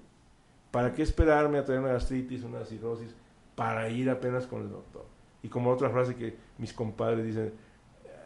¿Para 0.71 0.93
qué 0.93 1.01
esperarme 1.01 1.57
a 1.57 1.65
tener 1.65 1.81
una 1.81 1.93
gastritis, 1.93 2.43
una 2.43 2.65
cirrosis? 2.65 3.15
Para 3.55 3.89
ir 3.89 4.09
apenas 4.09 4.45
con 4.45 4.61
el 4.61 4.69
doctor. 4.69 5.05
Y 5.41 5.47
como 5.47 5.71
otra 5.71 5.89
frase 5.89 6.15
que 6.15 6.35
mis 6.57 6.73
compadres 6.73 7.25
dicen, 7.25 7.53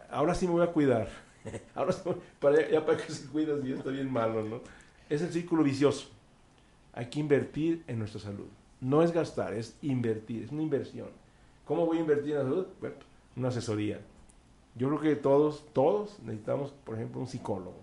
ahora 0.09 0.34
sí 0.34 0.47
me 0.47 0.53
voy 0.53 0.64
a 0.64 0.72
cuidar 0.72 1.07
Ahora 1.76 1.93
para, 2.39 2.70
ya 2.70 2.86
para 2.86 2.97
que 2.97 3.11
se 3.11 3.28
cuida 3.28 3.59
si 3.61 3.72
está 3.72 3.89
bien 3.89 4.11
malo, 4.11 4.43
¿no? 4.43 4.61
Es 5.09 5.22
el 5.22 5.32
círculo 5.32 5.64
vicioso. 5.64 6.09
Hay 6.93 7.07
que 7.07 7.19
invertir 7.19 7.83
en 7.87 7.99
nuestra 7.99 8.19
salud. 8.19 8.47
No 8.81 9.01
es 9.01 9.11
gastar, 9.11 9.53
es 9.53 9.75
invertir, 9.81 10.43
es 10.43 10.51
una 10.51 10.61
inversión. 10.61 11.07
¿Cómo 11.65 11.85
voy 11.85 11.97
a 11.97 12.01
invertir 12.01 12.31
en 12.31 12.37
la 12.37 12.43
salud? 12.43 12.67
Bueno, 12.79 12.95
una 13.35 13.47
asesoría. 13.47 13.99
Yo 14.75 14.87
creo 14.89 14.99
que 14.99 15.15
todos, 15.15 15.65
todos 15.73 16.19
necesitamos, 16.23 16.71
por 16.83 16.95
ejemplo, 16.95 17.21
un 17.21 17.27
psicólogo. 17.27 17.75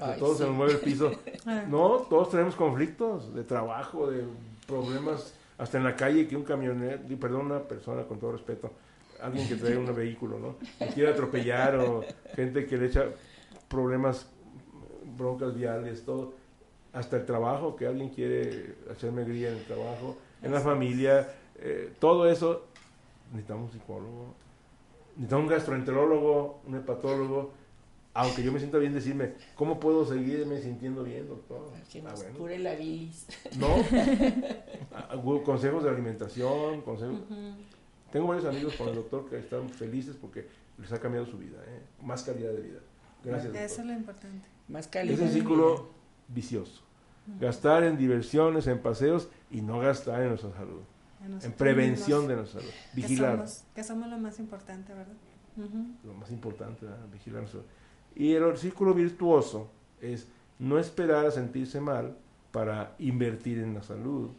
Ay, 0.00 0.18
todos 0.18 0.38
se 0.38 0.44
nos 0.44 0.54
mueve 0.54 0.74
el 0.74 0.80
piso. 0.80 1.10
Ah. 1.46 1.64
No, 1.66 2.06
todos 2.10 2.30
tenemos 2.30 2.54
conflictos 2.56 3.34
de 3.34 3.42
trabajo, 3.42 4.10
de 4.10 4.22
problemas, 4.66 5.32
hasta 5.56 5.78
en 5.78 5.84
la 5.84 5.96
calle 5.96 6.28
que 6.28 6.36
un 6.36 6.42
camionero, 6.42 7.00
perdón, 7.18 7.46
una 7.46 7.60
persona 7.60 8.02
con 8.02 8.18
todo 8.18 8.32
respeto, 8.32 8.70
alguien 9.22 9.48
que 9.48 9.54
trae 9.54 9.76
un 9.78 9.86
vehículo, 9.96 10.38
¿no? 10.38 10.56
Que 10.78 10.92
quiere 10.92 11.10
atropellar 11.10 11.76
o 11.76 12.04
gente 12.34 12.66
que 12.66 12.76
le 12.76 12.86
echa 12.86 13.06
problemas, 13.68 14.26
broncas 15.16 15.54
viales, 15.54 16.04
todo. 16.04 16.34
Hasta 16.98 17.16
el 17.16 17.24
trabajo, 17.26 17.76
que 17.76 17.86
alguien 17.86 18.08
quiere 18.08 18.74
hacerme 18.90 19.24
grilla 19.24 19.50
en 19.50 19.58
el 19.58 19.64
trabajo, 19.64 20.16
en 20.42 20.50
la 20.52 20.60
familia, 20.60 21.32
eh, 21.56 21.92
todo 22.00 22.28
eso, 22.28 22.64
necesitamos 23.30 23.72
un 23.72 23.80
psicólogo, 23.80 24.34
necesitamos 25.14 25.44
un 25.44 25.50
gastroenterólogo, 25.50 26.60
un 26.66 26.74
hepatólogo, 26.76 27.52
aunque 28.14 28.42
yo 28.42 28.50
me 28.50 28.58
sienta 28.58 28.78
bien 28.78 28.94
decirme, 28.94 29.34
¿cómo 29.54 29.78
puedo 29.78 30.04
seguirme 30.04 30.60
sintiendo 30.60 31.04
bien, 31.04 31.28
doctor? 31.28 31.70
Que 31.92 32.00
Ah, 32.00 32.04
nos 32.10 32.22
bueno. 32.22 32.38
cure 32.38 32.58
la 32.58 32.74
bilis. 32.74 33.26
No. 33.58 33.68
Ah, 34.92 35.14
consejos 35.44 35.84
de 35.84 35.90
alimentación, 35.90 36.80
consejos. 36.82 37.20
Tengo 38.10 38.26
varios 38.26 38.46
amigos 38.46 38.74
con 38.74 38.88
el 38.88 38.96
doctor 38.96 39.28
que 39.30 39.38
están 39.38 39.68
felices 39.68 40.16
porque 40.20 40.46
les 40.78 40.90
ha 40.92 40.98
cambiado 41.00 41.26
su 41.26 41.38
vida, 41.38 41.58
¿eh? 41.68 41.82
más 42.02 42.24
calidad 42.24 42.50
de 42.52 42.60
vida. 42.62 42.78
Gracias. 43.22 43.54
Eso 43.54 43.80
es 43.82 43.86
lo 43.86 43.92
importante. 43.92 44.48
Más 44.66 44.86
Es 44.86 44.90
calidad. 44.90 45.20
un 45.20 45.26
de 45.26 45.32
círculo 45.32 45.88
vicioso. 46.28 46.82
Gastar 47.40 47.84
en 47.84 47.96
diversiones, 47.98 48.66
en 48.66 48.78
paseos 48.78 49.28
y 49.50 49.60
no 49.60 49.78
gastar 49.80 50.22
en 50.22 50.28
nuestra 50.30 50.52
salud. 50.52 50.80
En 51.42 51.52
prevención 51.52 52.20
mismos, 52.20 52.28
de 52.28 52.36
nuestra 52.36 52.60
salud. 52.60 52.72
que 52.94 53.00
Vigilar. 53.00 53.36
somos- 53.36 53.64
Que 53.74 53.84
somos 53.84 54.08
lo 54.08 54.18
más 54.18 54.38
importante, 54.38 54.92
¿verdad? 54.94 55.12
Lo 56.04 56.14
más 56.14 56.30
importante, 56.30 56.86
¿verdad? 56.86 57.06
vigilar 57.12 57.40
nuestra- 57.42 57.60
Y 58.14 58.32
el 58.34 58.56
círculo 58.56 58.94
virtuoso 58.94 59.68
es 60.00 60.26
no 60.58 60.78
esperar 60.78 61.26
a 61.26 61.30
sentirse 61.30 61.80
mal 61.80 62.16
para 62.52 62.94
invertir 62.98 63.58
en 63.58 63.74
la 63.74 63.82
salud. 63.82 64.30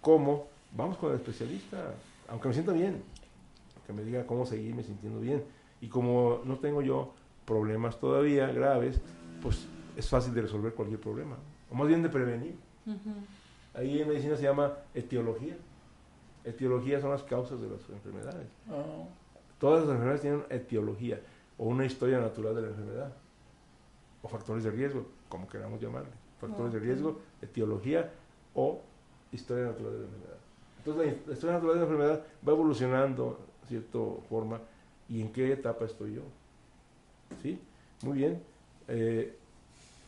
¿Cómo? 0.00 0.46
Vamos 0.76 0.98
con 0.98 1.10
el 1.10 1.16
especialista, 1.16 1.94
aunque 2.28 2.48
me 2.48 2.54
sienta 2.54 2.72
bien, 2.72 3.02
que 3.86 3.92
me 3.92 4.02
diga 4.04 4.26
cómo 4.26 4.44
seguirme 4.46 4.82
sintiendo 4.82 5.20
bien. 5.20 5.42
Y 5.80 5.88
como 5.88 6.40
no 6.44 6.58
tengo 6.58 6.82
yo 6.82 7.12
problemas 7.44 7.98
todavía 7.98 8.46
graves, 8.48 9.00
pues 9.42 9.66
es 9.96 10.08
fácil 10.08 10.34
de 10.34 10.42
resolver 10.42 10.74
cualquier 10.74 11.00
problema, 11.00 11.36
o 11.70 11.74
más 11.74 11.88
bien 11.88 12.02
de 12.02 12.08
prevenir. 12.08 12.56
Ahí 13.74 14.00
en 14.00 14.08
medicina 14.08 14.36
se 14.36 14.42
llama 14.44 14.72
etiología. 14.94 15.56
Etiología 16.44 17.00
son 17.00 17.10
las 17.10 17.22
causas 17.22 17.60
de 17.60 17.68
las 17.68 17.80
enfermedades. 17.90 18.46
Oh, 18.70 19.08
Todas 19.58 19.80
las 19.80 19.90
enfermedades 19.90 20.20
tienen 20.20 20.44
etiología 20.50 21.20
o 21.58 21.66
una 21.66 21.84
historia 21.84 22.18
natural 22.20 22.54
de 22.54 22.62
la 22.62 22.68
enfermedad 22.68 23.12
o 24.22 24.28
factores 24.28 24.64
de 24.64 24.70
riesgo, 24.70 25.06
como 25.28 25.48
queramos 25.48 25.80
llamarle. 25.80 26.10
Factores 26.40 26.72
de 26.72 26.78
riesgo, 26.78 27.20
etiología 27.42 28.12
o 28.54 28.80
historia 29.32 29.64
natural 29.66 29.92
de 29.92 29.98
la 29.98 30.04
enfermedad. 30.04 30.36
Entonces 30.78 31.06
la, 31.06 31.26
la 31.26 31.32
historia 31.32 31.54
natural 31.54 31.74
de 31.74 31.80
la 31.80 31.86
enfermedad 31.86 32.22
va 32.46 32.52
evolucionando 32.52 33.40
de 33.62 33.68
cierta 33.68 33.98
forma 34.28 34.60
y 35.08 35.20
en 35.20 35.32
qué 35.32 35.52
etapa 35.52 35.84
estoy 35.84 36.14
yo. 36.14 36.22
¿Sí? 37.42 37.58
Muy 38.02 38.18
bien. 38.18 38.42
Eh, 38.88 39.36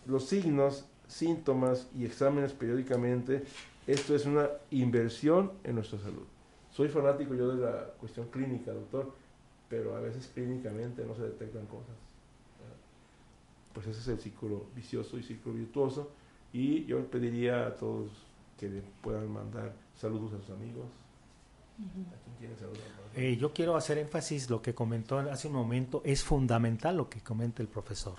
los 0.07 0.25
signos, 0.27 0.85
síntomas 1.09 1.89
y 1.97 2.05
exámenes 2.05 2.53
periódicamente, 2.53 3.45
esto 3.87 4.15
es 4.15 4.27
una 4.27 4.49
inversión 4.71 5.53
en 5.65 5.77
nuestra 5.77 5.99
salud. 5.99 6.27
Soy 6.71 6.89
fanático 6.89 7.35
yo 7.35 7.57
de 7.57 7.65
la 7.65 7.87
cuestión 7.99 8.29
clínica, 8.29 8.73
doctor, 8.73 9.13
pero 9.69 9.97
a 9.97 10.01
veces 10.01 10.31
clínicamente 10.33 11.05
no 11.05 11.15
se 11.15 11.23
detectan 11.23 11.67
cosas. 11.67 11.97
Pues 13.73 13.87
ese 13.87 14.01
es 14.01 14.09
el 14.09 14.19
círculo 14.19 14.67
vicioso 14.75 15.19
y 15.19 15.23
círculo 15.23 15.57
virtuoso. 15.57 16.11
Y 16.53 16.85
yo 16.85 17.05
pediría 17.07 17.67
a 17.67 17.75
todos 17.75 18.11
que 18.59 18.69
le 18.69 18.83
puedan 19.03 19.31
mandar 19.31 19.73
saludos 19.95 20.33
a 20.35 20.39
sus 20.39 20.51
amigos. 20.51 20.87
Eh, 23.15 23.37
yo 23.37 23.53
quiero 23.53 23.77
hacer 23.77 23.99
énfasis 23.99 24.51
lo 24.51 24.61
que 24.61 24.75
comentó 24.75 25.19
hace 25.19 25.49
un 25.49 25.55
momento, 25.55 26.03
es 26.05 26.25
fundamental 26.25 26.97
lo 26.97 27.09
que 27.09 27.21
comenta 27.21 27.63
el 27.63 27.69
profesor. 27.69 28.17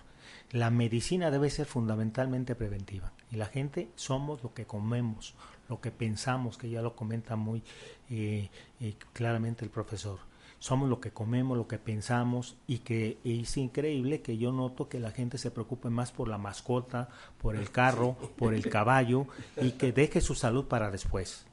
La 0.51 0.69
medicina 0.69 1.31
debe 1.31 1.49
ser 1.49 1.65
fundamentalmente 1.65 2.55
preventiva 2.55 3.11
y 3.31 3.35
la 3.35 3.45
gente 3.45 3.89
somos 3.95 4.43
lo 4.43 4.53
que 4.53 4.65
comemos, 4.65 5.35
lo 5.67 5.79
que 5.79 5.91
pensamos, 5.91 6.57
que 6.57 6.69
ya 6.69 6.81
lo 6.81 6.95
comenta 6.95 7.35
muy 7.35 7.63
eh, 8.09 8.49
eh, 8.79 8.95
claramente 9.13 9.63
el 9.63 9.71
profesor. 9.71 10.19
Somos 10.57 10.89
lo 10.89 10.99
que 10.99 11.11
comemos, 11.11 11.57
lo 11.57 11.67
que 11.67 11.77
pensamos 11.77 12.57
y 12.67 12.79
que 12.79 13.17
es 13.23 13.55
increíble 13.55 14.21
que 14.21 14.37
yo 14.37 14.51
noto 14.51 14.89
que 14.89 14.99
la 14.99 15.11
gente 15.11 15.37
se 15.37 15.51
preocupe 15.51 15.89
más 15.89 16.11
por 16.11 16.27
la 16.27 16.37
mascota, 16.37 17.07
por 17.41 17.55
el 17.55 17.71
carro, 17.71 18.17
por 18.37 18.53
el 18.53 18.69
caballo 18.69 19.27
y 19.61 19.71
que 19.71 19.93
deje 19.93 20.19
su 20.19 20.35
salud 20.35 20.65
para 20.65 20.91
después. 20.91 21.45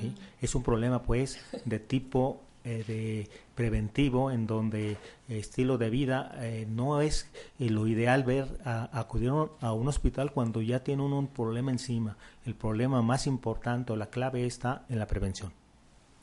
¿sí? 0.00 0.14
Es 0.40 0.54
un 0.54 0.62
problema 0.62 1.02
pues 1.02 1.38
de 1.66 1.78
tipo 1.80 2.40
eh, 2.64 2.84
de 2.86 3.28
preventivo 3.54 4.30
en 4.30 4.46
donde 4.46 4.96
estilo 5.28 5.78
de 5.78 5.90
vida 5.90 6.32
eh, 6.36 6.66
no 6.68 7.00
es 7.00 7.30
eh, 7.58 7.70
lo 7.70 7.86
ideal 7.86 8.22
ver 8.24 8.48
a, 8.64 8.98
acudir 8.98 9.30
a 9.60 9.72
un 9.72 9.88
hospital 9.88 10.32
cuando 10.32 10.60
ya 10.60 10.84
tiene 10.84 11.02
uno 11.02 11.18
un 11.18 11.28
problema 11.28 11.70
encima. 11.70 12.16
El 12.44 12.54
problema 12.54 13.00
más 13.02 13.26
importante 13.26 13.92
o 13.92 13.96
la 13.96 14.10
clave 14.10 14.44
está 14.46 14.84
en 14.88 14.98
la 14.98 15.06
prevención. 15.06 15.52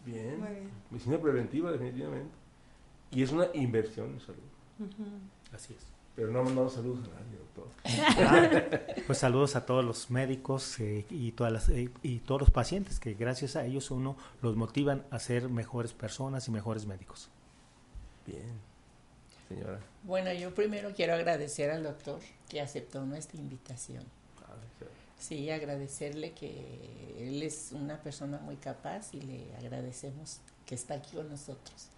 Bien. 0.06 0.40
Medicina 0.92 1.18
preventiva, 1.18 1.72
definitivamente. 1.72 2.32
Y 3.12 3.24
es 3.24 3.32
una 3.32 3.48
inversión 3.54 4.12
en 4.12 4.20
salud. 4.20 4.40
Así 5.54 5.74
es. 5.74 5.97
Pero 6.18 6.32
no 6.32 6.44
mandamos 6.44 6.74
saludos 6.74 7.08
a 7.10 7.22
nadie, 7.22 7.38
doctor. 7.38 7.68
Ah, 7.86 8.96
pues 9.06 9.20
saludos 9.20 9.56
a 9.56 9.68
todos 9.68 9.86
los 9.86 10.10
médicos 10.10 10.80
eh, 10.80 11.06
y, 11.12 11.32
todas 11.34 11.54
las, 11.54 11.70
eh, 11.70 11.92
y 12.02 12.18
todos 12.18 12.42
los 12.42 12.50
pacientes 12.50 13.00
que 13.00 13.14
gracias 13.14 13.56
a 13.56 13.64
ellos 13.68 13.92
uno 13.92 14.18
los 14.42 14.56
motivan 14.56 15.06
a 15.12 15.20
ser 15.20 15.48
mejores 15.48 15.94
personas 15.94 16.48
y 16.48 16.52
mejores 16.52 16.88
médicos. 16.88 17.30
Bien, 18.26 18.60
señora. 19.48 19.80
Bueno, 20.02 20.34
yo 20.34 20.56
primero 20.56 20.92
quiero 20.96 21.14
agradecer 21.14 21.70
al 21.70 21.84
doctor 21.84 22.20
que 22.50 22.62
aceptó 22.62 23.06
nuestra 23.06 23.40
invitación. 23.40 24.04
Ah, 24.42 24.56
sí. 24.80 24.86
Sí, 25.20 25.52
agradecerle 25.52 26.32
que 26.32 27.28
él 27.30 27.44
es 27.44 27.74
una 27.74 28.02
persona 28.02 28.40
muy 28.40 28.56
capaz 28.56 29.14
y 29.14 29.22
le 29.22 29.56
agradecemos 29.58 30.40
que 30.66 30.74
está 30.74 30.96
aquí 30.96 31.16
con 31.16 31.30
nosotros. 31.30 31.90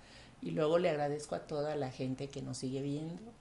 Y 0.41 0.51
luego 0.51 0.77
le 0.77 0.89
agradezco 0.89 1.35
a 1.35 1.47
toda 1.47 1.77
la 1.77 1.89
gente 1.89 2.27
que 2.27 2.41
nos 2.41 2.57
sigue 2.57 2.81
viendo, 2.81 3.31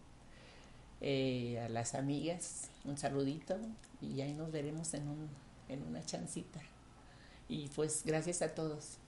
eh, 1.00 1.60
a 1.60 1.68
las 1.68 1.94
amigas, 1.94 2.70
un 2.84 2.96
saludito 2.96 3.56
y 4.00 4.20
ahí 4.20 4.32
nos 4.32 4.50
veremos 4.50 4.94
en, 4.94 5.08
un, 5.08 5.28
en 5.68 5.82
una 5.82 6.04
chancita. 6.04 6.60
Y 7.48 7.68
pues 7.68 8.02
gracias 8.04 8.42
a 8.42 8.54
todos 8.54 8.98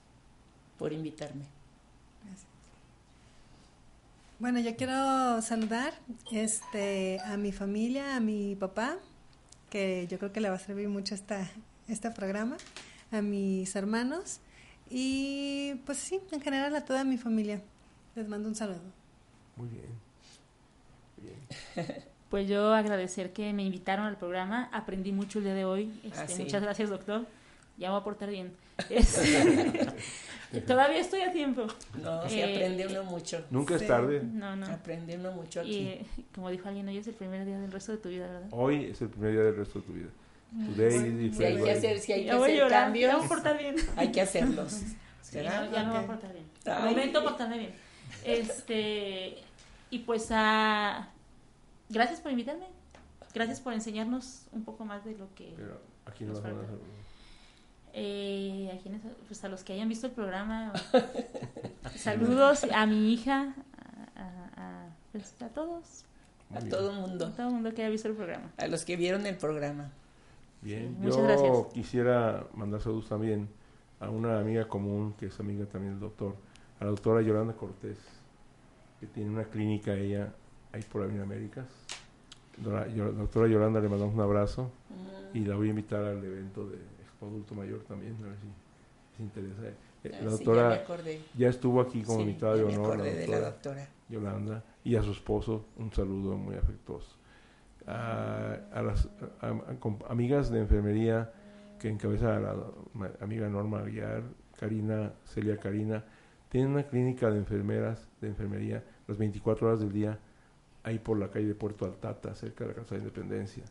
por 0.77 0.93
invitarme. 0.93 1.45
Bueno, 4.39 4.59
yo 4.59 4.75
quiero 4.75 5.39
saludar 5.43 5.93
este, 6.31 7.19
a 7.19 7.37
mi 7.37 7.51
familia, 7.51 8.15
a 8.15 8.19
mi 8.19 8.55
papá, 8.55 8.97
que 9.69 10.07
yo 10.09 10.17
creo 10.17 10.31
que 10.31 10.41
le 10.41 10.49
va 10.49 10.55
a 10.55 10.59
servir 10.59 10.89
mucho 10.89 11.13
esta, 11.13 11.47
este 11.87 12.09
programa, 12.09 12.57
a 13.11 13.21
mis 13.21 13.75
hermanos 13.75 14.39
y 14.89 15.75
pues 15.85 15.99
sí, 15.99 16.19
en 16.31 16.41
general 16.41 16.75
a 16.75 16.83
toda 16.83 17.03
mi 17.03 17.17
familia. 17.17 17.61
Les 18.15 18.27
mando 18.27 18.49
un 18.49 18.55
saludo. 18.55 18.81
Muy 19.55 19.67
bien. 19.69 20.10
Bien. 21.21 21.35
Pues 22.31 22.47
yo 22.47 22.73
agradecer 22.73 23.33
que 23.33 23.51
me 23.51 23.61
invitaron 23.65 24.05
al 24.05 24.15
programa, 24.15 24.69
aprendí 24.71 25.11
mucho 25.11 25.39
el 25.39 25.43
día 25.43 25.53
de 25.53 25.65
hoy. 25.65 25.91
Este, 26.05 26.17
Ah, 26.21 26.27
sí. 26.29 26.43
Muchas 26.43 26.61
gracias, 26.63 26.89
doctor. 26.89 27.25
Ya 27.77 27.87
me 27.89 27.91
voy 27.95 27.99
a 27.99 28.03
portar 28.05 28.29
bien. 28.29 28.53
Todavía 30.67 30.99
estoy 30.99 31.21
a 31.21 31.31
tiempo. 31.33 31.67
No, 32.01 32.27
se 32.29 32.39
Eh, 32.39 32.55
aprende 32.55 32.87
uno 32.87 33.03
mucho. 33.03 33.45
Nunca 33.49 33.77
Sí. 33.77 33.83
es 33.83 33.87
tarde. 33.89 34.21
No, 34.23 34.55
no. 34.55 34.65
Aprende 34.67 35.15
uno 35.17 35.31
mucho 35.33 35.61
Y 35.61 35.65
aquí. 35.65 35.87
eh, 35.87 36.05
como 36.33 36.49
dijo 36.49 36.67
alguien, 36.69 36.87
hoy 36.87 36.97
es 36.97 37.07
el 37.07 37.15
primer 37.15 37.45
día 37.45 37.59
del 37.59 37.71
resto 37.71 37.91
de 37.91 37.97
tu 37.97 38.07
vida, 38.09 38.27
¿verdad? 38.27 38.47
Hoy 38.51 38.85
es 38.85 39.01
el 39.01 39.09
primer 39.09 39.31
día 39.33 39.41
del 39.43 39.55
resto 39.57 39.79
de 39.79 39.85
tu 39.85 39.93
vida. 39.93 40.07
Today 40.75 41.25
is 41.25 41.31
the 41.31 41.37
Si 41.37 41.43
hay 41.45 41.63
que 41.63 41.71
hacer, 41.71 41.99
si 41.99 42.11
hay 42.13 42.23
que 42.25 42.31
hacer 42.31 42.55
llorar, 42.57 42.83
cambios, 42.85 43.09
ya 43.11 43.13
me 43.13 43.17
voy 43.19 43.25
a 43.25 43.29
portar 43.29 43.57
bien. 43.57 43.75
hay 43.97 44.11
que 44.11 44.21
hacerlos. 44.21 44.71
Sí, 45.21 45.37
ya 45.41 45.61
me 45.69 45.89
voy 45.89 45.97
a 45.99 46.05
portar 46.07 46.31
bien. 46.33 46.45
Ay. 46.65 46.93
Momento 46.95 47.23
portarme 47.23 47.57
bien. 47.59 47.73
Este, 48.25 49.37
y 49.91 49.99
pues 49.99 50.29
a... 50.31 51.09
Gracias 51.89 52.19
por 52.21 52.31
invitarme. 52.31 52.65
Gracias 53.35 53.59
por 53.61 53.73
enseñarnos 53.73 54.47
un 54.51 54.63
poco 54.63 54.83
más 54.85 55.05
de 55.05 55.15
lo 55.17 55.27
que... 55.35 55.53
Pero 55.55 55.79
aquí 56.05 56.23
no 56.23 56.31
Nos 56.33 56.41
vas 56.41 56.51
a 56.51 56.55
falta. 56.55 56.71
mandar 56.71 56.87
Eh, 57.93 58.71
a, 58.73 58.81
quienes, 58.81 59.01
pues 59.27 59.43
a 59.43 59.49
los 59.49 59.63
que 59.63 59.73
hayan 59.73 59.89
visto 59.89 60.07
el 60.07 60.13
programa. 60.13 60.71
Saludos 61.95 62.65
a 62.73 62.85
mi 62.85 63.13
hija, 63.13 63.53
a, 64.15 64.21
a- 64.21 64.85
a- 64.85 64.89
pues 65.11 65.35
a 65.41 65.49
todos. 65.49 66.05
A 66.53 66.59
todo 66.59 66.93
mundo. 66.93 67.27
A 67.27 67.31
todo 67.31 67.47
el 67.47 67.53
mundo 67.53 67.73
que 67.73 67.81
haya 67.81 67.91
visto 67.91 68.07
el 68.07 68.15
programa. 68.15 68.51
A 68.57 68.67
los 68.67 68.83
que 68.85 68.95
vieron 68.97 69.25
el 69.25 69.37
programa. 69.37 69.91
Bien. 70.61 70.95
Muchas 70.99 71.17
Yo 71.17 71.23
gracias. 71.23 71.65
quisiera 71.73 72.45
mandar 72.53 72.81
saludos 72.81 73.07
también 73.09 73.49
a 73.99 74.09
una 74.09 74.39
amiga 74.39 74.67
común, 74.67 75.13
que 75.19 75.27
es 75.27 75.39
amiga 75.39 75.65
también 75.65 75.93
del 75.93 76.01
doctor, 76.01 76.35
a 76.79 76.85
la 76.85 76.91
doctora 76.91 77.21
Yolanda 77.21 77.53
Cortés, 77.53 77.97
que 79.01 79.07
tiene 79.07 79.31
una 79.31 79.43
clínica 79.45 79.93
ella 79.95 80.31
ahí 80.71 80.81
por 80.83 81.01
Avenida 81.01 81.23
Américas. 81.23 81.65
la 82.63 82.85
doctora 82.85 83.47
Yolanda 83.47 83.79
le 83.81 83.89
mandamos 83.89 84.13
un 84.13 84.21
abrazo 84.21 84.71
y 85.33 85.39
la 85.39 85.55
voy 85.55 85.67
a 85.67 85.69
invitar 85.71 86.03
al 86.03 86.23
evento 86.23 86.67
de 86.69 86.75
Expo 87.01 87.25
Adulto 87.25 87.55
Mayor 87.55 87.79
también, 87.87 88.15
a 88.21 88.27
ver 88.27 88.35
si 88.37 89.17
se 89.17 89.23
interesa. 89.23 89.63
Eh, 89.67 89.73
Ah, 90.03 90.09
la 90.23 90.31
sí, 90.31 90.43
doctora 90.45 90.61
ya 90.63 90.69
me 90.69 90.75
acordé. 90.75 91.21
ya 91.37 91.49
estuvo 91.49 91.81
aquí 91.81 92.01
como 92.03 92.19
Sí, 92.19 92.23
invitada 92.29 92.55
de 92.55 92.61
ya 92.61 92.67
honor. 92.79 92.93
acordé 92.93 93.13
de 93.15 93.27
la 93.27 93.39
doctora. 93.39 93.87
Yolanda 94.09 94.63
y 94.83 94.95
a 94.95 95.03
su 95.03 95.11
esposo 95.11 95.65
un 95.77 95.91
saludo 95.93 96.37
muy 96.37 96.55
afectuoso. 96.55 97.15
A, 97.87 98.57
a 98.73 98.81
las 98.83 99.07
a- 99.41 99.47
a- 99.47 100.11
amigas 100.11 100.49
de 100.51 100.59
enfermería 100.59 101.31
que 101.79 101.89
encabeza 101.89 102.39
la 102.39 102.55
ma- 102.93 103.11
amiga 103.21 103.47
Norma 103.49 103.79
Aguiar, 103.79 104.21
Karina, 104.59 105.13
Celia 105.25 105.57
Karina, 105.57 106.03
tienen 106.51 106.71
una 106.71 106.83
clínica 106.83 107.31
de 107.31 107.37
enfermeras, 107.37 108.05
de 108.19 108.27
enfermería, 108.27 108.83
las 109.07 109.17
24 109.17 109.67
horas 109.67 109.79
del 109.79 109.93
día, 109.93 110.19
ahí 110.83 110.99
por 110.99 111.17
la 111.17 111.31
calle 111.31 111.47
de 111.47 111.55
Puerto 111.55 111.85
Altata, 111.85 112.35
cerca 112.35 112.65
de 112.65 112.71
la 112.71 112.75
Casa 112.75 112.95
de 112.95 112.99
Independencia. 113.01 113.63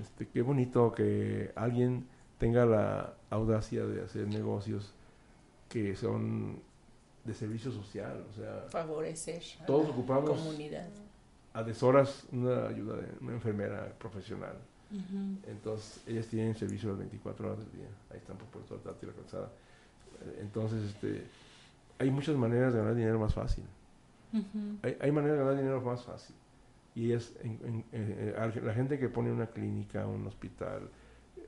Este, 0.00 0.28
qué 0.28 0.40
bonito 0.40 0.92
que 0.92 1.50
alguien 1.56 2.06
tenga 2.38 2.66
la 2.66 3.14
audacia 3.30 3.84
de 3.84 4.02
hacer 4.04 4.28
negocios 4.28 4.92
que 5.68 5.96
son 5.96 6.60
de 7.24 7.34
servicio 7.34 7.72
social, 7.72 8.24
o 8.30 8.34
sea, 8.36 8.66
Favorecer 8.68 9.42
a 9.62 9.66
todos 9.66 9.84
la 9.84 9.90
ocupamos 9.90 10.38
comunidad. 10.38 10.86
a 11.52 11.62
deshoras 11.64 12.26
una 12.30 12.68
ayuda 12.68 12.96
de 12.96 13.08
una 13.22 13.32
enfermera 13.32 13.92
profesional. 13.98 14.56
Entonces, 15.48 16.00
ellas 16.06 16.28
tienen 16.28 16.54
servicio 16.54 16.90
las 16.90 16.98
24 16.98 17.46
horas 17.46 17.58
del 17.58 17.72
día. 17.72 17.88
Ahí 18.12 18.18
están 18.18 18.36
por 18.36 18.46
Puerto 18.48 18.74
Altate 18.74 19.06
y 19.06 19.08
la 19.08 19.14
calzada. 19.14 19.50
Entonces, 20.40 20.84
este, 20.84 21.24
hay 21.98 22.10
muchas 22.10 22.36
maneras 22.36 22.72
de 22.72 22.78
ganar 22.80 22.94
dinero 22.94 23.18
más 23.18 23.34
fácil. 23.34 23.64
Hay, 24.82 24.96
hay 25.00 25.12
maneras 25.12 25.38
de 25.38 25.44
ganar 25.44 25.56
dinero 25.56 25.80
más 25.80 26.02
fácil. 26.04 26.34
Y 26.96 27.12
es 27.12 27.34
en- 27.42 27.60
en- 27.64 27.84
eh, 27.92 28.34
eh, 28.36 28.60
la 28.62 28.74
gente 28.74 28.98
que 28.98 29.08
pone 29.08 29.30
una 29.32 29.46
clínica, 29.48 30.06
un 30.06 30.26
hospital, 30.26 30.88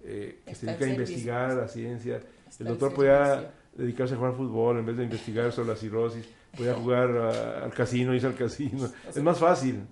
eh, 0.04 0.40
que 0.44 0.54
se 0.54 0.66
Está 0.66 0.72
al 0.72 0.78
dedica 0.78 0.84
a 0.84 0.88
investigar 0.94 1.54
la 1.54 1.68
ciencia. 1.68 2.20
Está 2.48 2.64
El 2.64 2.68
doctor 2.70 2.94
podía 2.94 3.26
servicio. 3.26 3.50
dedicarse 3.76 4.14
a 4.14 4.16
jugar 4.18 4.32
fútbol 4.34 4.78
en 4.78 4.86
vez 4.86 4.96
de 4.96 5.04
investigar 5.04 5.52
sobre 5.52 5.68
la 5.70 5.76
cirrosis. 5.76 6.28
Podía 6.56 6.74
jugar 6.74 7.10
a- 7.10 7.64
al 7.64 7.72
casino, 7.72 8.14
irse 8.14 8.26
al 8.26 8.34
casino. 8.34 8.88
Es 9.08 9.22
más 9.22 9.38
fácil. 9.38 9.84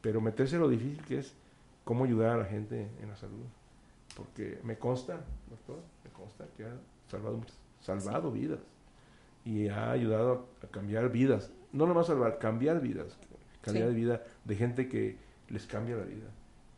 Pero 0.00 0.20
meterse 0.20 0.58
lo 0.58 0.68
difícil 0.68 1.02
que 1.06 1.18
es 1.20 1.32
cómo 1.84 2.04
ayudar 2.04 2.30
a 2.30 2.38
la 2.38 2.44
gente 2.44 2.88
en 3.02 3.08
la 3.08 3.16
salud. 3.16 3.44
Porque 4.16 4.58
me 4.62 4.76
consta, 4.76 5.20
doctor, 5.48 5.80
me 6.04 6.10
consta 6.10 6.44
que 6.56 6.64
ha 6.64 6.74
salvado, 7.10 7.38
muchas- 7.38 7.58
salvado 7.80 8.30
vidas. 8.30 8.58
Y 9.44 9.68
ha 9.68 9.90
ayudado 9.90 10.48
a, 10.62 10.66
cambiar 10.68 11.10
vidas. 11.10 11.50
No 11.72 11.86
nomás 11.86 12.06
salvar, 12.06 12.38
cambiar 12.38 12.80
vidas. 12.80 13.18
Calidad 13.60 13.88
Sí. 13.88 13.94
de 13.94 14.00
vida 14.00 14.22
de 14.44 14.56
gente 14.56 14.88
que 14.88 15.16
les 15.48 15.66
cambia 15.66 15.96
la 15.96 16.04
vida. 16.04 16.28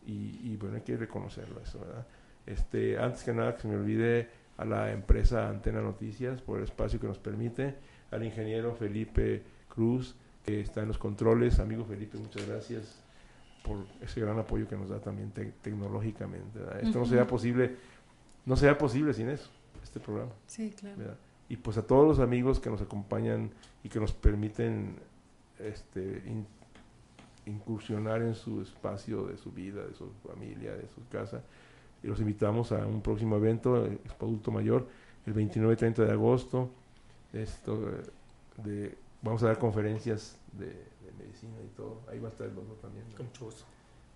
Y, 0.06 0.40
y 0.42 0.56
bueno, 0.56 0.76
hay 0.76 0.82
que 0.82 0.96
reconocerlo 0.96 1.60
eso, 1.60 1.80
¿verdad? 1.80 2.06
Este, 2.46 2.98
antes 2.98 3.22
que 3.24 3.32
nada, 3.32 3.54
que 3.56 3.62
se 3.62 3.68
me 3.68 3.76
olvide 3.76 4.28
a 4.58 4.64
la 4.64 4.92
empresa 4.92 5.48
Antena 5.48 5.80
Noticias 5.80 6.40
por 6.42 6.58
el 6.58 6.64
espacio 6.64 7.00
que 7.00 7.06
nos 7.06 7.18
permite, 7.18 7.74
al 8.10 8.22
ingeniero 8.22 8.74
Felipe 8.74 9.42
Cruz, 9.68 10.14
que 10.44 10.60
está 10.60 10.82
en 10.82 10.88
los 10.88 10.98
controles. 10.98 11.58
Amigo 11.58 11.84
Felipe, 11.84 12.18
muchas 12.18 12.46
gracias 12.46 13.02
por 13.64 13.78
ese 14.02 14.20
gran 14.20 14.38
apoyo 14.38 14.68
que 14.68 14.76
nos 14.76 14.90
da 14.90 15.00
también 15.00 15.30
te- 15.30 15.52
tecnológicamente. 15.62 16.58
¿verdad? 16.58 16.80
Esto 16.82 16.98
no 16.98 17.06
sería 17.06 17.26
posible, 17.26 17.76
no 18.44 18.56
sería 18.56 18.76
posible 18.76 19.14
sin 19.14 19.30
eso, 19.30 19.50
este 19.82 20.00
programa. 20.00 20.32
Sí, 20.46 20.70
claro. 20.78 20.96
¿verdad? 20.98 21.16
Y 21.48 21.56
pues 21.56 21.76
a 21.76 21.86
todos 21.86 22.06
los 22.06 22.18
amigos 22.20 22.58
que 22.60 22.70
nos 22.70 22.80
acompañan 22.80 23.50
y 23.82 23.88
que 23.88 24.00
nos 24.00 24.12
permiten 24.12 24.96
este, 25.58 26.22
in- 26.26 26.46
incursionar 27.46 28.22
en 28.22 28.34
su 28.34 28.62
espacio 28.62 29.26
de 29.26 29.36
su 29.36 29.52
vida, 29.52 29.84
de 29.84 29.94
su 29.94 30.08
familia, 30.26 30.72
de 30.74 30.88
su 30.88 31.06
casa. 31.10 31.42
Y 32.02 32.06
los 32.06 32.20
invitamos 32.20 32.72
a 32.72 32.86
un 32.86 33.00
próximo 33.02 33.36
evento, 33.36 33.84
el 33.84 33.94
Expo 34.04 34.26
Adulto 34.26 34.50
Mayor, 34.50 34.86
el 35.26 35.32
29 35.32 35.74
y 35.74 35.76
30 35.76 36.04
de 36.04 36.12
agosto. 36.12 36.70
Esto, 37.32 37.90
eh, 37.90 38.62
de, 38.62 38.98
vamos 39.22 39.42
a 39.42 39.46
dar 39.46 39.58
conferencias 39.58 40.38
de, 40.52 40.66
de 40.66 41.12
medicina 41.18 41.54
y 41.64 41.76
todo. 41.76 42.00
Ahí 42.10 42.18
va 42.18 42.28
a 42.28 42.30
estar 42.30 42.46
el 42.46 42.54
doctor 42.54 42.76
también. 42.80 43.04
¿no? 43.10 43.16
Con 43.16 43.26
mucho 43.26 43.44
gusto. 43.46 43.64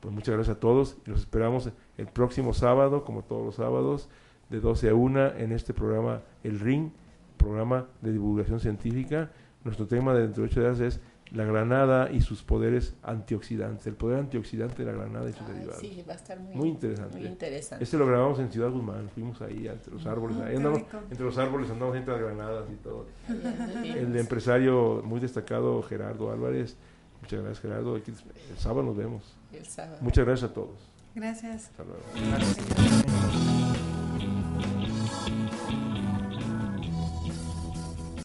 Pues 0.01 0.15
muchas 0.15 0.35
gracias 0.35 0.57
a 0.57 0.61
todos 0.61 0.97
y 1.07 1.11
los 1.11 1.21
esperamos 1.21 1.71
el 1.97 2.07
próximo 2.07 2.55
sábado, 2.55 3.05
como 3.05 3.23
todos 3.23 3.45
los 3.45 3.55
sábados, 3.57 4.09
de 4.49 4.61
12 4.61 4.91
a 4.91 4.95
1 4.95 5.27
en 5.39 5.53
este 5.53 5.75
programa 5.75 6.23
El 6.45 6.61
Ring, 6.61 6.91
programa 7.39 7.87
de 8.03 8.13
divulgación 8.13 8.61
científica. 8.61 9.31
Nuestro 9.65 9.87
tema 9.87 10.13
de 10.15 10.23
dentro 10.23 10.43
de 10.43 10.51
8 10.51 10.61
días 10.61 10.81
es 10.81 11.01
la 11.33 11.45
granada 11.45 12.11
y 12.11 12.23
sus 12.23 12.43
poderes 12.43 12.95
antioxidantes, 13.03 13.87
el 13.87 13.95
poder 13.97 14.19
antioxidante 14.19 14.83
de 14.83 14.91
la 14.91 14.97
granada 14.99 15.29
y 15.29 15.33
sus 15.35 15.47
derivados. 15.47 15.79
sí, 15.79 16.03
va 16.09 16.15
a 16.15 16.17
estar 16.17 16.41
muy, 16.41 16.55
Muy 16.55 16.69
interesante. 16.71 17.19
muy 17.19 17.27
interesante. 17.27 17.85
Este 17.85 17.99
lo 17.99 18.07
grabamos 18.07 18.39
en 18.39 18.51
Ciudad 18.51 18.71
Guzmán, 18.71 19.11
fuimos 19.15 19.43
ahí 19.43 19.69
entre 19.69 19.93
los 19.93 20.07
árboles, 20.07 20.39
Ah, 20.41 20.45
ahí 20.47 20.51
qué 20.53 20.57
andamos, 20.57 20.79
rico. 20.79 20.99
entre 21.11 21.25
los 21.27 21.37
árboles 21.37 21.71
andamos 21.71 21.97
entre 21.97 22.15
las 22.15 22.23
granadas 22.23 22.65
y 22.73 22.77
todo. 22.77 23.07
El 23.85 24.17
empresario 24.17 25.03
muy 25.05 25.21
destacado 25.21 25.83
Gerardo 25.83 26.33
Álvarez, 26.33 26.77
muchas 27.21 27.41
gracias 27.41 27.61
Gerardo, 27.61 27.97
Aquí- 27.97 28.13
el 28.51 28.57
sábado 28.59 28.85
nos 28.85 28.97
vemos. 28.97 29.37
El 29.53 29.67
sábado. 29.67 29.99
Muchas 30.01 30.25
gracias 30.25 30.51
a 30.51 30.55
todos. 30.55 30.79
Gracias. 31.15 31.67
Hasta 31.67 31.85
luego. 31.85 32.01
Gracias. 32.31 33.58